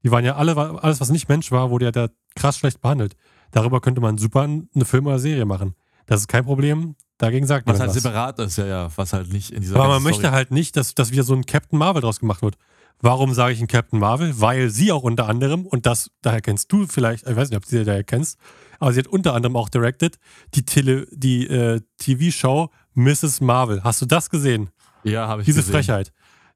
Die 0.02 0.10
waren 0.10 0.24
ja 0.24 0.36
alle, 0.36 0.56
alles, 0.82 1.00
was 1.00 1.10
nicht 1.10 1.28
Mensch 1.28 1.50
war, 1.52 1.70
wurde 1.70 1.86
ja 1.86 1.92
da 1.92 2.08
krass 2.34 2.58
schlecht 2.58 2.80
behandelt. 2.80 3.16
Darüber 3.50 3.80
könnte 3.80 4.00
man 4.00 4.18
super 4.18 4.42
eine 4.42 4.84
Film 4.84 5.06
oder 5.06 5.18
Serie 5.18 5.44
machen. 5.44 5.74
Das 6.06 6.20
ist 6.20 6.28
kein 6.28 6.44
Problem. 6.44 6.96
Dagegen 7.18 7.46
sagt 7.46 7.66
man 7.66 7.74
Was 7.74 7.80
halt 7.80 7.90
was. 7.90 8.02
separat 8.02 8.38
ist, 8.40 8.58
ja, 8.58 8.66
ja, 8.66 8.88
was 8.96 9.12
halt 9.12 9.32
nicht 9.32 9.50
in 9.50 9.62
dieser 9.62 9.74
Aber 9.76 9.84
man 9.84 9.92
ganzen 9.94 10.04
möchte 10.04 10.20
Story- 10.20 10.32
halt 10.34 10.50
nicht, 10.50 10.76
dass, 10.76 10.94
dass 10.94 11.10
wieder 11.10 11.22
so 11.22 11.34
ein 11.34 11.46
Captain 11.46 11.78
Marvel 11.78 12.02
draus 12.02 12.20
gemacht 12.20 12.42
wird. 12.42 12.56
Warum 13.00 13.34
sage 13.34 13.52
ich 13.54 13.60
ein 13.60 13.66
Captain 13.68 13.98
Marvel? 13.98 14.38
Weil 14.40 14.70
sie 14.70 14.92
auch 14.92 15.02
unter 15.02 15.28
anderem, 15.28 15.66
und 15.66 15.84
das, 15.86 16.10
daher 16.22 16.40
kennst 16.40 16.70
du 16.72 16.86
vielleicht, 16.86 17.26
ich 17.28 17.36
weiß 17.36 17.50
nicht, 17.50 17.56
ob 17.56 17.64
du 17.64 17.70
sie 17.70 17.84
daher 17.84 18.04
kennst, 18.04 18.38
aber 18.78 18.92
sie 18.92 19.00
hat 19.00 19.06
unter 19.06 19.34
anderem 19.34 19.56
auch 19.56 19.68
directed 19.68 20.18
die, 20.54 20.64
Tele, 20.64 21.06
die 21.10 21.46
äh, 21.46 21.80
TV-Show 21.98 22.70
Mrs. 22.96 23.40
Marvel. 23.40 23.82
Hast 23.84 24.02
du 24.02 24.06
das 24.06 24.28
gesehen? 24.30 24.70
Ja, 25.04 25.28
habe 25.28 25.42
ich 25.42 25.46
Diese 25.46 25.60
gesehen. 25.60 25.72
Frechheit. 25.72 26.12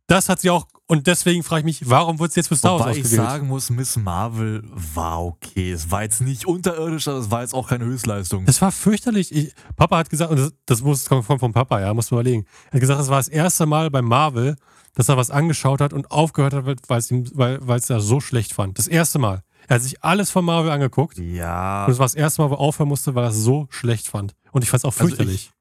Das 0.07 0.29
hat 0.29 0.41
sie 0.41 0.51
auch, 0.51 0.67
und 0.89 1.07
deswegen 1.07 1.45
frage 1.45 1.61
ich 1.61 1.65
mich, 1.65 1.89
warum 1.89 2.19
wird 2.19 2.33
sie 2.33 2.41
jetzt 2.41 2.49
für 2.49 2.57
Star 2.57 2.73
Wars 2.73 2.81
Wobei 2.81 2.91
ich 2.97 3.05
ausgewählt? 3.05 3.29
sagen 3.31 3.47
muss, 3.47 3.71
Miss 3.71 3.97
Marvel 3.97 4.65
war 4.73 5.23
okay. 5.25 5.71
Es 5.71 5.89
war 5.93 6.03
jetzt 6.03 6.21
nicht 6.21 6.47
unterirdisch, 6.47 7.07
aber 7.07 7.19
es 7.19 7.31
war 7.31 7.43
jetzt 7.43 7.55
auch 7.55 7.69
keine 7.69 7.85
Höchstleistung. 7.85 8.45
Das 8.45 8.61
war 8.61 8.73
fürchterlich. 8.73 9.33
Ich, 9.33 9.55
Papa 9.77 9.99
hat 9.99 10.11
gesagt, 10.11 10.33
und 10.33 10.39
das, 10.41 10.53
das 10.67 10.83
muss 10.83 11.05
kommen 11.09 11.23
von 11.23 11.39
vom 11.39 11.53
Papa, 11.53 11.81
ja, 11.81 11.95
muss 11.95 12.11
man 12.11 12.21
überlegen. 12.23 12.45
Er 12.71 12.73
hat 12.75 12.81
gesagt, 12.81 12.99
das 12.99 13.09
war 13.09 13.19
das 13.19 13.29
erste 13.29 13.67
Mal 13.67 13.89
bei 13.91 14.03
Marvel, 14.03 14.57
dass 14.97 15.09
er 15.09 15.17
was 15.17 15.31
angeschaut 15.31 15.81
hat 15.81 15.93
und 15.93 16.11
aufgehört 16.11 16.55
hat, 16.55 16.65
weil 16.89 16.99
es 16.99 17.11
ihm, 17.13 17.31
weil 17.35 17.61
weil 17.63 17.79
es 17.79 17.89
er 17.89 18.01
so 18.01 18.19
schlecht 18.21 18.53
fand. 18.53 18.77
Das 18.81 18.89
erste 18.89 19.21
Mal. 19.21 19.45
Er 19.69 19.77
hat 19.77 19.83
sich 19.83 20.03
alles 20.03 20.33
von 20.33 20.45
Marvel 20.45 20.73
angeguckt 20.73 21.19
ja, 21.19 21.85
und 21.85 21.93
es 21.93 21.99
war 22.01 22.07
das 22.07 22.15
erste 22.17 22.43
Mal, 22.43 22.51
wo 22.51 22.55
er 22.55 22.61
aufhören 22.61 22.89
musste, 22.89 23.15
weil 23.15 23.23
er 23.23 23.31
es 23.31 23.37
so 23.37 23.69
schlecht 23.71 24.09
fand. 24.09 24.35
Und 24.51 24.65
ich 24.65 24.71
fand 24.71 24.81
es 24.81 24.85
auch 24.85 24.89
Also 24.93 25.07
fürchterlich. 25.07 25.53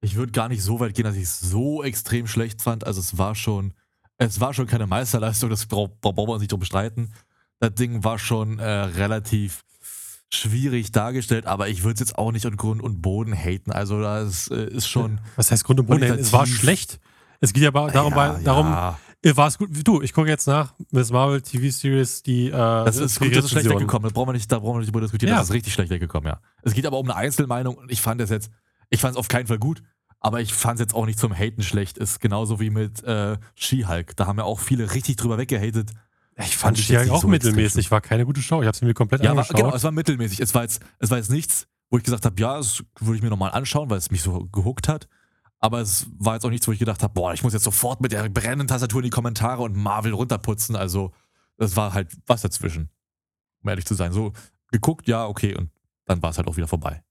Ich 0.00 0.16
würde 0.16 0.32
gar 0.32 0.48
nicht 0.48 0.62
so 0.62 0.80
weit 0.80 0.94
gehen, 0.94 1.04
dass 1.04 1.16
ich 1.16 1.24
es 1.24 1.40
so 1.40 1.82
extrem 1.82 2.26
schlecht 2.26 2.62
fand. 2.62 2.86
Also 2.86 3.00
es 3.00 3.18
war 3.18 3.34
schon, 3.34 3.74
es 4.18 4.40
war 4.40 4.54
schon 4.54 4.66
keine 4.66 4.86
Meisterleistung, 4.86 5.50
das 5.50 5.66
braucht 5.66 6.00
braucht 6.00 6.28
man 6.28 6.38
sich 6.38 6.48
drum 6.48 6.60
bestreiten. 6.60 7.12
Das 7.58 7.74
Ding 7.74 8.04
war 8.04 8.18
schon 8.18 8.58
äh, 8.58 8.64
relativ 8.64 9.64
schwierig 10.32 10.92
dargestellt, 10.92 11.46
aber 11.46 11.68
ich 11.68 11.82
würde 11.82 11.94
es 11.94 12.00
jetzt 12.00 12.18
auch 12.18 12.32
nicht 12.32 12.46
an 12.46 12.56
Grund 12.56 12.82
und 12.82 13.00
Boden 13.00 13.32
haten. 13.32 13.72
Also 13.72 14.00
das 14.00 14.48
äh, 14.48 14.66
ist 14.66 14.88
schon. 14.88 15.20
was 15.36 15.50
heißt 15.50 15.64
Grund 15.64 15.80
und 15.80 15.86
Boden? 15.86 16.02
Es 16.02 16.32
war 16.32 16.46
schlecht. 16.46 17.00
Es 17.40 17.52
geht 17.52 17.62
ja 17.62 17.68
aber 17.68 17.90
darum, 17.90 18.12
ja, 18.12 18.32
bei, 18.32 18.42
darum 18.42 18.66
ja. 18.66 18.98
äh, 19.22 19.36
war 19.36 19.48
es 19.48 19.58
gut. 19.58 19.70
Du, 19.84 20.02
ich 20.02 20.12
gucke 20.12 20.28
jetzt 20.28 20.46
nach 20.46 20.74
Miss 20.90 21.10
Marvel 21.10 21.40
TV 21.42 21.70
Series, 21.70 22.22
die 22.22 22.48
äh, 22.48 22.50
Das 22.50 22.96
ist 22.96 23.18
gut, 23.18 23.34
das 23.34 23.44
ist 23.44 23.50
schlecht 23.50 23.68
weggekommen. 23.68 24.04
Das 24.04 24.12
brauchen 24.12 24.28
wir 24.28 24.32
nicht, 24.32 24.50
da 24.50 24.58
brauchen 24.58 24.76
wir 24.76 24.80
nicht 24.80 24.88
drüber 24.88 25.00
diskutieren. 25.00 25.32
Ja. 25.32 25.38
Das 25.38 25.48
ist 25.48 25.54
richtig 25.54 25.72
schlecht 25.72 25.90
weggekommen, 25.90 26.28
ja. 26.28 26.40
Es 26.62 26.72
geht 26.72 26.86
aber 26.86 26.98
um 26.98 27.08
eine 27.08 27.16
Einzelmeinung 27.16 27.76
und 27.76 27.90
ich 27.90 28.00
fand 28.00 28.20
es 28.20 28.30
jetzt, 28.30 28.50
ich 28.90 29.00
fand 29.00 29.12
es 29.12 29.16
auf 29.18 29.28
keinen 29.28 29.46
Fall 29.46 29.58
gut, 29.58 29.82
aber 30.20 30.40
ich 30.40 30.54
fand 30.54 30.78
es 30.78 30.80
jetzt 30.80 30.94
auch 30.94 31.06
nicht 31.06 31.18
zum 31.18 31.32
Haten 31.34 31.62
schlecht. 31.62 31.98
Ist 31.98 32.20
genauso 32.20 32.60
wie 32.60 32.70
mit 32.70 33.02
äh, 33.04 33.36
She-Hulk. 33.54 34.16
Da 34.16 34.26
haben 34.26 34.38
ja 34.38 34.44
auch 34.44 34.60
viele 34.60 34.92
richtig 34.94 35.16
drüber 35.16 35.38
weggehatet. 35.38 35.92
Ich 36.38 36.56
fand 36.56 36.76
nicht 36.76 37.10
auch 37.10 37.22
so 37.22 37.28
mittelmäßig. 37.28 37.90
War 37.90 38.00
keine 38.00 38.26
gute 38.26 38.42
Show. 38.42 38.60
Ich 38.60 38.66
habe 38.66 38.76
sie 38.76 38.84
mir 38.84 38.94
komplett 38.94 39.22
Ja, 39.22 39.30
war, 39.30 39.38
angeschaut. 39.38 39.56
genau, 39.56 39.74
es 39.74 39.82
war 39.84 39.92
mittelmäßig. 39.92 40.40
Es 40.40 40.54
war 40.54 40.62
jetzt, 40.62 40.82
es 40.98 41.10
war 41.10 41.16
jetzt 41.18 41.30
nichts, 41.30 41.66
wo 41.90 41.96
ich 41.96 42.04
gesagt 42.04 42.24
habe, 42.26 42.38
ja, 42.40 42.56
das 42.58 42.84
würde 43.00 43.16
ich 43.16 43.22
mir 43.22 43.30
nochmal 43.30 43.52
anschauen, 43.52 43.88
weil 43.88 43.98
es 43.98 44.10
mich 44.10 44.22
so 44.22 44.44
gehuckt 44.46 44.88
hat. 44.88 45.08
Aber 45.58 45.80
es 45.80 46.06
war 46.18 46.34
jetzt 46.34 46.44
auch 46.44 46.50
nichts, 46.50 46.68
wo 46.68 46.72
ich 46.72 46.78
gedacht 46.78 47.02
habe, 47.02 47.14
boah, 47.14 47.32
ich 47.32 47.42
muss 47.42 47.54
jetzt 47.54 47.64
sofort 47.64 48.02
mit 48.02 48.12
der 48.12 48.28
brennenden 48.28 48.68
Tastatur 48.68 49.00
in 49.00 49.04
die 49.04 49.10
Kommentare 49.10 49.62
und 49.62 49.74
Marvel 49.74 50.12
runterputzen. 50.12 50.76
Also, 50.76 51.12
das 51.56 51.76
war 51.76 51.94
halt 51.94 52.14
was 52.26 52.42
dazwischen. 52.42 52.90
Um 53.62 53.70
ehrlich 53.70 53.86
zu 53.86 53.94
sein. 53.94 54.12
So 54.12 54.34
geguckt, 54.70 55.08
ja, 55.08 55.26
okay, 55.26 55.54
und 55.56 55.70
dann 56.04 56.22
war 56.22 56.30
es 56.30 56.36
halt 56.36 56.46
auch 56.48 56.56
wieder 56.58 56.68
vorbei. 56.68 57.02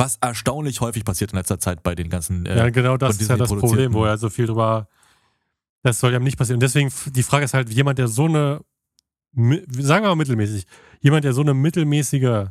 Was 0.00 0.16
erstaunlich 0.20 0.80
häufig 0.80 1.04
passiert 1.04 1.32
in 1.32 1.38
letzter 1.38 1.58
Zeit 1.60 1.82
bei 1.82 1.94
den 1.94 2.08
ganzen. 2.08 2.46
Äh, 2.46 2.56
Ja, 2.56 2.70
genau 2.70 2.96
das 2.96 3.20
ist 3.20 3.28
ja 3.28 3.36
das 3.36 3.50
Problem, 3.54 3.92
wo 3.92 4.04
er 4.04 4.18
so 4.18 4.30
viel 4.30 4.46
drüber. 4.46 4.88
Das 5.82 6.00
soll 6.00 6.12
ja 6.12 6.18
nicht 6.18 6.36
passieren. 6.36 6.56
Und 6.56 6.62
deswegen, 6.62 6.90
die 7.14 7.22
Frage 7.22 7.44
ist 7.44 7.54
halt, 7.54 7.70
jemand, 7.70 7.98
der 7.98 8.08
so 8.08 8.24
eine, 8.24 8.60
sagen 9.34 10.04
wir 10.04 10.08
mal 10.08 10.16
mittelmäßig, 10.16 10.66
jemand, 11.00 11.24
der 11.24 11.32
so 11.32 11.40
eine 11.42 11.54
mittelmäßige 11.54 12.46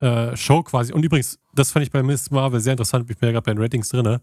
äh, 0.00 0.36
Show 0.36 0.62
quasi, 0.62 0.92
und 0.92 1.04
übrigens, 1.04 1.38
das 1.54 1.70
fand 1.72 1.84
ich 1.84 1.90
bei 1.90 2.02
Miss 2.02 2.30
Marvel 2.30 2.60
sehr 2.60 2.72
interessant, 2.72 3.10
ich 3.10 3.16
bin 3.18 3.28
ja 3.28 3.32
gerade 3.32 3.44
bei 3.44 3.54
den 3.54 3.62
Ratings 3.62 3.88
drin. 3.88 4.18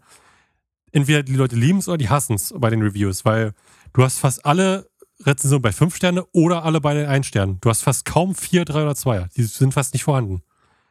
Entweder 0.92 1.22
die 1.22 1.34
Leute 1.34 1.56
lieben 1.56 1.78
es 1.78 1.88
oder 1.88 1.98
die 1.98 2.08
hassen 2.08 2.34
es 2.36 2.54
bei 2.56 2.70
den 2.70 2.80
Reviews, 2.82 3.24
weil 3.24 3.52
du 3.92 4.02
hast 4.02 4.18
fast 4.18 4.44
alle 4.46 4.88
Rezensionen 5.20 5.62
bei 5.62 5.72
5 5.72 5.94
Sterne 5.94 6.24
oder 6.32 6.64
alle 6.64 6.80
bei 6.80 6.94
den 6.94 7.06
1 7.06 7.26
Sternen. 7.26 7.58
Du 7.60 7.68
hast 7.68 7.82
fast 7.82 8.04
kaum 8.04 8.34
4, 8.34 8.64
3 8.64 8.82
oder 8.82 8.94
2. 8.94 9.28
Die 9.36 9.42
sind 9.42 9.74
fast 9.74 9.92
nicht 9.92 10.04
vorhanden. 10.04 10.42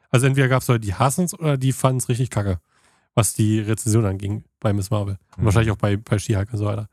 Also 0.09 0.25
entweder 0.27 0.47
gab 0.47 0.61
es 0.61 0.67
Leute, 0.67 0.81
die 0.81 0.93
hassen 0.95 1.25
es 1.25 1.33
oder 1.37 1.57
die 1.57 1.73
fanden 1.73 1.97
es 1.97 2.09
richtig 2.09 2.29
kacke, 2.29 2.59
was 3.15 3.33
die 3.33 3.59
Rezension 3.59 4.05
anging 4.05 4.43
bei 4.59 4.73
Miss 4.73 4.89
Marvel. 4.89 5.17
Und 5.35 5.41
Mhm. 5.41 5.45
wahrscheinlich 5.45 5.71
auch 5.71 5.77
bei, 5.77 5.97
bei 5.97 6.17
She-Hulk 6.19 6.51
und 6.53 6.59
so 6.59 6.65
weiter. 6.65 6.87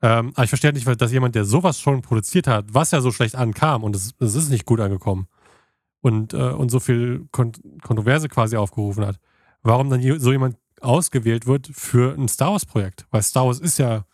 Ähm, 0.00 0.30
aber 0.34 0.44
ich 0.44 0.50
verstehe 0.50 0.68
halt 0.72 0.76
nicht, 0.86 1.00
dass 1.00 1.12
jemand, 1.12 1.34
der 1.34 1.44
sowas 1.44 1.80
schon 1.80 2.02
produziert 2.02 2.46
hat, 2.46 2.66
was 2.72 2.92
ja 2.92 3.00
so 3.00 3.10
schlecht 3.10 3.34
ankam 3.34 3.82
und 3.82 3.96
es, 3.96 4.14
es 4.20 4.34
ist 4.36 4.48
nicht 4.48 4.64
gut 4.64 4.78
angekommen 4.80 5.26
und, 6.00 6.32
äh, 6.34 6.36
und 6.50 6.70
so 6.70 6.78
viel 6.78 7.26
Kon 7.32 7.52
Kontroverse 7.82 8.28
quasi 8.28 8.56
aufgerufen 8.56 9.04
hat, 9.04 9.18
warum 9.62 9.90
dann 9.90 10.00
so 10.20 10.30
jemand 10.30 10.56
ausgewählt 10.80 11.46
wird 11.48 11.68
für 11.72 12.14
ein 12.16 12.28
Star 12.28 12.52
Wars-Projekt. 12.52 13.06
Weil 13.10 13.22
Star 13.22 13.46
Wars 13.46 13.58
ist 13.58 13.78
ja 13.78 14.04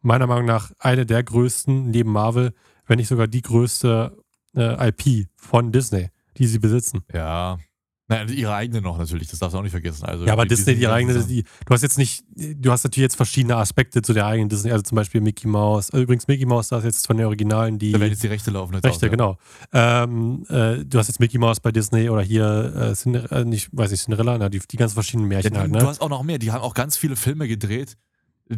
meiner 0.00 0.26
Meinung 0.26 0.46
nach 0.46 0.72
eine 0.78 1.04
der 1.04 1.22
größten, 1.22 1.90
neben 1.90 2.10
Marvel, 2.10 2.54
wenn 2.86 2.96
nicht 2.96 3.08
sogar 3.08 3.26
die 3.26 3.42
größte 3.42 4.16
äh, 4.56 4.88
IP 4.88 5.28
von 5.36 5.72
Disney, 5.72 6.08
die 6.38 6.46
sie 6.46 6.58
besitzen. 6.58 7.02
ja. 7.12 7.58
Naja, 8.06 8.28
ihre 8.30 8.54
eigene 8.54 8.82
noch 8.82 8.98
natürlich, 8.98 9.28
das 9.28 9.38
darfst 9.38 9.54
du 9.54 9.58
auch 9.58 9.62
nicht 9.62 9.70
vergessen. 9.72 10.04
Also, 10.04 10.26
Ja, 10.26 10.34
aber 10.34 10.44
die- 10.44 10.50
Disney, 10.54 10.74
die 10.74 10.82
ganzen 10.82 10.94
eigene, 11.10 11.24
die, 11.24 11.42
du 11.42 11.72
hast 11.72 11.80
jetzt 11.82 11.96
nicht, 11.96 12.22
du 12.36 12.70
hast 12.70 12.84
natürlich 12.84 13.04
jetzt 13.04 13.16
verschiedene 13.16 13.56
Aspekte 13.56 14.02
zu 14.02 14.12
der 14.12 14.26
eigenen 14.26 14.50
Disney, 14.50 14.72
also 14.72 14.82
zum 14.82 14.96
Beispiel 14.96 15.22
Mickey 15.22 15.46
Mouse. 15.48 15.90
Also 15.90 16.02
übrigens, 16.02 16.28
Mickey 16.28 16.44
Mouse, 16.44 16.68
da 16.68 16.78
ist 16.78 16.84
jetzt 16.84 17.06
von 17.06 17.16
den 17.16 17.24
Originalen 17.24 17.78
die 17.78 17.92
Da 17.92 18.00
werden 18.00 18.10
jetzt 18.10 18.22
die 18.22 18.26
Rechte 18.26 18.50
laufen. 18.50 18.74
Jetzt 18.74 18.84
Rechte, 18.84 18.98
auch, 18.98 19.02
ja. 19.04 19.08
genau. 19.08 19.38
Ähm, 19.72 20.44
äh, 20.50 20.84
du 20.84 20.98
hast 20.98 21.08
jetzt 21.08 21.18
Mickey 21.18 21.38
Mouse 21.38 21.60
bei 21.60 21.72
Disney 21.72 22.10
oder 22.10 22.20
hier, 22.22 22.74
äh, 22.76 22.94
Cinder 22.94 23.32
äh, 23.32 23.44
nicht, 23.46 23.70
weiß 23.72 23.90
nicht, 23.90 24.02
Cinderella, 24.04 24.36
na, 24.36 24.48
die, 24.50 24.58
die 24.60 24.76
ganz 24.76 24.92
verschiedenen 24.92 25.30
Ja, 25.30 25.36
Märchen 25.36 25.54
du, 25.54 25.60
halt, 25.60 25.74
du 25.74 25.78
ne? 25.78 25.86
hast 25.86 26.02
auch 26.02 26.10
noch 26.10 26.22
mehr. 26.24 26.38
Die 26.38 26.52
haben 26.52 26.60
auch 26.62 26.74
ganz 26.74 26.98
viele 26.98 27.16
Filme 27.16 27.48
gedreht, 27.48 27.96
die- 27.96 27.96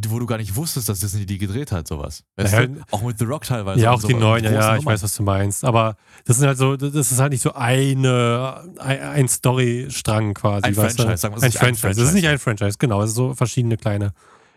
wo 0.08 0.18
du 0.18 0.26
gar 0.26 0.38
nicht 0.38 0.56
wusstest, 0.56 0.88
dass 0.88 0.98
Disney 1.00 1.26
die 1.26 1.38
gedreht 1.38 1.70
hat, 1.70 1.86
sowas. 1.86 2.24
Weißt 2.36 2.52
Ja, 2.52 2.66
du? 2.66 2.80
Auch 2.90 3.02
mit 3.02 3.18
The 3.18 3.24
Rock 3.24 3.44
teilweise. 3.44 3.80
Ja, 3.80 3.92
auch 3.92 4.00
so, 4.00 4.08
die 4.08 4.14
neuen, 4.14 4.44
ja, 4.44 4.50
ja, 4.52 4.76
ich 4.76 4.84
weiß, 4.84 5.02
was 5.02 5.14
du 5.14 5.22
meinst. 5.22 5.64
Aber 5.64 5.96
das 6.24 6.38
sind 6.38 6.46
halt 6.48 6.58
so, 6.58 6.76
das 6.76 7.12
ist 7.12 7.20
halt 7.20 7.30
nicht 7.32 7.42
so 7.42 7.52
eine, 7.52 8.64
ein, 8.78 9.28
Storystrang 9.28 10.34
quasi. 10.34 10.66
Ein 10.66 10.76
weißt 10.76 10.98
du? 10.98 11.02
Franchise, 11.04 11.20
sagen 11.22 11.34
wir, 11.36 11.42
ein 11.42 11.48
ist 11.48 11.56
ein 11.56 11.74
Franchise. 11.76 12.00
Das 12.00 12.08
ist 12.08 12.14
nicht 12.14 12.24
Franchise. 12.24 12.50
ein 12.52 12.58
Franchise, 12.58 12.78
genau. 12.78 13.02
Es 13.02 13.10
sind 13.10 13.16
so 13.16 13.34
verschiedene 13.34 13.76
kleine. 13.76 14.12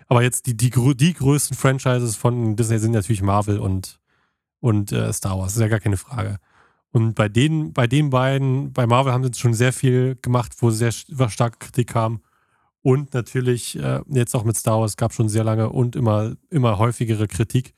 Aber 0.08 0.24
jetzt 0.24 0.48
die, 0.48 0.58
die, 0.58 0.72
die 0.96 1.14
größten 1.14 1.56
Franchises 1.56 2.16
von 2.16 2.56
Disney 2.56 2.80
sind 2.80 2.92
natürlich 2.94 3.22
Marvel 3.22 3.60
und, 3.60 4.00
und 4.60 4.92
äh, 4.92 5.14
Star 5.14 5.38
Wars. 5.38 5.50
Das 5.50 5.58
ist 5.58 5.62
ja 5.62 5.68
gar 5.68 5.80
keine 5.80 5.98
Frage. 5.98 6.38
Und 6.92 7.14
bei 7.14 7.30
den, 7.30 7.72
bei 7.72 7.86
den 7.86 8.10
beiden, 8.10 8.74
bei 8.74 8.88
Marvel 8.88 9.14
haben 9.14 9.22
sie 9.24 9.28
jetzt 9.28 9.40
schon 9.40 9.54
sehr 9.54 9.72
viel 9.74 10.18
gemacht, 10.24 10.54
wo 10.58 10.72
sehr 10.72 10.92
st- 10.92 11.30
starke 11.30 11.60
Kritik 11.60 11.90
kam. 11.90 12.22
Und 12.82 13.14
natürlich 13.14 13.78
äh, 13.78 14.02
jetzt 14.08 14.36
auch 14.36 14.44
mit 14.44 14.56
Star 14.56 14.80
Wars 14.80 14.96
gab 14.96 15.14
schon 15.14 15.30
sehr 15.30 15.44
lange 15.44 15.70
und 15.70 15.96
immer, 15.96 16.36
immer 16.50 16.78
häufigere 16.78 17.28
Kritik, 17.28 17.74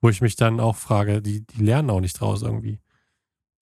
wo 0.00 0.08
ich 0.08 0.20
mich 0.20 0.36
dann 0.36 0.58
auch 0.58 0.76
frage, 0.76 1.20
die, 1.20 1.46
die 1.46 1.62
lernen 1.62 1.90
auch 1.90 2.00
nicht 2.00 2.18
draus 2.18 2.42
irgendwie. 2.42 2.78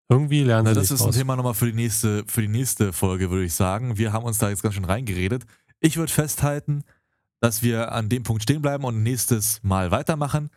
Irgendwie 0.08 0.42
lernen 0.42 0.64
Na, 0.64 0.70
sie 0.70 0.80
das 0.80 0.90
nicht 0.90 0.94
ist 0.96 1.00
ein 1.02 1.06
draus. 1.06 1.16
Thema 1.16 1.36
nochmal 1.36 1.54
für 1.54 1.66
die 1.66 1.72
nächste, 1.72 2.24
für 2.26 2.42
die 2.42 2.48
nächste 2.48 2.92
Folge, 2.92 3.30
würde 3.30 3.44
ich 3.44 3.54
sagen. 3.54 3.96
Wir 3.98 4.12
haben 4.12 4.24
uns 4.24 4.38
da 4.38 4.48
jetzt 4.48 4.62
ganz 4.62 4.74
schön 4.74 4.84
reingeredet. 4.84 5.44
Ich 5.80 5.96
würde 5.96 6.12
festhalten, 6.12 6.82
dass 7.40 7.62
wir 7.62 7.92
an 7.92 8.08
dem 8.08 8.22
Punkt 8.22 8.42
stehen 8.42 8.62
bleiben 8.62 8.84
und 8.84 9.02
nächstes 9.02 9.62
Mal 9.62 9.90
weitermachen. 9.90 10.50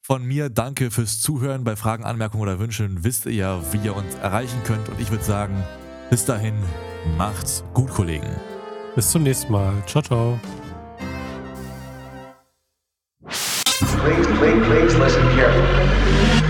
Von 0.00 0.24
mir 0.24 0.50
danke 0.50 0.90
fürs 0.90 1.20
Zuhören. 1.20 1.62
Bei 1.62 1.76
Fragen, 1.76 2.04
Anmerkungen 2.04 2.42
oder 2.42 2.58
Wünschen 2.58 3.04
wisst 3.04 3.26
ihr 3.26 3.32
ja, 3.32 3.72
wie 3.72 3.78
ihr 3.78 3.94
uns 3.94 4.14
erreichen 4.16 4.60
könnt. 4.64 4.88
Und 4.88 5.00
ich 5.00 5.10
würde 5.10 5.24
sagen, 5.24 5.62
bis 6.10 6.24
dahin, 6.24 6.54
macht's 7.16 7.64
gut, 7.74 7.90
Kollegen. 7.90 8.51
Bis 8.94 9.10
zum 9.10 9.22
nächsten 9.22 9.50
Mal. 9.52 9.72
Ciao, 9.86 10.02
ciao. 10.02 10.38
Please, 13.24 14.26
please, 14.38 14.66
please 14.66 14.98
listen 14.98 15.22
carefully. 15.34 16.41